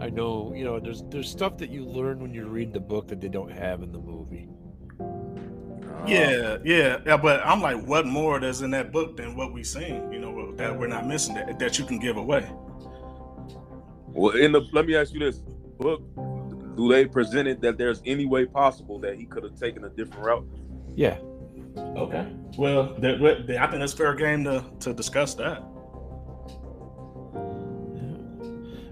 I 0.00 0.08
know 0.08 0.52
you 0.56 0.64
know 0.64 0.78
there's 0.78 1.02
there's 1.08 1.28
stuff 1.28 1.58
that 1.58 1.70
you 1.70 1.84
learn 1.84 2.20
when 2.20 2.32
you 2.32 2.46
read 2.46 2.72
the 2.72 2.80
book 2.80 3.08
that 3.08 3.20
they 3.20 3.28
don't 3.28 3.50
have 3.50 3.82
in 3.82 3.90
the 3.90 3.98
movie. 3.98 4.48
Yeah, 6.06 6.58
yeah, 6.64 6.98
yeah. 7.04 7.16
But 7.16 7.44
I'm 7.44 7.60
like, 7.60 7.84
what 7.84 8.06
more 8.06 8.38
there's 8.40 8.62
in 8.62 8.70
that 8.70 8.92
book 8.92 9.16
than 9.16 9.36
what 9.36 9.52
we 9.52 9.64
seen? 9.64 10.10
You 10.12 10.20
know, 10.20 10.52
that 10.56 10.78
we're 10.78 10.86
not 10.86 11.06
missing 11.06 11.34
that 11.34 11.58
that 11.58 11.78
you 11.78 11.84
can 11.84 11.98
give 11.98 12.16
away. 12.16 12.48
Well, 14.06 14.36
in 14.36 14.52
the 14.52 14.66
let 14.72 14.86
me 14.86 14.96
ask 14.96 15.12
you 15.12 15.20
this 15.20 15.38
book: 15.78 16.02
Do 16.76 16.88
they 16.88 17.06
present 17.06 17.48
it 17.48 17.60
that 17.62 17.78
there's 17.78 18.02
any 18.06 18.26
way 18.26 18.46
possible 18.46 18.98
that 19.00 19.16
he 19.16 19.26
could 19.26 19.44
have 19.44 19.58
taken 19.58 19.84
a 19.84 19.90
different 19.90 20.24
route? 20.24 20.46
Yeah. 20.94 21.18
Okay. 21.76 22.26
Well, 22.56 22.94
I 22.96 23.00
think 23.00 23.46
that's 23.46 23.92
fair 23.92 24.14
game 24.14 24.44
to 24.44 24.64
to 24.80 24.92
discuss 24.92 25.34
that. 25.34 25.62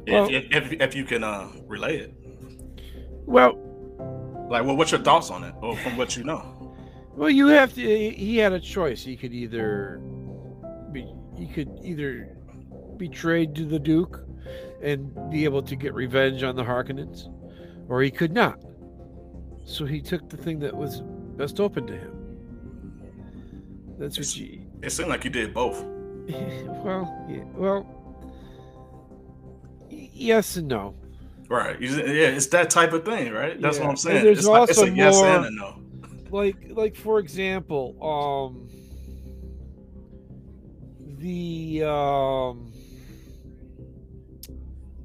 well, 0.09 0.29
if, 0.31 0.45
if, 0.51 0.73
if 0.81 0.95
you 0.95 1.05
can 1.05 1.25
uh, 1.25 1.49
relay 1.67 1.99
it. 1.99 2.15
Well, 3.25 3.55
like, 4.49 4.65
well, 4.65 4.77
what's 4.77 4.93
your 4.93 5.01
thoughts 5.01 5.31
on 5.31 5.45
it, 5.45 5.55
or 5.61 5.77
from 5.77 5.97
what 5.97 6.17
you 6.17 6.25
know? 6.25 6.56
Well, 7.17 7.31
you 7.31 7.47
have 7.47 7.75
to. 7.75 8.11
He 8.11 8.37
had 8.37 8.53
a 8.53 8.61
choice. 8.61 9.03
He 9.03 9.17
could 9.17 9.33
either 9.33 10.01
be, 10.93 11.11
he 11.35 11.47
could 11.47 11.71
either 11.83 12.37
be 12.99 13.09
trade 13.09 13.55
to 13.55 13.65
the 13.65 13.79
Duke 13.79 14.21
and 14.83 15.31
be 15.31 15.45
able 15.45 15.63
to 15.63 15.75
get 15.75 15.95
revenge 15.95 16.43
on 16.43 16.57
the 16.57 16.63
Harkonnens, 16.63 17.29
or 17.89 18.03
he 18.03 18.11
could 18.11 18.33
not. 18.33 18.61
So 19.65 19.87
he 19.87 20.01
took 20.01 20.29
the 20.29 20.37
thing 20.37 20.59
that 20.61 20.77
was 20.77 21.01
best 21.37 21.59
open 21.59 21.87
to 21.87 21.97
him. 21.97 22.13
That's 23.99 24.19
what 24.19 24.37
you. 24.37 24.63
It 24.83 24.91
seemed 24.91 25.09
like 25.09 25.25
you 25.25 25.31
did 25.31 25.55
both. 25.55 25.83
well, 26.29 27.27
yeah, 27.31 27.45
well, 27.55 27.87
yes 29.89 30.57
and 30.57 30.69
no. 30.69 30.95
Right. 31.49 31.81
Yeah, 31.81 32.29
it's 32.29 32.49
that 32.49 32.69
type 32.71 32.93
of 32.93 33.05
thing, 33.05 33.33
right? 33.33 33.61
That's 33.61 33.79
yeah. 33.79 33.85
what 33.85 33.91
I'm 33.91 33.97
saying. 33.97 34.25
There's 34.25 34.39
it's 34.39 34.47
also 34.47 34.59
like, 34.61 34.71
it's 34.71 34.81
a 34.83 34.91
yes 34.91 35.15
more, 35.15 35.29
and 35.29 35.45
a 35.47 35.51
no. 35.51 35.86
Like, 36.37 36.57
like 36.69 36.95
for 36.97 37.19
example, 37.19 37.97
um, 38.05 38.69
the 41.17 41.83
um, 41.83 42.71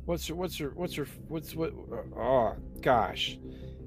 what's 0.04 0.28
her, 0.28 0.36
what's 0.36 0.58
her, 0.58 0.74
what's 0.76 0.96
her, 0.96 1.08
what's 1.30 1.56
what? 1.56 1.72
Oh 2.18 2.58
gosh, 2.82 3.40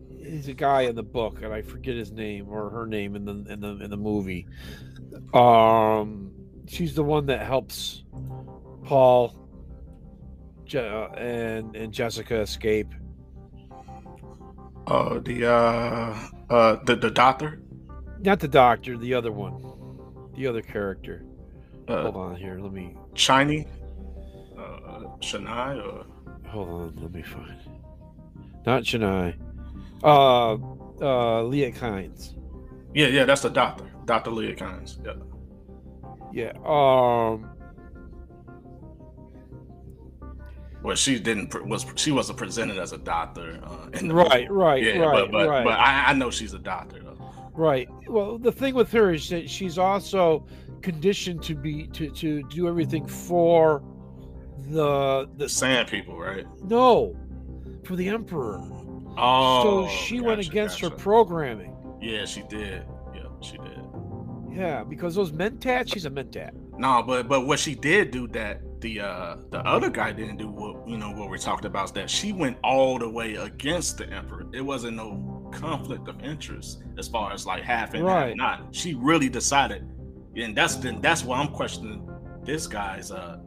he's 0.09 0.49
a 0.49 0.55
guy 0.55 0.83
in 0.83 0.97
the 0.97 1.03
book, 1.03 1.43
and 1.43 1.53
I 1.53 1.61
forget 1.61 1.95
his 1.95 2.13
name 2.13 2.49
or 2.49 2.71
her 2.71 2.87
name 2.87 3.15
in 3.15 3.27
the 3.27 3.35
in 3.53 3.61
the 3.61 3.77
in 3.85 3.91
the 3.91 3.99
movie. 3.99 4.47
Um, 5.35 6.33
she's 6.67 6.95
the 6.95 7.05
one 7.05 7.27
that 7.27 7.45
helps 7.45 8.05
Paul 8.85 9.35
Je- 10.65 10.79
uh, 10.79 11.09
and 11.09 11.77
and 11.77 11.93
Jessica 11.93 12.41
escape? 12.41 12.95
Oh, 14.87 15.19
the 15.19 15.45
uh, 15.47 16.29
uh, 16.51 16.77
the 16.85 16.97
the 16.97 17.11
doctor. 17.11 17.61
Not 18.21 18.41
the 18.41 18.49
doctor, 18.49 18.97
the 18.97 19.15
other 19.15 19.33
one, 19.33 19.63
the 20.35 20.47
other 20.47 20.63
character. 20.63 21.25
Uh, 21.87 22.03
Hold 22.03 22.17
on 22.17 22.37
here, 22.37 22.59
let 22.59 22.73
me. 22.73 22.97
Shiny, 23.15 23.67
uh, 24.57 25.05
Shania, 25.21 25.85
or 25.85 26.07
hold 26.49 26.69
on, 26.69 26.97
let 27.03 27.13
me 27.13 27.23
find. 27.23 27.57
Not 28.65 28.85
Shania. 28.85 29.35
Uh, 30.03 30.55
uh, 30.55 31.43
Liet 31.43 31.75
Kynes. 31.77 32.35
Yeah, 32.95 33.09
yeah, 33.09 33.25
that's 33.25 33.43
the 33.43 33.51
doctor, 33.51 33.91
Doctor 34.07 34.31
Liet 34.31 34.57
Kynes. 34.59 34.99
Yeah. 35.05 35.15
Yeah. 36.33 36.53
Um. 36.65 37.51
Well, 40.85 40.95
she 40.97 41.19
didn't 41.19 41.67
was 41.67 41.87
she 41.97 42.13
wasn't 42.13 42.37
presented 42.37 42.79
as 42.79 42.93
a 42.93 42.99
doctor. 42.99 43.59
Uh, 43.65 43.89
in 43.99 44.09
the 44.09 44.15
Right, 44.15 44.51
right. 44.51 44.83
Yeah, 44.83 44.99
right, 44.99 45.13
but 45.13 45.33
but, 45.33 45.49
right. 45.49 45.65
but 45.65 45.73
I, 45.79 46.11
I 46.11 46.13
know 46.13 46.31
she's 46.31 46.53
a 46.53 46.59
doctor 46.59 47.01
though. 47.01 47.19
Right. 47.55 47.89
Well, 48.07 48.37
the 48.37 48.53
thing 48.53 48.75
with 48.75 48.93
her 48.93 49.15
is 49.15 49.31
that 49.31 49.49
she's 49.49 49.79
also 49.79 50.47
conditioned 50.83 51.43
to 51.45 51.55
be 51.55 51.87
to 51.89 52.11
to 52.11 52.43
do 52.45 52.69
everything 52.69 53.07
for 53.07 53.83
the 54.69 55.27
The 55.39 55.49
sand 55.49 55.89
people, 55.89 56.19
right? 56.19 56.47
no 56.63 57.17
for 57.85 57.97
the 57.97 58.09
emperor. 58.09 58.61
Oh, 59.17 59.87
so 59.87 59.89
she 59.89 60.21
went 60.21 60.39
gotcha, 60.39 60.51
against 60.51 60.81
her 60.81 60.91
programming. 60.91 61.75
Yeah, 62.03 62.27
she 62.27 62.43
did. 62.43 62.85
Yeah, 63.15 63.23
she 63.41 63.57
did. 63.57 63.81
Yeah, 64.53 64.85
because 64.85 65.15
those 65.15 65.33
mentats, 65.33 65.93
she's 65.95 66.05
a 66.05 66.11
mentat. 66.11 66.53
No, 66.79 67.03
but 67.03 67.27
but 67.27 67.47
what 67.47 67.59
she 67.59 67.75
did 67.75 68.11
do 68.11 68.27
that 68.29 68.61
the 68.85 69.01
uh 69.01 69.37
the 69.51 69.61
other 69.67 69.89
guy 69.91 70.13
didn't 70.13 70.37
do 70.37 70.49
what 70.49 70.87
you 70.87 70.97
know 70.99 71.11
what 71.11 71.31
we're 71.31 71.39
talking 71.39 71.67
about 71.67 71.87
is 71.87 71.93
that 71.93 72.09
she 72.11 72.33
went 72.33 72.57
all 72.63 72.99
the 72.99 73.09
way 73.09 73.35
against 73.37 73.97
the 73.99 74.07
emperor. 74.11 74.45
It 74.53 74.61
wasn't 74.61 74.97
no 74.97 75.51
conflict 75.55 76.07
of 76.09 76.23
interest 76.23 76.83
as 76.99 77.09
far 77.09 77.33
as 77.33 77.47
like 77.47 77.63
half 77.63 77.95
and 77.95 78.05
Right. 78.05 78.29
half 78.29 78.37
not. 78.37 78.75
She 78.75 78.93
really 78.95 79.29
decided, 79.31 79.89
and 80.37 80.55
that's 80.55 80.77
then 80.77 81.01
that's 81.01 81.25
why 81.25 81.39
I'm 81.39 81.49
questioning 81.49 82.09
this 82.45 82.67
guy's 82.67 83.11
uh 83.11 83.39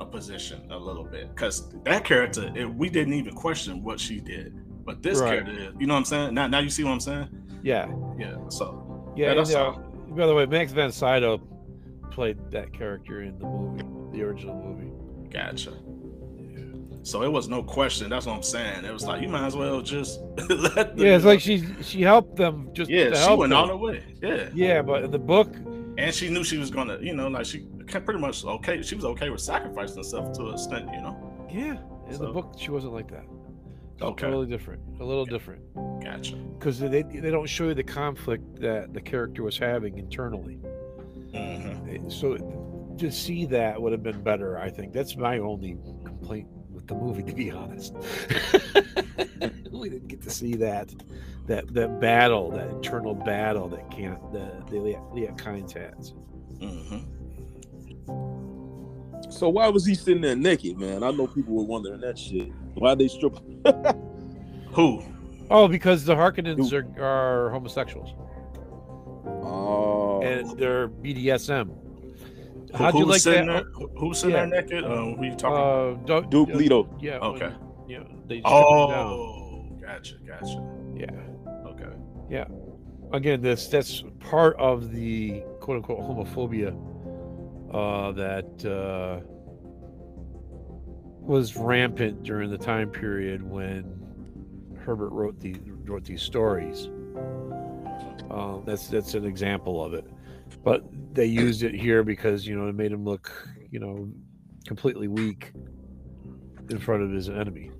a 0.00 0.04
position 0.04 0.70
a 0.70 0.76
little 0.76 1.04
bit 1.04 1.34
because 1.34 1.72
that 1.84 2.04
character 2.04 2.52
it, 2.54 2.66
we 2.72 2.90
didn't 2.90 3.14
even 3.14 3.34
question 3.34 3.82
what 3.82 3.98
she 3.98 4.20
did, 4.20 4.52
but 4.84 5.02
this 5.02 5.18
Right. 5.20 5.44
character, 5.44 5.72
you 5.80 5.86
know 5.86 5.94
what 5.94 5.98
I'm 6.00 6.04
saying? 6.04 6.34
Now 6.34 6.46
now 6.46 6.58
you 6.58 6.68
see 6.68 6.84
what 6.84 6.90
I'm 6.92 7.00
saying? 7.00 7.28
Yeah, 7.62 7.86
Yeah. 8.18 8.36
So 8.50 9.12
yeah. 9.16 9.28
Yeah, 9.28 9.34
that's 9.34 9.54
uh, 9.54 9.64
all. 9.64 9.78
by 10.10 10.26
the 10.26 10.34
way, 10.34 10.44
Max 10.44 10.72
von 10.72 10.92
Sydow 10.92 11.40
played 12.10 12.38
that 12.50 12.72
character 12.72 13.22
in 13.22 13.38
the 13.38 13.46
movie, 13.46 13.82
the 14.14 14.22
original 14.22 14.54
movie. 14.56 14.90
Gotcha. 15.30 15.72
So 17.02 17.22
it 17.22 17.28
was 17.30 17.48
no 17.48 17.62
question. 17.62 18.08
That's 18.08 18.24
what 18.24 18.36
I'm 18.36 18.42
saying. 18.42 18.84
It 18.86 18.92
was 18.92 19.04
like 19.04 19.20
you 19.20 19.28
might 19.28 19.44
as 19.46 19.54
well 19.54 19.82
just 19.82 20.20
let. 20.48 20.96
The, 20.96 21.04
Yeah, 21.04 21.16
it's 21.16 21.24
like 21.26 21.40
she 21.40 21.62
she 21.82 22.00
helped 22.00 22.36
them 22.36 22.70
just 22.72 22.90
yeah, 22.90 23.10
to 23.10 23.14
she 23.16 23.20
help 23.20 23.40
went 23.40 23.50
them. 23.50 23.58
all 23.58 23.66
the 23.68 23.76
way. 23.76 24.02
Yeah, 24.22 24.48
Yeah, 24.54 24.80
but 24.82 25.04
in 25.04 25.10
the 25.10 25.18
book, 25.18 25.54
and 25.98 26.14
she 26.14 26.30
knew 26.30 26.42
she 26.44 26.56
was 26.56 26.70
gonna, 26.70 26.98
you 27.02 27.14
know, 27.14 27.28
like 27.28 27.44
she 27.44 27.66
pretty 27.86 28.18
much 28.20 28.42
okay. 28.44 28.80
She 28.82 28.94
was 28.94 29.04
okay 29.04 29.28
with 29.28 29.42
sacrificing 29.42 29.98
herself 29.98 30.32
to 30.38 30.46
an 30.48 30.54
extent, 30.54 30.88
you 30.94 31.02
know. 31.02 31.46
yeah, 31.52 31.76
in 32.10 32.18
the 32.18 32.32
book 32.32 32.54
she 32.56 32.70
wasn't 32.70 32.94
like 32.94 33.10
that. 33.10 33.24
She's 33.96 34.02
Okay. 34.02 34.24
totally 34.26 34.46
different, 34.46 34.80
a 34.98 35.04
little 35.04 35.26
different, 35.26 35.60
Gotcha. 36.02 36.34
because 36.36 36.80
they 36.80 37.02
they 37.02 37.30
don't 37.30 37.46
show 37.46 37.68
you 37.68 37.74
the 37.74 37.84
conflict 37.84 38.60
that 38.60 38.92
the 38.94 39.00
character 39.00 39.42
was 39.42 39.58
having 39.58 39.98
internally. 39.98 40.54
hmm 41.34 42.08
So 42.08 42.36
to 42.98 43.10
see 43.10 43.46
that 43.46 43.80
would 43.80 43.92
have 43.92 44.02
been 44.02 44.22
better. 44.22 44.58
I 44.58 44.70
think 44.70 44.92
that's 44.92 45.16
my 45.16 45.38
only 45.38 45.76
complaint 46.04 46.48
with 46.70 46.86
the 46.86 46.94
movie, 46.94 47.22
to 47.26 47.32
be 47.32 47.50
honest. 47.50 47.94
we 49.72 49.88
didn't 49.90 50.08
get 50.08 50.22
to 50.22 50.30
see 50.30 50.54
that 50.56 50.92
that 51.46 51.72
that 51.74 52.00
battle, 52.00 52.50
that 52.52 52.68
internal 52.70 53.14
battle 53.14 53.68
that 53.68 53.90
can't 53.90 54.20
the 54.32 54.62
the 54.70 54.78
Leah, 54.80 55.02
Liet 55.12 55.36
Kynes 55.36 55.72
has. 55.72 56.14
hmm 56.60 56.98
So 59.30 59.48
why 59.48 59.68
was 59.68 59.84
he 59.84 59.94
sitting 59.94 60.22
there 60.22 60.36
naked, 60.36 60.78
man? 60.78 61.02
I 61.02 61.10
know 61.10 61.26
people 61.26 61.54
were 61.54 61.64
wondering 61.64 62.00
that 62.00 62.18
shit. 62.18 62.50
Why 62.74 62.94
they 62.94 63.08
strip? 63.08 63.36
Who? 64.72 65.02
Oh, 65.50 65.68
because 65.68 66.04
the 66.04 66.14
Harkonnens 66.14 66.72
are, 66.72 66.86
are 67.02 67.50
homosexuals 67.50 68.14
Oh, 69.26 70.22
and 70.22 70.58
they're 70.58 70.88
BDSM. 70.88 71.83
Who, 72.76 72.82
How'd 72.84 72.94
you 72.94 73.04
like 73.06 73.20
sitting 73.20 73.46
that? 73.46 73.64
there? 73.64 73.72
Who, 73.72 73.88
who 73.96 74.08
was 74.08 74.18
sitting 74.18 74.34
Yeah. 74.36 74.46
there 74.46 74.62
naked? 74.62 74.84
Uh, 74.84 75.14
who 75.14 75.24
you 75.24 75.34
talking? 75.36 76.02
Uh, 76.02 76.06
Duke, 76.06 76.30
Duke 76.30 76.48
Leto. 76.54 76.96
Yeah. 77.00 77.18
Okay. 77.18 77.46
when- 77.46 77.88
yeah. 77.88 77.98
They 78.26 78.40
stripped 78.40 78.44
him 78.46 78.88
down. 78.90 79.06
oh, 79.12 79.78
gotcha, 79.80 80.14
gotcha. 80.26 80.66
Yeah. 80.96 81.10
Okay. 81.66 81.92
Yeah. 82.30 82.46
Again 83.12 83.40
this 83.42 83.68
that's 83.68 84.02
part 84.18 84.56
of 84.58 84.90
the 84.90 85.42
quote 85.60 85.76
unquote 85.76 86.00
homophobia 86.00 86.74
uh, 87.72 88.10
that 88.12 88.64
uh, 88.66 89.20
was 91.20 91.56
rampant 91.56 92.22
during 92.22 92.50
the 92.50 92.58
time 92.58 92.90
period 92.90 93.42
when 93.42 93.84
Herbert 94.84 95.10
wrote 95.10 95.38
the 95.40 95.56
wrote 95.84 96.04
these 96.04 96.22
stories. 96.22 96.88
Uh, 98.30 98.58
that's 98.64 98.88
that's 98.88 99.14
an 99.14 99.24
example 99.24 99.84
of 99.84 99.94
it, 99.94 100.06
but 100.64 100.84
they 101.12 101.26
used 101.26 101.62
it 101.62 101.74
here 101.74 102.02
because 102.02 102.46
you 102.46 102.56
know 102.58 102.68
it 102.68 102.74
made 102.74 102.90
him 102.92 103.04
look 103.04 103.30
you 103.70 103.78
know 103.78 104.08
completely 104.66 105.08
weak 105.08 105.52
in 106.70 106.78
front 106.78 107.02
of 107.02 107.10
his 107.10 107.28
enemy. 107.28 107.70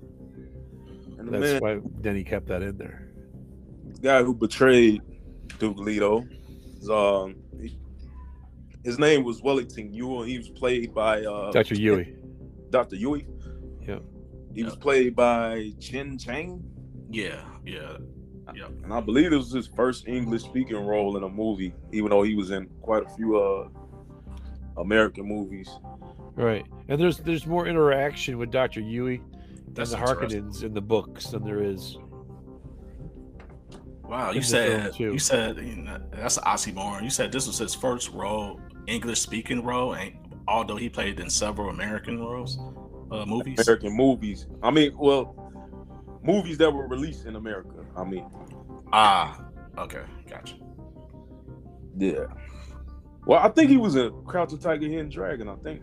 and 1.17 1.33
That's 1.33 1.53
man, 1.53 1.61
why 1.61 1.79
Denny 2.01 2.23
kept 2.23 2.47
that 2.47 2.61
in 2.61 2.77
there. 2.77 3.09
the 3.93 3.99
guy 3.99 4.23
who 4.23 4.33
betrayed 4.33 5.01
Duke 5.59 5.77
Leto, 5.77 6.25
is, 6.79 6.89
um, 6.89 7.35
he- 7.59 7.79
his 8.83 8.99
name 8.99 9.23
was 9.23 9.41
Wellington 9.41 9.91
Yueh. 9.91 10.27
He 10.27 10.37
was 10.37 10.49
played 10.49 10.93
by 10.93 11.23
uh, 11.25 11.51
Dr. 11.51 11.73
Yueh. 11.75 12.15
Dr. 12.69 12.95
Yueh. 12.97 13.25
Yeah. 13.87 13.99
He 14.53 14.63
was 14.63 14.75
played 14.75 15.15
by 15.15 15.71
Chen 15.79 16.17
Chang. 16.19 16.61
Yeah, 17.09 17.41
yeah. 17.65 17.97
And 18.47 18.93
I 18.93 18.99
believe 18.99 19.31
it 19.33 19.37
was 19.37 19.51
his 19.51 19.67
first 19.67 20.07
English 20.07 20.43
speaking 20.43 20.77
role 20.77 21.17
in 21.17 21.23
a 21.23 21.29
movie, 21.29 21.73
even 21.91 22.09
though 22.09 22.23
he 22.23 22.35
was 22.35 22.51
in 22.51 22.67
quite 22.81 23.03
a 23.03 23.09
few 23.09 23.37
uh 23.37 23.67
American 24.77 25.25
movies. 25.27 25.69
Right, 26.35 26.65
and 26.87 26.99
there's 26.99 27.17
there's 27.19 27.45
more 27.45 27.67
interaction 27.67 28.37
with 28.37 28.51
Doctor 28.51 28.81
Yueh 28.81 29.21
and 29.67 29.75
the 29.75 29.81
interesting. 29.81 29.99
Harkonnens 29.99 30.63
in 30.63 30.73
the 30.73 30.81
books 30.81 31.27
than 31.27 31.43
there 31.43 31.63
is. 31.63 31.97
Wow, 34.03 34.31
you 34.31 34.41
said 34.41 34.81
film, 34.81 34.93
too. 34.93 35.13
you 35.13 35.19
said 35.19 35.57
you 35.57 35.77
know, 35.77 35.99
that's 36.11 36.37
an 36.37 36.43
oxymoron. 36.43 37.03
You 37.03 37.09
said 37.09 37.31
this 37.31 37.47
was 37.47 37.57
his 37.57 37.73
first 37.73 38.11
role, 38.11 38.59
English 38.87 39.19
speaking 39.19 39.63
role, 39.63 39.93
and 39.95 40.13
although 40.47 40.75
he 40.75 40.89
played 40.89 41.19
in 41.19 41.29
several 41.29 41.69
American 41.69 42.19
roles, 42.19 42.59
uh, 43.11 43.25
movies. 43.25 43.67
American 43.67 43.95
movies. 43.95 44.45
I 44.61 44.71
mean, 44.71 44.95
well, 44.97 45.35
movies 46.23 46.57
that 46.59 46.71
were 46.71 46.87
released 46.87 47.25
in 47.25 47.35
America. 47.35 47.74
I 47.95 48.03
mean, 48.03 48.25
Ah, 48.91 49.39
okay, 49.77 50.01
gotcha. 50.29 50.55
yeah. 51.97 52.25
Well, 53.25 53.39
I 53.39 53.49
think 53.49 53.69
he 53.69 53.77
was 53.77 53.95
a 53.95 54.11
Crouching 54.25 54.59
Tiger, 54.59 54.87
Hidden 54.87 55.09
Dragon. 55.09 55.49
I 55.49 55.55
think, 55.55 55.81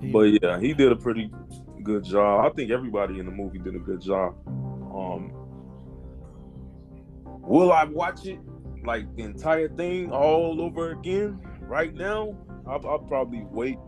He- 0.00 0.12
but 0.12 0.42
yeah, 0.42 0.58
he 0.60 0.72
did 0.74 0.92
a 0.92 0.96
pretty 0.96 1.30
good 1.82 2.04
job. 2.04 2.44
I 2.44 2.54
think 2.54 2.70
everybody 2.70 3.18
in 3.18 3.26
the 3.26 3.32
movie 3.32 3.58
did 3.58 3.74
a 3.74 3.78
good 3.80 4.00
job. 4.00 4.34
Um, 4.46 5.32
will 7.42 7.72
I 7.72 7.84
watch 7.84 8.26
it 8.26 8.38
like 8.84 9.14
the 9.16 9.22
entire 9.24 9.68
thing 9.68 10.10
all 10.10 10.60
over 10.60 10.90
again 10.92 11.40
right 11.62 11.92
now? 11.94 12.34
I'll, 12.66 12.86
I'll 12.86 12.98
probably 13.00 13.44
wait. 13.50 13.78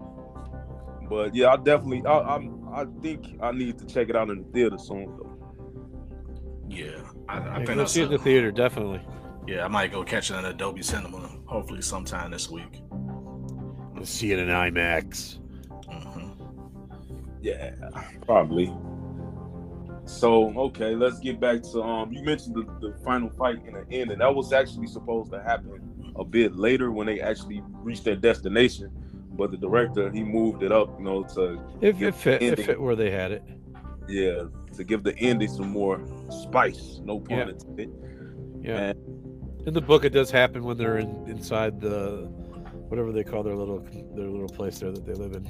But 1.09 1.35
yeah, 1.35 1.53
I 1.53 1.57
definitely, 1.57 2.05
I, 2.07 2.21
I'm, 2.37 2.60
I 2.73 2.85
think 3.03 3.39
I 3.43 3.53
need 3.53 3.79
to 3.79 3.87
check 3.87 4.09
it 4.09 4.17
out 4.17 4.31
in 4.31 4.39
the 4.45 4.49
theater 4.53 4.79
soon. 4.79 5.07
Though. 5.17 5.31
Yeah, 6.69 7.03
I, 7.29 7.39
I 7.39 7.59
yeah, 7.61 7.67
think 7.67 7.79
go 7.79 7.85
that's 7.85 7.93
see 7.93 8.03
it 8.03 8.07
in 8.07 8.13
the 8.13 8.19
theater, 8.19 8.51
definitely. 8.53 9.03
yeah. 9.47 9.65
I 9.65 9.69
might 9.69 9.93
go 9.93 10.05
catch 10.05 10.31
it 10.31 10.35
in 10.37 10.45
Adobe 10.45 10.83
Cinema, 10.83 11.29
hopefully 11.47 11.83
sometime 11.83 12.31
this 12.31 12.49
week. 12.51 12.81
Go 13.97 14.05
see 14.05 14.33
it 14.33 14.39
in 14.39 14.49
IMAX. 14.49 15.39
hmm 15.89 16.31
Yeah, 17.43 17.75
probably. 18.27 18.73
So 20.07 20.57
okay, 20.59 20.95
let's 20.97 21.21
get 21.21 21.41
back 21.41 21.63
to 21.73 21.83
um. 21.83 22.13
You 22.13 22.23
mentioned 22.23 22.57
the, 22.57 22.65
the 22.89 22.95
final 23.05 23.31
fight 23.31 23.65
in 23.67 23.75
the 23.75 23.87
end, 23.97 24.11
and 24.11 24.21
that 24.21 24.35
was 24.35 24.53
actually 24.53 24.87
supposed 24.89 25.31
to 25.33 25.43
happen 25.43 26.13
a 26.17 26.25
bit 26.25 26.57
later 26.57 26.91
when 26.91 27.07
they 27.07 27.21
actually 27.21 27.63
reached 27.65 28.05
their 28.05 28.17
destination. 28.17 28.91
But 29.41 29.53
the 29.53 29.57
director 29.57 30.11
he 30.11 30.23
moved 30.23 30.63
it 30.63 30.71
up, 30.71 30.99
you 30.99 31.05
know, 31.07 31.23
to 31.35 31.59
If 31.81 32.27
it, 32.27 32.43
if 32.43 32.69
it 32.69 32.79
where 32.79 32.95
they 32.95 33.11
had 33.11 33.33
it, 33.33 33.43
yeah, 34.07 34.43
to 34.77 34.85
give 34.85 35.03
the 35.03 35.17
ending 35.19 35.49
some 35.49 35.71
more 35.71 35.99
spice. 36.29 37.01
No 37.03 37.21
pun 37.21 37.39
Yeah. 37.39 37.49
intended. 37.49 37.91
yeah. 38.61 38.93
In 39.65 39.73
the 39.73 39.81
book, 39.81 40.05
it 40.05 40.11
does 40.11 40.31
happen 40.31 40.63
when 40.63 40.77
they're 40.77 40.99
in 40.99 41.09
inside 41.27 41.81
the 41.81 42.29
whatever 42.91 43.13
they 43.13 43.25
call 43.25 43.43
their 43.43 43.57
little 43.57 43.79
their 44.15 44.29
little 44.29 44.47
place 44.51 44.79
there 44.79 44.93
that 44.93 45.07
they 45.07 45.15
live 45.15 45.33
in. 45.33 45.47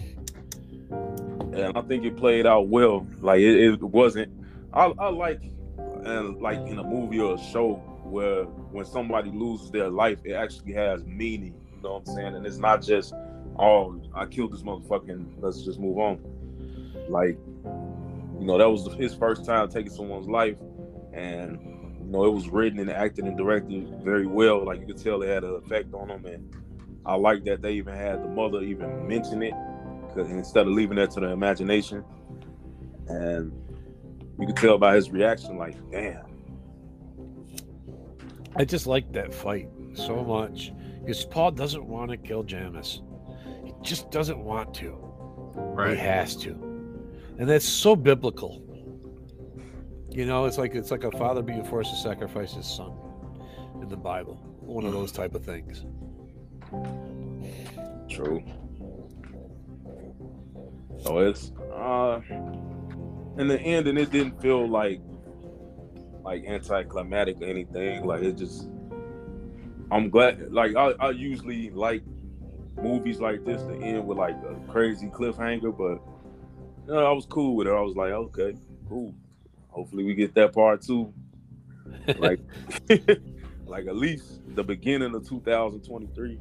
and 1.53 1.76
I 1.76 1.80
think 1.82 2.05
it 2.05 2.16
played 2.16 2.47
out 2.47 2.68
well. 2.68 3.05
Like 3.20 3.41
it, 3.41 3.59
it 3.72 3.82
wasn't. 3.82 4.32
I, 4.72 4.84
I 5.01 5.09
like 5.09 5.41
and 6.05 6.41
like 6.41 6.59
in 6.59 6.78
a 6.78 6.84
movie 6.84 7.18
or 7.18 7.34
a 7.34 7.38
show 7.38 7.74
where 8.05 8.45
when 8.45 8.84
somebody 8.84 9.32
loses 9.32 9.72
their 9.72 9.88
life, 9.91 10.20
it 10.24 10.34
actually 10.34 10.74
has 10.74 11.05
meaning. 11.05 11.57
You 11.74 11.82
know 11.82 11.95
what 11.95 12.09
I'm 12.09 12.14
saying? 12.14 12.34
And 12.36 12.47
it's 12.47 12.59
not 12.59 12.82
just 12.82 13.14
oh 13.61 14.01
I 14.15 14.27
killed 14.27 14.53
this 14.53 14.63
motherfucker 14.63 15.25
let's 15.41 15.63
just 15.63 15.79
move 15.79 15.99
on. 15.99 16.19
Like 17.09 17.39
you 18.41 18.47
know 18.47 18.59
that 18.59 18.69
was 18.69 18.93
his 18.95 19.15
first 19.15 19.45
time 19.45 19.69
taking 19.69 19.93
someone's 19.93 20.29
life, 20.29 20.57
and 21.13 21.61
you 22.01 22.07
know 22.07 22.25
it 22.25 22.33
was 22.33 22.49
written 22.49 22.79
and 22.79 22.91
acted 22.91 23.27
and 23.27 23.37
directed 23.37 24.03
very 24.03 24.27
well. 24.27 24.65
Like 24.65 24.81
you 24.81 24.87
could 24.87 24.97
tell 24.97 25.23
it 25.23 25.29
had 25.29 25.45
an 25.45 25.55
effect 25.57 25.93
on 25.93 26.09
him, 26.09 26.25
and 26.25 26.57
I 27.05 27.17
like 27.17 27.45
that 27.45 27.61
they 27.61 27.73
even 27.75 27.95
had 27.95 28.23
the 28.23 28.29
mother 28.29 28.63
even 28.63 29.07
mention 29.07 29.43
it, 29.43 29.55
instead 30.17 30.67
of 30.67 30.73
leaving 30.73 30.97
that 30.97 31.11
to 31.13 31.21
the 31.21 31.29
imagination. 31.29 32.05
And 33.09 33.53
you 34.39 34.47
could 34.47 34.57
tell 34.57 34.79
by 34.79 34.95
his 34.95 35.11
reaction, 35.11 35.59
like, 35.59 35.77
damn. 35.91 36.25
I 38.57 38.65
just 38.65 38.87
like 38.87 39.13
that 39.13 39.35
fight 39.35 39.69
so 39.95 40.25
much 40.25 40.73
because 41.01 41.25
Paul 41.25 41.51
doesn't 41.51 41.85
want 41.85 42.11
to 42.11 42.17
kill 42.17 42.45
Jamis. 42.45 43.01
Just 43.83 44.11
doesn't 44.11 44.39
want 44.39 44.74
to. 44.74 44.97
Right. 45.55 45.97
He 45.97 45.97
has 45.97 46.37
to. 46.37 46.51
And 47.39 47.49
that's 47.49 47.64
so 47.64 47.97
biblical. 47.97 48.62
You 50.11 50.26
know, 50.26 50.45
it's 50.47 50.59
like 50.59 50.74
it's 50.74 50.91
like 50.91 51.05
a 51.05 51.11
father 51.12 51.41
being 51.43 51.64
forced 51.64 51.91
to 51.91 51.97
sacrifice 51.97 52.53
his 52.53 52.66
son 52.66 52.93
in 53.81 53.89
the 53.89 53.97
Bible. 53.97 54.35
One 54.61 54.85
of 54.85 54.93
those 54.93 55.12
type 55.12 55.35
of 55.35 55.45
things. 55.45 55.85
True. 58.09 58.43
So 60.99 61.18
it's 61.18 61.53
uh 61.72 62.20
in 63.39 63.49
the 63.49 63.59
end 63.61 63.87
and 63.87 63.99
it 63.99 64.11
didn't 64.11 64.41
feel 64.43 64.68
like 64.68 65.01
like 66.24 66.45
anticlimactic 66.45 67.41
or 67.41 67.45
anything. 67.47 68.05
Like 68.05 68.22
it 68.22 68.37
just 68.37 68.68
I'm 69.91 70.11
glad 70.11 70.53
like 70.53 70.76
I, 70.76 70.93
I 71.01 71.11
usually 71.11 71.70
like 71.70 72.03
movies 72.83 73.20
like 73.20 73.45
this 73.45 73.62
to 73.62 73.74
end 73.74 74.07
with 74.07 74.18
like 74.18 74.37
a 74.49 74.55
crazy 74.70 75.09
cliffhanger, 75.09 75.76
but 75.76 76.03
you 76.87 76.95
know, 76.95 77.07
I 77.07 77.12
was 77.12 77.26
cool 77.26 77.57
with 77.57 77.66
it. 77.66 77.72
I 77.72 77.81
was 77.81 77.97
like, 77.97 78.12
okay, 78.12 78.57
cool. 78.89 79.14
Hopefully 79.68 80.05
we 80.05 80.14
get 80.14 80.35
that 80.35 80.53
part 80.53 80.83
too. 80.83 81.12
Like 82.18 82.41
like 83.66 83.87
at 83.87 83.97
least 83.97 84.41
the 84.55 84.64
beginning 84.64 85.14
of 85.14 85.28
2023. 85.28 86.39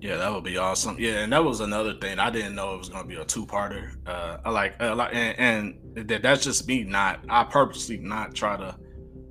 Yeah, 0.00 0.16
that 0.16 0.32
would 0.32 0.42
be 0.42 0.56
awesome. 0.56 0.96
Yeah, 0.98 1.18
and 1.18 1.32
that 1.32 1.44
was 1.44 1.60
another 1.60 1.94
thing. 1.94 2.18
I 2.18 2.28
didn't 2.28 2.56
know 2.56 2.74
it 2.74 2.78
was 2.78 2.88
going 2.88 3.04
to 3.04 3.08
be 3.08 3.14
a 3.14 3.24
two-parter. 3.24 3.94
Uh, 4.04 4.38
I 4.44 4.50
like, 4.50 4.74
uh, 4.82 4.96
like, 4.96 5.14
and, 5.14 5.78
and 5.94 6.08
that, 6.08 6.22
that's 6.22 6.42
just 6.42 6.66
me. 6.66 6.82
Not, 6.82 7.20
I 7.28 7.44
purposely 7.44 7.98
not 7.98 8.34
try 8.34 8.56
to, 8.56 8.76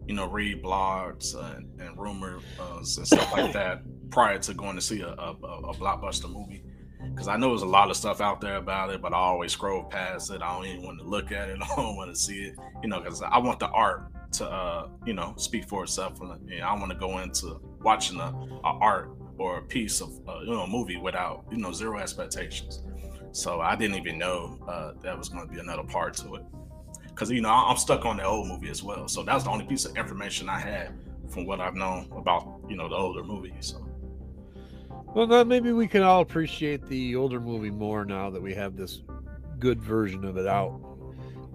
you 0.07 0.13
know, 0.13 0.29
read 0.29 0.63
blogs 0.63 1.35
uh, 1.35 1.57
and 1.57 1.97
rumors 1.97 2.41
uh, 2.57 2.77
and 2.77 2.87
stuff 2.87 3.33
like 3.33 3.51
that 3.51 3.83
prior 4.11 4.37
to 4.37 4.53
going 4.53 4.75
to 4.75 4.81
see 4.81 5.01
a, 5.01 5.09
a, 5.09 5.31
a 5.31 5.73
blockbuster 5.75 6.31
movie 6.31 6.63
because 7.09 7.27
I 7.27 7.37
know 7.37 7.49
there's 7.49 7.63
a 7.63 7.67
lot 7.67 7.89
of 7.89 7.97
stuff 7.97 8.21
out 8.21 8.41
there 8.41 8.57
about 8.57 8.91
it, 8.91 9.01
but 9.01 9.13
I 9.13 9.17
always 9.17 9.51
scroll 9.51 9.83
past 9.83 10.31
it. 10.31 10.41
I 10.41 10.53
don't 10.53 10.65
even 10.65 10.83
want 10.83 10.99
to 10.99 11.05
look 11.05 11.31
at 11.31 11.49
it. 11.49 11.59
I 11.61 11.75
don't 11.75 11.95
want 11.95 12.13
to 12.13 12.19
see 12.19 12.43
it, 12.43 12.55
you 12.83 12.89
know, 12.89 12.99
because 12.99 13.21
I 13.21 13.37
want 13.39 13.59
the 13.59 13.69
art 13.69 14.11
to, 14.33 14.47
uh, 14.47 14.87
you 15.05 15.13
know, 15.13 15.33
speak 15.37 15.65
for 15.65 15.83
itself. 15.83 16.21
And 16.21 16.49
you 16.49 16.59
know, 16.59 16.65
I 16.67 16.73
want 16.73 16.91
to 16.91 16.97
go 16.97 17.19
into 17.19 17.59
watching 17.81 18.19
a, 18.19 18.33
a 18.63 18.77
art 18.79 19.11
or 19.37 19.57
a 19.57 19.61
piece 19.61 20.01
of 20.01 20.09
uh, 20.27 20.39
you 20.41 20.51
know 20.51 20.61
a 20.61 20.67
movie 20.67 20.97
without 20.97 21.45
you 21.51 21.57
know 21.57 21.71
zero 21.71 21.99
expectations. 21.99 22.83
So 23.31 23.61
I 23.61 23.75
didn't 23.75 23.95
even 23.95 24.17
know 24.17 24.59
uh, 24.67 24.93
that 25.01 25.17
was 25.17 25.29
going 25.29 25.47
to 25.47 25.53
be 25.53 25.59
another 25.59 25.83
part 25.83 26.15
to 26.17 26.35
it 26.35 26.43
because 27.07 27.31
you 27.31 27.41
know 27.41 27.49
I'm 27.49 27.77
stuck 27.77 28.05
on 28.05 28.17
the 28.17 28.23
old 28.23 28.47
movie 28.47 28.69
as 28.69 28.83
well. 28.83 29.07
So 29.07 29.23
that 29.23 29.33
was 29.33 29.45
the 29.45 29.49
only 29.49 29.65
piece 29.65 29.85
of 29.85 29.95
information 29.97 30.49
I 30.49 30.59
had 30.59 30.93
from 31.29 31.45
what 31.45 31.59
I've 31.61 31.75
known 31.75 32.11
about 32.15 32.61
you 32.69 32.75
know 32.75 32.87
the 32.87 32.95
older 32.95 33.23
movie. 33.23 33.53
So. 33.59 33.90
Well, 35.13 35.27
then 35.27 35.47
maybe 35.47 35.71
we 35.71 35.87
can 35.87 36.03
all 36.03 36.21
appreciate 36.21 36.87
the 36.87 37.15
older 37.15 37.39
movie 37.39 37.71
more 37.71 38.05
now 38.05 38.29
that 38.29 38.41
we 38.41 38.53
have 38.53 38.77
this 38.77 39.01
good 39.59 39.81
version 39.81 40.23
of 40.23 40.37
it 40.37 40.47
out. 40.47 40.79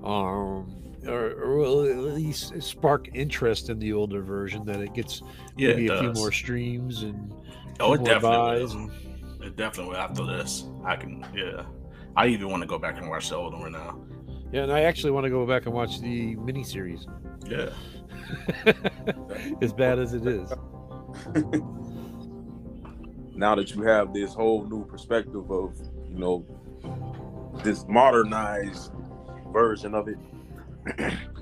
Um, 0.04 0.82
or, 1.06 1.30
or 1.32 1.56
will 1.56 1.88
at 1.88 2.14
least 2.14 2.60
spark 2.62 3.08
interest 3.14 3.70
in 3.70 3.78
the 3.78 3.92
older 3.92 4.22
version 4.22 4.64
that 4.66 4.80
it 4.80 4.92
gets 4.92 5.22
yeah, 5.56 5.68
maybe 5.68 5.86
it 5.86 5.92
a 5.92 6.00
few 6.00 6.12
more 6.12 6.32
streams 6.32 7.02
and 7.02 7.32
Oh, 7.80 7.94
it 7.94 8.04
definitely 8.04 8.64
will. 8.64 8.70
And... 8.72 8.90
It 9.42 9.56
definitely 9.56 9.92
will 9.92 10.00
after 10.00 10.24
this. 10.24 10.64
I 10.84 10.96
can, 10.96 11.24
yeah. 11.34 11.64
I 12.16 12.26
even 12.28 12.48
want 12.48 12.62
to 12.62 12.66
go 12.66 12.78
back 12.78 12.98
and 12.98 13.08
watch 13.08 13.28
the 13.28 13.36
old 13.36 13.58
one 13.58 13.72
now. 13.72 14.00
Yeah, 14.52 14.62
and 14.62 14.72
I 14.72 14.82
actually 14.82 15.10
want 15.10 15.24
to 15.24 15.30
go 15.30 15.46
back 15.46 15.66
and 15.66 15.74
watch 15.74 16.00
the 16.00 16.36
miniseries. 16.36 17.06
Yeah. 17.46 17.70
as 19.62 19.72
bad 19.72 19.98
as 19.98 20.14
it 20.14 20.26
is. 20.26 20.52
now 23.36 23.54
that 23.54 23.74
you 23.74 23.82
have 23.82 24.12
this 24.12 24.34
whole 24.34 24.66
new 24.66 24.84
perspective 24.86 25.50
of, 25.50 25.74
you 26.08 26.18
know, 26.18 26.44
this 27.62 27.84
modernized 27.88 28.92
version 29.52 29.94
of 29.94 30.08
it, 30.08 30.18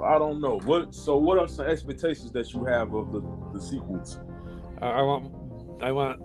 So 0.00 0.06
I 0.06 0.18
don't 0.18 0.40
know. 0.40 0.58
What 0.64 0.94
so 0.94 1.18
what 1.18 1.38
are 1.38 1.46
some 1.46 1.66
expectations 1.66 2.32
that 2.32 2.54
you 2.54 2.64
have 2.64 2.94
of 2.94 3.12
the, 3.12 3.20
the 3.52 3.60
sequels? 3.60 4.18
I 4.80 5.02
want 5.02 5.30
I 5.82 5.92
want 5.92 6.22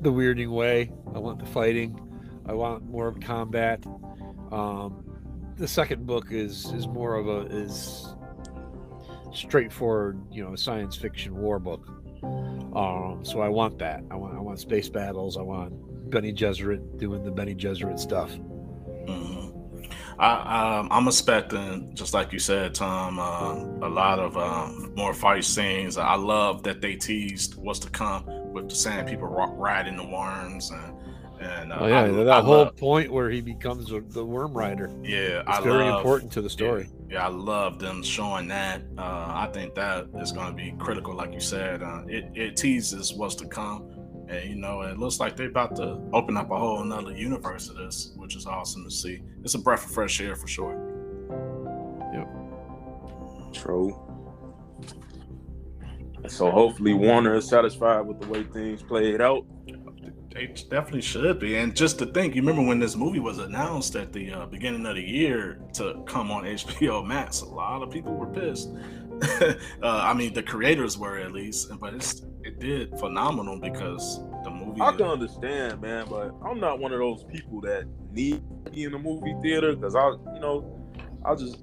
the 0.00 0.12
weirding 0.12 0.50
way. 0.50 0.92
I 1.12 1.18
want 1.18 1.40
the 1.40 1.46
fighting. 1.46 1.98
I 2.46 2.52
want 2.52 2.84
more 2.88 3.08
of 3.08 3.18
combat. 3.18 3.84
Um, 4.52 5.04
the 5.56 5.66
second 5.66 6.06
book 6.06 6.30
is 6.30 6.66
is 6.72 6.86
more 6.86 7.16
of 7.16 7.26
a 7.26 7.40
is 7.46 8.14
straightforward, 9.34 10.20
you 10.30 10.44
know, 10.44 10.54
science 10.56 10.96
fiction 10.96 11.36
war 11.36 11.58
book. 11.58 11.86
Um, 12.22 13.20
so 13.22 13.40
I 13.40 13.48
want 13.48 13.78
that. 13.78 14.02
I 14.10 14.16
want 14.16 14.36
I 14.36 14.40
want 14.40 14.58
space 14.58 14.88
battles. 14.88 15.36
I 15.36 15.42
want 15.42 16.10
Bene 16.10 16.32
Gesserit 16.32 16.98
doing 16.98 17.22
the 17.24 17.30
Bene 17.30 17.54
Gesserit 17.54 17.98
stuff. 17.98 18.30
Mm-hmm. 18.32 19.42
I, 20.18 20.78
um, 20.78 20.88
I'm 20.90 21.08
expecting, 21.08 21.94
just 21.94 22.14
like 22.14 22.32
you 22.32 22.38
said, 22.38 22.74
Tom, 22.74 23.18
um, 23.18 23.82
a 23.82 23.88
lot 23.88 24.18
of 24.18 24.36
um, 24.36 24.92
more 24.96 25.12
fight 25.12 25.44
scenes. 25.44 25.98
I 25.98 26.14
love 26.14 26.62
that 26.62 26.80
they 26.80 26.94
teased 26.94 27.56
what's 27.56 27.80
to 27.80 27.90
come 27.90 28.24
with 28.52 28.68
the 28.68 28.74
sand 28.74 29.08
people 29.08 29.26
riding 29.28 29.96
the 29.96 30.06
worms 30.06 30.70
and. 30.70 30.94
And, 31.40 31.72
uh, 31.72 31.78
oh 31.80 31.86
yeah, 31.88 32.04
I, 32.04 32.08
that 32.08 32.28
I 32.28 32.40
whole 32.40 32.58
love, 32.58 32.76
point 32.76 33.12
where 33.12 33.28
he 33.28 33.42
becomes 33.42 33.90
the 33.90 34.24
worm 34.24 34.54
rider. 34.54 34.88
Yeah, 35.02 35.40
it's 35.40 35.48
I 35.48 35.60
very 35.60 35.84
love, 35.84 35.98
important 35.98 36.32
to 36.32 36.40
the 36.40 36.48
story. 36.48 36.88
Yeah, 36.88 37.03
yeah, 37.14 37.26
I 37.26 37.28
love 37.28 37.78
them 37.78 38.02
showing 38.02 38.48
that. 38.48 38.82
Uh, 38.98 39.26
I 39.28 39.50
think 39.52 39.74
that 39.74 40.08
is 40.16 40.32
going 40.32 40.48
to 40.48 40.52
be 40.52 40.74
critical, 40.78 41.14
like 41.14 41.32
you 41.32 41.40
said. 41.40 41.82
Uh, 41.82 42.02
it, 42.06 42.30
it 42.34 42.56
teases 42.56 43.14
what's 43.14 43.34
to 43.36 43.46
come 43.46 43.90
and 44.28 44.48
you 44.48 44.56
know, 44.56 44.82
it 44.82 44.98
looks 44.98 45.20
like 45.20 45.36
they're 45.36 45.48
about 45.48 45.76
to 45.76 46.00
open 46.12 46.36
up 46.36 46.50
a 46.50 46.58
whole 46.58 46.82
another 46.82 47.12
universe 47.12 47.68
of 47.68 47.76
this, 47.76 48.12
which 48.16 48.36
is 48.36 48.46
awesome 48.46 48.84
to 48.84 48.90
see. 48.90 49.22
It's 49.42 49.54
a 49.54 49.58
breath 49.58 49.84
of 49.84 49.90
fresh 49.90 50.20
air 50.20 50.34
for 50.34 50.46
sure. 50.46 50.72
Yep. 52.12 53.52
True. 53.52 54.00
So 56.26 56.50
hopefully 56.50 56.94
Warner 56.94 57.34
is 57.36 57.46
satisfied 57.46 58.00
with 58.00 58.20
the 58.20 58.26
way 58.28 58.44
things 58.44 58.82
played 58.82 59.20
out. 59.20 59.44
They 60.34 60.46
definitely 60.46 61.02
should 61.02 61.38
be. 61.38 61.56
And 61.58 61.76
just 61.76 62.00
to 62.00 62.06
think, 62.06 62.34
you 62.34 62.42
remember 62.42 62.62
when 62.66 62.80
this 62.80 62.96
movie 62.96 63.20
was 63.20 63.38
announced 63.38 63.94
at 63.94 64.12
the 64.12 64.32
uh, 64.32 64.46
beginning 64.46 64.84
of 64.84 64.96
the 64.96 65.02
year 65.02 65.60
to 65.74 66.02
come 66.06 66.32
on 66.32 66.42
HBO 66.44 67.06
Max? 67.06 67.40
A 67.40 67.46
lot 67.46 67.82
of 67.82 67.90
people 67.90 68.14
were 68.14 68.26
pissed. 68.26 68.70
uh, 69.22 69.56
I 69.82 70.12
mean, 70.12 70.34
the 70.34 70.42
creators 70.42 70.98
were 70.98 71.18
at 71.18 71.30
least, 71.30 71.70
but 71.78 71.94
it 72.42 72.58
did 72.58 72.98
phenomenal 72.98 73.60
because 73.60 74.18
the 74.42 74.50
movie. 74.50 74.80
I 74.80 74.90
can 74.90 75.06
understand, 75.06 75.80
man, 75.80 76.06
but 76.10 76.34
I'm 76.44 76.58
not 76.58 76.80
one 76.80 76.92
of 76.92 76.98
those 76.98 77.22
people 77.24 77.60
that 77.60 77.84
need 78.10 78.42
to 78.64 78.70
be 78.72 78.82
in 78.82 78.94
a 78.94 78.98
movie 78.98 79.36
theater 79.40 79.76
because 79.76 79.94
I, 79.94 80.08
you 80.34 80.40
know, 80.40 80.84
I 81.24 81.36
just 81.36 81.62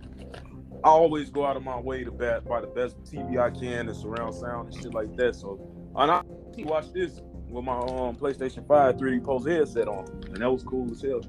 I 0.84 0.88
always 0.88 1.30
go 1.30 1.45
out 1.45 1.57
of 1.57 1.63
my 1.63 1.78
way 1.78 2.05
to 2.05 2.11
bat 2.11 2.45
buy 2.45 2.61
the 2.61 2.67
best 2.67 3.03
TV 3.03 3.38
I 3.38 3.51
can 3.51 3.89
and 3.89 3.95
surround 3.97 4.34
sound 4.34 4.74
and 4.74 4.82
shit 4.82 4.93
like 4.93 5.13
that. 5.17 5.36
So, 5.36 5.59
and 5.95 6.09
I 6.09 6.24
watch 6.59 6.93
this 6.93 7.19
with 7.51 7.65
my 7.65 7.77
um 7.77 8.15
PlayStation 8.15 8.65
5 8.67 8.95
3D 8.95 9.23
Pulse 9.23 9.45
headset 9.45 9.87
on, 9.87 10.07
and 10.27 10.37
that 10.37 10.51
was 10.51 10.63
cool 10.63 10.89
as 10.91 11.01
hell. 11.01 11.21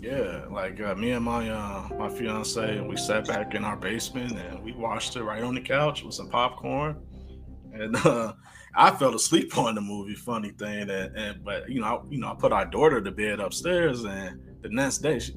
Yeah, 0.00 0.44
like 0.50 0.80
uh, 0.80 0.94
me 0.94 1.12
and 1.12 1.24
my 1.24 1.48
uh, 1.50 1.88
my 1.98 2.08
fiance, 2.08 2.80
we 2.80 2.96
sat 2.96 3.26
back 3.26 3.54
in 3.54 3.64
our 3.64 3.76
basement 3.76 4.32
and 4.32 4.62
we 4.62 4.72
watched 4.72 5.16
it 5.16 5.22
right 5.22 5.42
on 5.42 5.54
the 5.54 5.60
couch 5.60 6.02
with 6.02 6.14
some 6.14 6.28
popcorn, 6.28 6.96
and 7.72 7.96
uh, 7.96 8.32
I 8.76 8.90
fell 8.92 9.14
asleep 9.14 9.56
on 9.58 9.74
the 9.74 9.80
movie. 9.80 10.14
Funny 10.14 10.50
thing, 10.50 10.90
and, 10.90 11.16
and 11.16 11.44
but 11.44 11.68
you 11.68 11.80
know, 11.80 11.86
I, 11.86 12.10
you 12.10 12.20
know, 12.20 12.28
I 12.32 12.34
put 12.34 12.52
our 12.52 12.64
daughter 12.64 13.00
to 13.00 13.10
bed 13.10 13.40
upstairs, 13.40 14.04
and 14.04 14.40
the 14.62 14.68
next 14.68 14.98
day 14.98 15.18
she, 15.18 15.34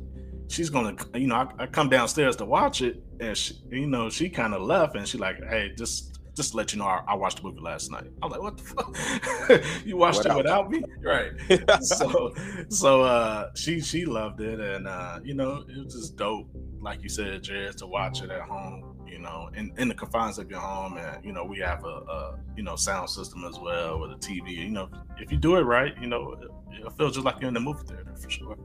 she's 0.48 0.70
gonna, 0.70 0.96
you 1.16 1.28
know, 1.28 1.36
I, 1.36 1.64
I, 1.64 1.66
come 1.68 1.90
downstairs 1.90 2.36
to 2.38 2.46
watch 2.46 2.82
it, 2.82 3.04
and 3.20 3.36
she, 3.36 3.56
you 3.72 3.88
know, 3.88 4.10
she 4.10 4.30
kind 4.30 4.54
of 4.54 4.62
left, 4.62 4.96
and 4.96 5.08
she 5.08 5.18
like, 5.18 5.44
hey, 5.44 5.72
just 5.76 6.11
just 6.36 6.52
to 6.52 6.58
let 6.58 6.72
you 6.72 6.80
know, 6.80 6.86
I, 6.86 7.04
I, 7.08 7.16
watched 7.16 7.38
the 7.38 7.44
movie 7.44 7.60
last 7.60 7.92
night. 7.92 8.10
I'm 8.22 8.30
like, 8.30 8.42
what 8.42 8.58
the 8.58 8.64
fuck? 8.64 9.66
you 9.86 9.98
watched 9.98 10.26
it 10.26 10.34
without 10.34 10.70
me, 10.70 10.82
right? 11.04 11.32
so, 11.84 12.34
so 12.70 13.02
uh, 13.02 13.50
she 13.56 13.82
she 13.82 14.06
loved 14.06 14.40
it, 14.40 14.60
and 14.60 14.88
uh, 14.88 15.20
you 15.24 15.34
know, 15.34 15.64
it 15.68 15.84
was 15.84 15.94
just 15.94 16.16
dope, 16.16 16.48
like 16.80 17.04
you 17.04 17.10
said, 17.10 17.44
Jared, 17.44 17.78
to 17.80 17.88
watch 17.88 18.22
it 18.22 18.30
at 18.32 18.42
home. 18.42 18.98
You 19.06 19.20
know, 19.20 19.50
in, 19.56 19.74
in 19.78 19.90
the 19.90 19.94
confines 19.94 20.40
of 20.40 20.50
your 20.50 20.62
home, 20.62 20.98
and 20.98 21.24
you 21.24 21.34
know, 21.34 21.44
we 21.44 21.60
have 21.60 21.84
a, 21.84 21.88
a 21.88 22.40
you 22.56 22.64
know 22.64 22.78
sound 22.78 23.10
system 23.10 23.44
as 23.44 23.60
well 23.60 24.00
with 24.00 24.12
a 24.12 24.16
TV. 24.16 24.52
You 24.52 24.70
know, 24.70 24.90
if 25.18 25.32
you 25.32 25.38
do 25.38 25.58
it 25.58 25.64
right, 25.64 25.94
you 26.00 26.08
know, 26.08 26.38
it, 26.42 26.86
it 26.86 26.94
feels 26.94 27.16
just 27.16 27.26
like 27.26 27.36
you're 27.42 27.50
in 27.50 27.54
the 27.54 27.60
movie 27.60 27.86
theater 27.86 28.16
for 28.16 28.30
sure. 28.30 28.58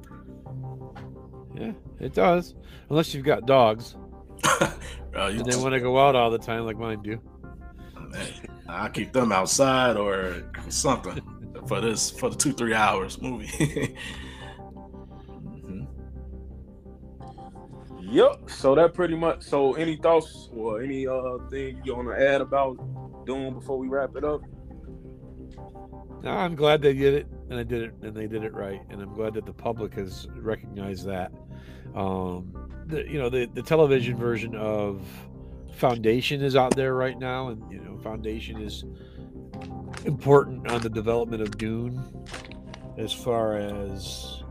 Yeah, 1.58 1.72
it 1.98 2.14
does, 2.14 2.54
unless 2.90 3.12
you've 3.12 3.24
got 3.24 3.46
dogs. 3.46 3.96
uh, 4.60 4.70
and 5.14 5.44
they 5.44 5.56
want 5.56 5.72
to 5.72 5.80
go 5.80 5.98
out 5.98 6.14
all 6.14 6.30
the 6.30 6.38
time 6.38 6.64
like 6.64 6.78
mine 6.78 7.02
do. 7.02 7.20
I 8.68 8.88
keep 8.88 9.12
them 9.12 9.32
outside 9.32 9.96
or 9.96 10.42
something 10.68 11.20
for 11.66 11.80
this 11.80 12.10
for 12.10 12.30
the 12.30 12.36
two 12.36 12.52
three 12.52 12.74
hours 12.74 13.20
movie. 13.20 13.94
Yep. 18.08 18.50
So 18.50 18.74
that 18.76 18.94
pretty 18.94 19.16
much. 19.16 19.42
So 19.42 19.74
any 19.74 19.96
thoughts 19.96 20.48
or 20.54 20.80
any 20.80 21.06
uh 21.06 21.38
thing 21.50 21.82
you 21.84 21.94
want 21.96 22.08
to 22.08 22.28
add 22.28 22.40
about 22.40 22.76
Dune 23.26 23.54
before 23.54 23.78
we 23.78 23.88
wrap 23.88 24.14
it 24.16 24.24
up? 24.24 24.42
No, 26.22 26.30
I'm 26.30 26.54
glad 26.54 26.82
they 26.82 26.94
did 26.94 27.14
it, 27.14 27.26
and 27.50 27.58
I 27.58 27.62
did 27.62 27.82
it, 27.82 27.94
and 28.02 28.14
they 28.14 28.26
did 28.26 28.42
it 28.42 28.54
right, 28.54 28.80
and 28.90 29.02
I'm 29.02 29.12
glad 29.12 29.34
that 29.34 29.44
the 29.44 29.52
public 29.52 29.94
has 29.94 30.26
recognized 30.36 31.06
that. 31.06 31.32
Um, 31.94 32.52
the, 32.86 33.08
you 33.08 33.18
know, 33.18 33.28
the 33.28 33.46
the 33.52 33.62
television 33.62 34.16
version 34.16 34.54
of 34.54 35.02
Foundation 35.76 36.42
is 36.42 36.56
out 36.56 36.74
there 36.74 36.94
right 36.94 37.18
now, 37.18 37.48
and 37.48 37.62
you 37.70 37.78
know, 37.80 37.98
Foundation 37.98 38.60
is 38.60 38.84
important 40.04 40.70
on 40.70 40.80
the 40.80 40.88
development 40.88 41.42
of 41.42 41.58
Dune, 41.58 42.02
as 42.96 43.12
far 43.12 43.56
as 43.56 44.42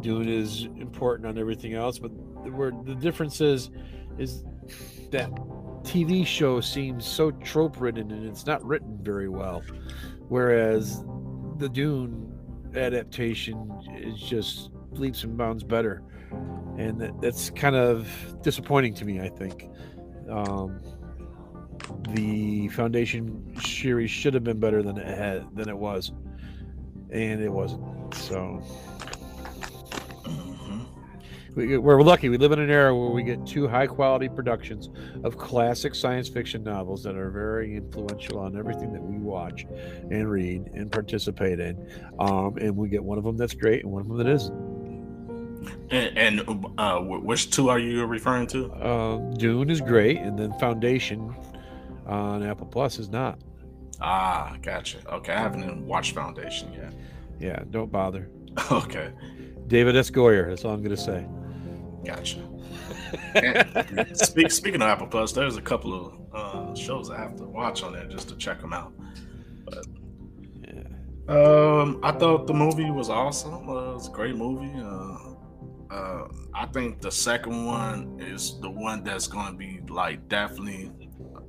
Dune 0.00 0.28
is 0.28 0.64
important 0.78 1.26
on 1.26 1.38
everything 1.38 1.74
else, 1.74 1.98
but 1.98 2.10
where 2.52 2.72
the 2.84 2.94
difference 2.94 3.40
is 3.40 3.70
is 4.18 4.44
that 5.10 5.30
TV 5.82 6.24
show 6.26 6.60
seems 6.60 7.04
so 7.04 7.30
trope 7.30 7.80
ridden 7.80 8.10
and 8.10 8.26
it's 8.26 8.46
not 8.46 8.64
written 8.64 8.98
very 9.02 9.28
well, 9.28 9.62
whereas 10.28 11.04
the 11.56 11.68
Dune 11.68 12.32
adaptation 12.76 13.70
is 13.96 14.20
just 14.20 14.70
leaps 14.92 15.24
and 15.24 15.36
bounds 15.36 15.64
better, 15.64 16.02
and 16.78 17.00
that, 17.00 17.20
that's 17.20 17.50
kind 17.50 17.74
of 17.74 18.08
disappointing 18.42 18.94
to 18.94 19.04
me. 19.04 19.20
I 19.20 19.28
think 19.28 19.68
um, 20.30 20.80
the 22.10 22.68
Foundation 22.68 23.54
series 23.60 24.10
should 24.10 24.34
have 24.34 24.44
been 24.44 24.60
better 24.60 24.82
than 24.82 24.98
it 24.98 25.06
had 25.06 25.54
than 25.54 25.68
it 25.68 25.76
was, 25.76 26.12
and 27.10 27.42
it 27.42 27.50
wasn't. 27.50 28.14
So 28.14 28.62
we, 31.54 31.76
we're 31.76 32.02
lucky. 32.02 32.28
We 32.28 32.38
live 32.38 32.52
in 32.52 32.60
an 32.60 32.70
era 32.70 32.96
where 32.96 33.10
we 33.10 33.22
get 33.22 33.46
two 33.46 33.68
high 33.68 33.86
quality 33.86 34.28
productions 34.28 34.88
of 35.22 35.36
classic 35.36 35.94
science 35.94 36.28
fiction 36.28 36.62
novels 36.62 37.02
that 37.02 37.14
are 37.16 37.30
very 37.30 37.76
influential 37.76 38.38
on 38.38 38.56
everything 38.56 38.92
that 38.92 39.02
we 39.02 39.18
watch 39.18 39.66
and 40.10 40.30
read 40.30 40.70
and 40.74 40.90
participate 40.90 41.60
in. 41.60 41.86
Um, 42.18 42.56
and 42.58 42.76
we 42.76 42.88
get 42.88 43.04
one 43.04 43.18
of 43.18 43.24
them 43.24 43.36
that's 43.36 43.54
great 43.54 43.84
and 43.84 43.92
one 43.92 44.02
of 44.02 44.08
them 44.08 44.16
that 44.18 44.28
isn't. 44.28 44.71
And, 45.90 46.18
and 46.18 46.66
uh, 46.78 46.98
which 47.00 47.50
two 47.50 47.68
are 47.68 47.78
you 47.78 48.04
referring 48.06 48.46
to? 48.48 48.72
Um, 48.84 49.34
Dune 49.34 49.70
is 49.70 49.80
great, 49.80 50.18
and 50.18 50.38
then 50.38 50.52
Foundation 50.58 51.34
on 52.06 52.42
Apple 52.42 52.66
Plus 52.66 52.98
is 52.98 53.08
not. 53.08 53.38
Ah, 54.00 54.56
gotcha. 54.62 54.98
Okay, 55.08 55.32
I 55.32 55.40
haven't 55.40 55.86
watched 55.86 56.14
Foundation 56.14 56.72
yet. 56.72 56.92
Yeah, 57.38 57.62
don't 57.70 57.90
bother. 57.90 58.28
okay. 58.72 59.12
David 59.68 59.96
S. 59.96 60.10
Goyer. 60.10 60.48
That's 60.48 60.64
all 60.64 60.72
I'm 60.72 60.82
going 60.82 60.96
to 60.96 61.02
say. 61.02 61.26
Gotcha. 62.04 62.40
speak, 64.14 64.50
speaking 64.50 64.82
of 64.82 64.88
Apple 64.88 65.06
Plus, 65.06 65.32
there's 65.32 65.56
a 65.56 65.62
couple 65.62 65.94
of 65.94 66.34
uh, 66.34 66.74
shows 66.74 67.10
I 67.10 67.18
have 67.18 67.36
to 67.36 67.44
watch 67.44 67.82
on 67.82 67.92
there 67.92 68.06
just 68.06 68.28
to 68.30 68.36
check 68.36 68.60
them 68.60 68.72
out. 68.72 68.92
But 69.64 69.86
yeah. 70.62 70.82
um, 71.28 72.00
I 72.02 72.12
thought 72.12 72.46
the 72.46 72.54
movie 72.54 72.90
was 72.90 73.08
awesome. 73.08 73.68
Uh, 73.68 73.90
it 73.90 73.94
was 73.94 74.08
a 74.08 74.10
great 74.10 74.36
movie. 74.36 74.72
Uh, 74.76 75.31
uh, 75.92 76.28
I 76.54 76.66
think 76.66 77.00
the 77.00 77.10
second 77.10 77.66
one 77.66 78.18
is 78.18 78.58
the 78.60 78.70
one 78.70 79.04
that's 79.04 79.26
going 79.26 79.52
to 79.52 79.52
be 79.52 79.80
like 79.88 80.26
definitely 80.28 80.90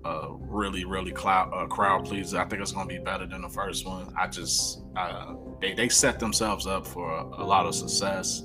uh, 0.03 0.27
really, 0.31 0.83
really 0.83 1.11
cloud, 1.11 1.51
uh, 1.53 1.65
crowd 1.67 2.05
pleaser. 2.05 2.39
I 2.39 2.45
think 2.45 2.61
it's 2.61 2.73
going 2.73 2.89
to 2.89 2.93
be 2.93 2.99
better 3.01 3.25
than 3.25 3.41
the 3.41 3.49
first 3.49 3.85
one. 3.85 4.13
I 4.19 4.27
just 4.27 4.81
uh, 4.97 5.35
they 5.61 5.73
they 5.73 5.87
set 5.87 6.19
themselves 6.19 6.67
up 6.67 6.85
for 6.85 7.09
a, 7.09 7.23
a 7.41 7.45
lot 7.45 7.65
of 7.65 7.73
success. 7.73 8.43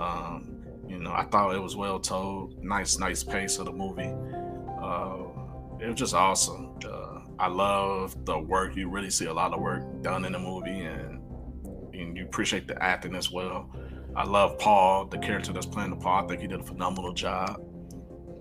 Um, 0.00 0.62
you 0.88 0.98
know, 0.98 1.12
I 1.12 1.24
thought 1.24 1.54
it 1.54 1.62
was 1.62 1.76
well 1.76 2.00
told. 2.00 2.62
Nice, 2.64 2.98
nice 2.98 3.22
pace 3.22 3.58
of 3.58 3.66
the 3.66 3.72
movie. 3.72 4.14
Uh, 4.82 5.24
it 5.78 5.88
was 5.88 5.98
just 5.98 6.14
awesome. 6.14 6.78
Uh, 6.82 7.20
I 7.38 7.48
love 7.48 8.24
the 8.24 8.38
work. 8.38 8.76
You 8.76 8.88
really 8.88 9.10
see 9.10 9.26
a 9.26 9.34
lot 9.34 9.52
of 9.52 9.60
work 9.60 9.82
done 10.02 10.24
in 10.24 10.32
the 10.32 10.38
movie, 10.38 10.80
and, 10.80 11.20
and 11.92 12.16
you 12.16 12.24
appreciate 12.24 12.66
the 12.66 12.82
acting 12.82 13.14
as 13.14 13.30
well. 13.30 13.70
I 14.16 14.24
love 14.24 14.58
Paul, 14.58 15.06
the 15.06 15.18
character 15.18 15.52
that's 15.52 15.66
playing 15.66 15.90
the 15.90 15.96
Paul. 15.96 16.24
I 16.24 16.28
think 16.28 16.40
he 16.40 16.46
did 16.46 16.60
a 16.60 16.64
phenomenal 16.64 17.12
job. 17.12 17.60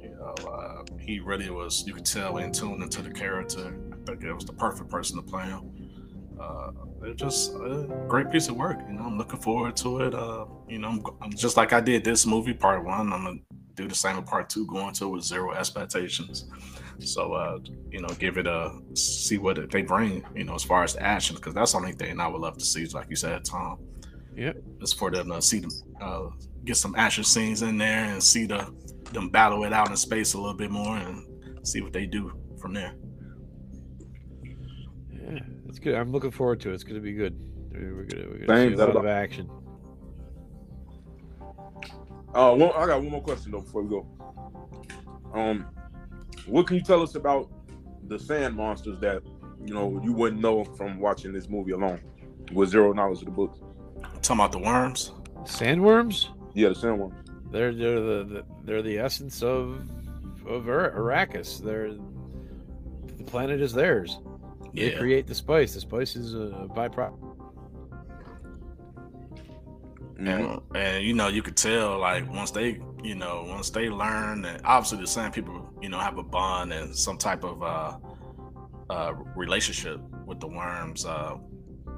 You 0.01 0.09
know, 0.09 0.35
uh, 0.47 0.83
he 0.99 1.19
really 1.19 1.49
was. 1.49 1.83
You 1.87 1.93
could 1.93 2.05
tell 2.05 2.37
in 2.37 2.51
tune 2.51 2.81
into 2.81 3.01
the 3.01 3.11
character. 3.11 3.75
I 3.91 4.05
think 4.05 4.23
it 4.23 4.33
was 4.33 4.45
the 4.45 4.53
perfect 4.53 4.89
person 4.89 5.17
to 5.17 5.23
play 5.23 5.45
him. 5.45 5.89
Uh, 6.39 6.71
it's 7.03 7.21
just 7.21 7.53
a 7.55 8.05
great 8.07 8.31
piece 8.31 8.49
of 8.49 8.55
work. 8.55 8.79
You 8.87 8.93
know, 8.93 9.03
I'm 9.03 9.17
looking 9.17 9.39
forward 9.39 9.75
to 9.77 10.01
it. 10.01 10.13
Uh, 10.13 10.45
you 10.67 10.79
know, 10.79 10.89
I'm, 10.89 11.03
I'm, 11.21 11.31
just 11.31 11.57
like 11.57 11.73
I 11.73 11.81
did 11.81 12.03
this 12.03 12.25
movie 12.25 12.53
part 12.53 12.83
one. 12.83 13.11
I'm 13.11 13.23
gonna 13.23 13.39
do 13.75 13.87
the 13.87 13.95
same 13.95 14.17
with 14.17 14.25
part 14.25 14.49
two, 14.49 14.67
going 14.67 14.93
to 14.95 15.05
it 15.05 15.09
with 15.09 15.23
zero 15.23 15.53
expectations. 15.53 16.45
So, 16.99 17.33
uh, 17.33 17.59
you 17.89 18.01
know, 18.01 18.09
give 18.19 18.37
it 18.37 18.45
a 18.45 18.71
see 18.93 19.37
what 19.37 19.71
they 19.71 19.81
bring. 19.81 20.23
You 20.35 20.43
know, 20.43 20.55
as 20.55 20.63
far 20.63 20.83
as 20.83 20.93
the 20.93 21.01
action, 21.01 21.35
because 21.35 21.53
that's 21.53 21.71
the 21.71 21.79
only 21.79 21.93
thing 21.93 22.19
I 22.19 22.27
would 22.27 22.41
love 22.41 22.57
to 22.57 22.65
see. 22.65 22.85
Like 22.87 23.09
you 23.09 23.15
said, 23.15 23.43
Tom. 23.43 23.79
Yeah. 24.35 24.53
It's 24.81 24.93
for 24.93 25.11
them 25.11 25.29
to 25.29 25.41
see 25.41 25.59
them 25.59 25.71
uh, 26.01 26.29
get 26.65 26.77
some 26.77 26.95
action 26.95 27.23
scenes 27.23 27.61
in 27.61 27.77
there 27.77 28.05
and 28.05 28.21
see 28.21 28.45
the 28.45 28.73
them 29.11 29.29
battle 29.29 29.63
it 29.63 29.73
out 29.73 29.89
in 29.89 29.95
space 29.95 30.33
a 30.33 30.37
little 30.37 30.55
bit 30.55 30.71
more 30.71 30.97
and 30.97 31.25
see 31.67 31.81
what 31.81 31.93
they 31.93 32.05
do 32.05 32.31
from 32.59 32.73
there. 32.73 32.95
Yeah, 35.11 35.39
it's 35.67 35.79
good. 35.79 35.95
I'm 35.95 36.11
looking 36.11 36.31
forward 36.31 36.59
to 36.61 36.71
it. 36.71 36.73
It's 36.73 36.83
going 36.83 36.95
to 36.95 37.01
be 37.01 37.13
good. 37.13 37.39
We're 37.71 38.05
going 38.05 38.07
to, 38.09 38.15
we're 38.27 38.45
going 38.45 38.71
to 38.71 38.77
see 38.77 38.81
a 38.81 38.85
lot 38.85 38.95
of 38.95 39.05
action. 39.05 39.49
Uh, 42.33 42.55
one, 42.55 42.71
I 42.75 42.87
got 42.87 43.01
one 43.01 43.09
more 43.11 43.21
question 43.21 43.51
though 43.51 43.61
before 43.61 43.83
we 43.83 43.89
go. 43.89 44.07
Um, 45.33 45.67
what 46.47 46.67
can 46.67 46.77
you 46.77 46.83
tell 46.83 47.01
us 47.01 47.15
about 47.15 47.49
the 48.07 48.17
sand 48.17 48.55
monsters 48.55 48.99
that 48.99 49.21
you 49.63 49.73
know 49.73 50.01
you 50.03 50.13
wouldn't 50.13 50.41
know 50.41 50.63
from 50.63 50.99
watching 50.99 51.31
this 51.31 51.47
movie 51.47 51.71
alone, 51.71 52.01
with 52.51 52.69
zero 52.69 52.93
knowledge 52.93 53.19
of 53.19 53.25
the 53.25 53.31
books? 53.31 53.59
Talking 54.21 54.39
about 54.39 54.51
the 54.51 54.59
worms, 54.59 55.11
sandworms. 55.43 56.29
Yeah, 56.53 56.69
the 56.69 56.75
sandworms. 56.75 57.15
They're 57.51 57.73
they're 57.73 57.99
the, 57.99 58.23
the 58.23 58.45
they're 58.63 58.81
the 58.81 58.99
essence 58.99 59.43
of 59.43 59.81
of 60.47 60.63
Arrakis. 60.65 61.63
They're 61.63 61.93
the 63.17 63.23
planet 63.25 63.61
is 63.61 63.73
theirs. 63.73 64.19
They 64.73 64.91
create 64.91 65.27
the 65.27 65.35
spice. 65.35 65.73
The 65.73 65.81
spice 65.81 66.15
is 66.15 66.33
a 66.33 66.67
byproduct. 66.75 67.33
And, 70.17 70.61
and 70.73 71.03
you 71.03 71.13
know 71.13 71.27
you 71.27 71.41
could 71.41 71.57
tell 71.57 71.99
like 71.99 72.31
once 72.31 72.51
they 72.51 72.79
you 73.03 73.15
know 73.15 73.45
once 73.47 73.69
they 73.69 73.89
learn 73.89 74.45
and 74.45 74.61
obviously 74.63 74.99
the 74.99 75.07
same 75.07 75.31
people 75.31 75.69
you 75.81 75.89
know 75.89 75.99
have 75.99 76.17
a 76.17 76.23
bond 76.23 76.71
and 76.71 76.95
some 76.95 77.17
type 77.17 77.43
of 77.43 77.61
uh, 77.61 77.97
uh 78.89 79.13
relationship 79.35 79.99
with 80.25 80.39
the 80.39 80.47
worms 80.47 81.05
uh 81.05 81.35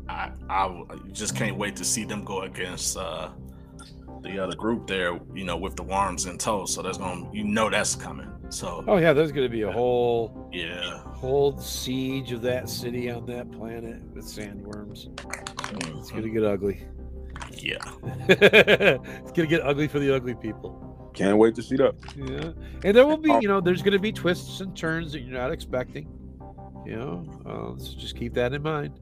I 0.07 0.31
I 0.49 0.85
just 1.11 1.35
can't 1.35 1.57
wait 1.57 1.75
to 1.77 1.85
see 1.85 2.05
them 2.05 2.23
go 2.23 2.41
against 2.41 2.97
uh 2.97 3.29
the 4.21 4.39
other 4.39 4.55
group 4.55 4.87
there 4.87 5.19
you 5.33 5.43
know 5.43 5.57
with 5.57 5.75
the 5.75 5.83
worms 5.83 6.25
in 6.25 6.37
tow 6.37 6.65
so 6.65 6.81
that's 6.81 6.97
gonna 6.97 7.29
you 7.31 7.43
know 7.43 7.69
that's 7.69 7.95
coming 7.95 8.31
so 8.49 8.83
oh 8.87 8.97
yeah, 8.97 9.13
there's 9.13 9.31
going 9.31 9.45
to 9.45 9.51
be 9.51 9.63
a 9.63 9.71
whole 9.71 10.49
yeah 10.51 10.99
whole 10.99 11.57
siege 11.59 12.31
of 12.31 12.41
that 12.43 12.69
city 12.69 13.09
on 13.09 13.25
that 13.25 13.51
planet 13.51 14.01
with 14.13 14.25
sandworms. 14.25 15.09
Mm-hmm. 15.09 15.97
It's 15.97 16.11
going 16.11 16.23
to 16.23 16.29
get 16.29 16.43
ugly. 16.43 16.85
Yeah, 17.57 17.77
it's 18.29 19.31
going 19.31 19.33
to 19.33 19.47
get 19.47 19.61
ugly 19.61 19.87
for 19.87 19.99
the 19.99 20.13
ugly 20.13 20.35
people. 20.35 21.11
Can't 21.13 21.37
wait 21.37 21.55
to 21.55 21.63
see 21.63 21.75
that. 21.77 21.95
Yeah, 22.15 22.51
and 22.83 22.95
there 22.95 23.05
will 23.05 23.17
be 23.17 23.31
you 23.41 23.47
know 23.47 23.61
there's 23.61 23.81
going 23.81 23.93
to 23.93 23.99
be 23.99 24.11
twists 24.11 24.61
and 24.61 24.75
turns 24.75 25.13
that 25.13 25.21
you're 25.21 25.37
not 25.37 25.51
expecting. 25.51 26.07
You 26.85 26.97
know, 26.97 27.25
uh, 27.45 27.79
so 27.81 27.97
just 27.97 28.15
keep 28.15 28.33
that 28.35 28.53
in 28.53 28.61
mind. 28.61 28.99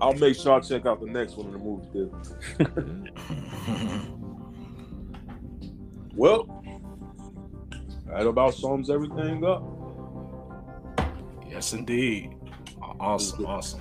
I'll 0.00 0.14
make 0.14 0.34
sure 0.34 0.54
I 0.54 0.60
check 0.60 0.86
out 0.86 1.00
the 1.00 1.06
next 1.06 1.36
one 1.36 1.46
in 1.46 1.52
the 1.52 1.58
movie. 1.58 2.10
well, 6.16 6.64
that 8.06 8.26
about 8.26 8.54
sums 8.54 8.88
everything 8.88 9.44
up. 9.44 9.62
Yes, 11.48 11.74
indeed. 11.74 12.34
Awesome, 12.98 13.44
awesome. 13.44 13.80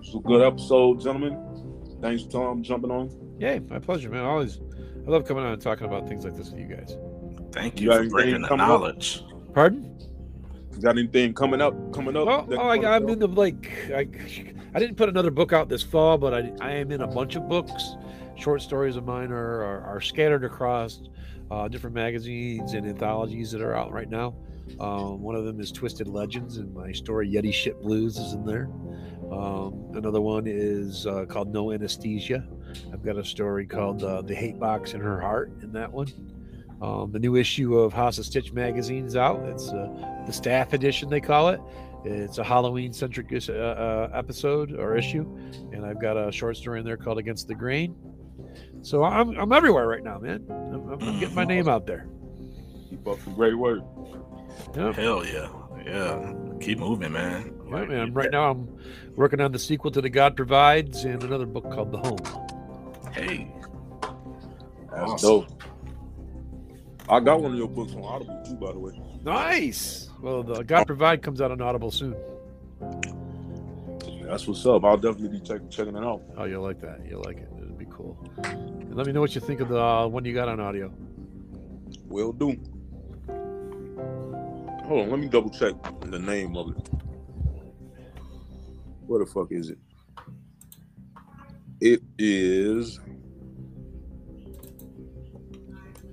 It's 0.00 0.14
a 0.14 0.18
good 0.18 0.42
episode, 0.42 1.00
gentlemen. 1.00 1.96
Thanks, 2.02 2.24
Tom, 2.24 2.62
jumping 2.62 2.90
on. 2.90 3.10
Yeah, 3.38 3.58
my 3.60 3.78
pleasure, 3.78 4.10
man. 4.10 4.24
Always, 4.24 4.60
I 5.06 5.10
love 5.10 5.24
coming 5.24 5.44
on 5.44 5.52
and 5.52 5.62
talking 5.62 5.86
about 5.86 6.06
things 6.06 6.24
like 6.24 6.36
this 6.36 6.50
with 6.50 6.60
you 6.60 6.66
guys. 6.66 6.96
Thank 7.52 7.80
you, 7.80 7.92
you 7.92 8.04
for 8.04 8.08
bringing 8.10 8.42
the 8.42 8.56
knowledge. 8.56 9.22
Up? 9.32 9.54
Pardon? 9.54 9.98
You 10.72 10.82
got 10.82 10.98
anything 10.98 11.32
coming 11.32 11.62
up? 11.62 11.74
Coming 11.94 12.16
up? 12.16 12.28
Oh, 12.28 12.46
oh 12.50 12.68
I, 12.68 12.96
am 12.96 13.08
in 13.08 13.18
the 13.18 13.28
like. 13.28 13.90
I, 13.94 14.06
I 14.76 14.78
didn't 14.78 14.96
put 14.96 15.08
another 15.08 15.30
book 15.30 15.54
out 15.54 15.70
this 15.70 15.82
fall, 15.82 16.18
but 16.18 16.34
I, 16.34 16.52
I 16.60 16.72
am 16.72 16.92
in 16.92 17.00
a 17.00 17.06
bunch 17.06 17.34
of 17.34 17.48
books. 17.48 17.96
Short 18.34 18.60
stories 18.60 18.96
of 18.96 19.06
mine 19.06 19.32
are, 19.32 19.62
are, 19.62 19.80
are 19.84 20.00
scattered 20.02 20.44
across 20.44 21.00
uh, 21.50 21.66
different 21.68 21.96
magazines 21.96 22.74
and 22.74 22.86
anthologies 22.86 23.50
that 23.52 23.62
are 23.62 23.74
out 23.74 23.90
right 23.90 24.10
now. 24.10 24.34
Um, 24.78 25.22
one 25.22 25.34
of 25.34 25.46
them 25.46 25.60
is 25.60 25.72
Twisted 25.72 26.08
Legends, 26.08 26.58
and 26.58 26.74
my 26.74 26.92
story 26.92 27.26
Yeti 27.26 27.54
Shit 27.54 27.80
Blues 27.80 28.18
is 28.18 28.34
in 28.34 28.44
there. 28.44 28.68
Um, 29.32 29.92
another 29.94 30.20
one 30.20 30.44
is 30.46 31.06
uh, 31.06 31.24
called 31.24 31.54
No 31.54 31.72
Anesthesia. 31.72 32.46
I've 32.92 33.02
got 33.02 33.16
a 33.16 33.24
story 33.24 33.64
called 33.64 34.02
uh, 34.02 34.20
The 34.20 34.34
Hate 34.34 34.60
Box 34.60 34.92
in 34.92 35.00
Her 35.00 35.18
Heart 35.18 35.52
in 35.62 35.72
that 35.72 35.90
one. 35.90 36.08
Um, 36.82 37.10
the 37.12 37.18
new 37.18 37.36
issue 37.36 37.78
of 37.78 37.94
House 37.94 38.18
of 38.18 38.26
Stitch 38.26 38.52
magazine's 38.52 39.16
out. 39.16 39.40
It's 39.44 39.70
uh, 39.70 39.88
the 40.26 40.32
staff 40.34 40.74
edition, 40.74 41.08
they 41.08 41.22
call 41.22 41.48
it. 41.48 41.60
It's 42.06 42.38
a 42.38 42.44
Halloween 42.44 42.92
centric 42.92 43.32
uh, 43.32 43.52
uh, 43.52 44.10
episode 44.14 44.72
or 44.72 44.96
issue, 44.96 45.22
and 45.72 45.84
I've 45.84 46.00
got 46.00 46.16
a 46.16 46.30
short 46.30 46.56
story 46.56 46.78
in 46.78 46.86
there 46.86 46.96
called 46.96 47.18
Against 47.18 47.48
the 47.48 47.54
Grain. 47.54 47.96
So 48.82 49.02
I'm, 49.02 49.36
I'm 49.36 49.52
everywhere 49.52 49.88
right 49.88 50.04
now, 50.04 50.18
man. 50.18 50.44
I'm, 50.48 50.88
I'm 50.88 51.18
getting 51.18 51.34
my 51.34 51.44
name 51.44 51.68
out 51.68 51.84
there. 51.84 52.06
Keep 52.88 53.08
up 53.08 53.18
the 53.24 53.30
great 53.32 53.54
work. 53.54 53.82
Yep. 54.76 54.94
Hell 54.94 55.26
yeah, 55.26 55.48
yeah. 55.84 56.32
Keep 56.60 56.78
moving, 56.78 57.12
man. 57.12 57.52
Yeah, 57.68 57.84
man. 57.84 58.14
Right 58.14 58.30
now 58.30 58.50
I'm 58.52 58.68
working 59.16 59.40
on 59.40 59.50
the 59.50 59.58
sequel 59.58 59.90
to 59.90 60.00
The 60.00 60.08
God 60.08 60.36
Provides 60.36 61.04
and 61.04 61.22
another 61.24 61.46
book 61.46 61.70
called 61.72 61.90
The 61.90 61.98
Home. 61.98 62.18
Hey, 63.12 63.52
that's 64.90 65.10
awesome. 65.10 65.28
dope. 65.28 65.62
I 67.08 67.18
got 67.18 67.40
one 67.40 67.52
of 67.52 67.58
your 67.58 67.68
books 67.68 67.94
on 67.94 68.04
Audible 68.04 68.42
too, 68.46 68.54
by 68.54 68.72
the 68.72 68.78
way. 68.78 68.92
Nice. 69.24 70.05
Well, 70.20 70.42
the 70.42 70.62
God 70.62 70.86
Provide 70.86 71.22
comes 71.22 71.40
out 71.40 71.50
on 71.50 71.60
Audible 71.60 71.90
soon. 71.90 72.16
That's 74.22 74.46
what's 74.48 74.66
up. 74.66 74.84
I'll 74.84 74.96
definitely 74.96 75.38
be 75.38 75.40
checking 75.40 75.68
checking 75.68 75.96
it 75.96 76.02
out. 76.02 76.22
Oh, 76.36 76.44
you'll 76.44 76.62
like 76.62 76.80
that. 76.80 77.00
You'll 77.08 77.22
like 77.22 77.36
it. 77.38 77.48
It'll 77.60 77.76
be 77.76 77.86
cool. 77.86 78.18
And 78.42 78.94
let 78.94 79.06
me 79.06 79.12
know 79.12 79.20
what 79.20 79.34
you 79.34 79.40
think 79.40 79.60
of 79.60 79.68
the 79.68 79.80
uh, 79.80 80.06
one 80.06 80.24
you 80.24 80.34
got 80.34 80.48
on 80.48 80.58
audio. 80.58 80.92
Will 82.06 82.32
do. 82.32 82.56
Hold 84.86 85.02
on, 85.02 85.10
let 85.10 85.18
me 85.18 85.28
double 85.28 85.50
check 85.50 85.74
the 86.00 86.18
name 86.18 86.56
of 86.56 86.70
it. 86.70 86.88
Where 89.06 89.20
the 89.20 89.26
fuck 89.26 89.52
is 89.52 89.70
it? 89.70 89.78
It 91.80 92.02
is. 92.18 92.98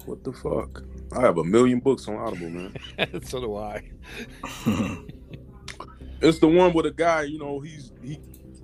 What 0.05 0.23
the 0.23 0.33
fuck? 0.33 0.83
I 1.16 1.22
have 1.22 1.38
a 1.38 1.43
million 1.43 1.80
books 1.80 2.07
on 2.07 2.16
Audible, 2.16 2.49
man. 2.49 2.76
so 3.24 3.39
do 3.39 3.55
I. 3.57 3.84
it's 6.22 6.39
the 6.39 6.47
one 6.47 6.74
with 6.74 6.86
a 6.86 6.91
guy, 6.91 7.24
you 7.24 7.39
know, 7.39 7.59
he's 7.59 7.91
he 8.01 8.20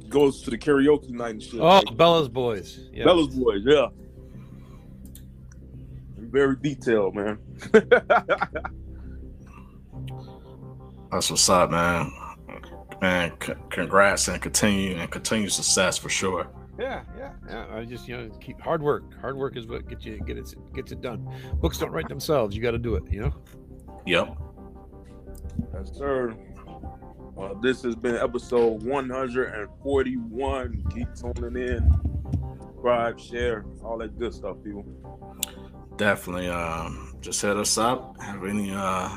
goes 0.08 0.42
to 0.44 0.50
the 0.50 0.58
karaoke 0.58 1.12
night 1.12 1.32
and 1.32 1.44
shit. 1.44 1.60
Oh, 1.60 1.80
like, 1.80 1.96
Bella's 1.96 2.30
Boys. 2.30 2.80
Yeah. 2.92 3.06
Bella's 3.06 3.36
Boys, 3.36 3.62
yeah. 3.66 3.88
Very 6.18 6.56
detailed, 6.56 7.16
man. 7.16 7.40
That's 11.12 11.32
what's 11.32 11.50
up, 11.50 11.72
man. 11.72 12.12
Man, 13.02 13.32
c- 13.42 13.54
congrats 13.70 14.28
and 14.28 14.42
continue 14.42 14.96
and 14.96 15.10
continue 15.10 15.50
success 15.50 15.98
for 15.98 16.10
sure. 16.10 16.48
Yeah, 16.80 17.04
yeah, 17.18 17.34
yeah. 17.48 17.66
I 17.72 17.84
just 17.84 18.08
you 18.08 18.16
know 18.16 18.30
keep 18.40 18.60
hard 18.62 18.82
work. 18.82 19.20
Hard 19.20 19.38
work 19.38 19.58
is 19.58 19.68
what 19.68 19.88
gets 19.88 20.06
you 20.06 20.20
get 20.20 20.38
it 20.38 20.54
gets 20.74 20.92
it 20.92 21.02
done. 21.02 21.28
Books 21.56 21.78
don't 21.78 21.92
write 21.92 22.08
themselves. 22.08 22.56
You 22.56 22.62
got 22.62 22.72
to 22.72 22.78
do 22.78 22.96
it. 22.96 23.04
You 23.12 23.22
know. 23.22 23.34
Yep. 24.06 24.38
Yes, 25.74 25.92
sir. 25.96 26.34
Well, 27.36 27.56
this 27.56 27.84
has 27.84 27.96
been 27.96 28.16
episode 28.16 28.84
141. 28.84 30.84
Keep 30.94 31.16
tuning 31.16 31.68
in, 31.68 32.00
subscribe, 32.60 33.20
share, 33.20 33.66
all 33.84 33.98
that 34.00 34.18
good 34.20 34.34
stuff, 34.34 34.58
people. 34.64 34.86
Definitely. 35.96 36.50
Um, 36.50 37.16
just 37.22 37.42
hit 37.42 37.56
us 37.56 37.78
up. 37.78 38.22
Have 38.22 38.44
any 38.46 38.72
uh, 38.74 39.10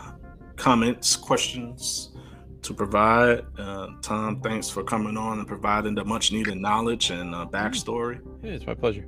comments, 0.57 1.17
questions? 1.17 2.12
to 2.63 2.75
provide. 2.75 3.45
Uh, 3.59 3.89
Tom, 4.03 4.41
thanks 4.41 4.69
for 4.69 4.83
coming 4.83 5.17
on 5.17 5.39
and 5.39 5.49
providing 5.49 5.95
the 5.95 6.05
much 6.05 6.33
needed 6.33 6.57
knowledge 6.57 7.11
and 7.11 7.35
uh, 7.35 7.47
backstory. 7.47 8.21
Yeah, 8.43 8.53
it's 8.53 8.67
my 8.67 8.75
pleasure. 8.75 9.07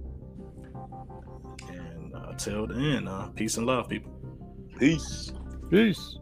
And 1.69 2.15
uh, 2.15 2.33
till 2.37 2.67
then, 2.67 3.09
uh, 3.09 3.29
peace 3.29 3.57
and 3.57 3.67
love, 3.67 3.89
people. 3.89 4.13
Peace. 4.79 5.33
Peace. 5.71 6.19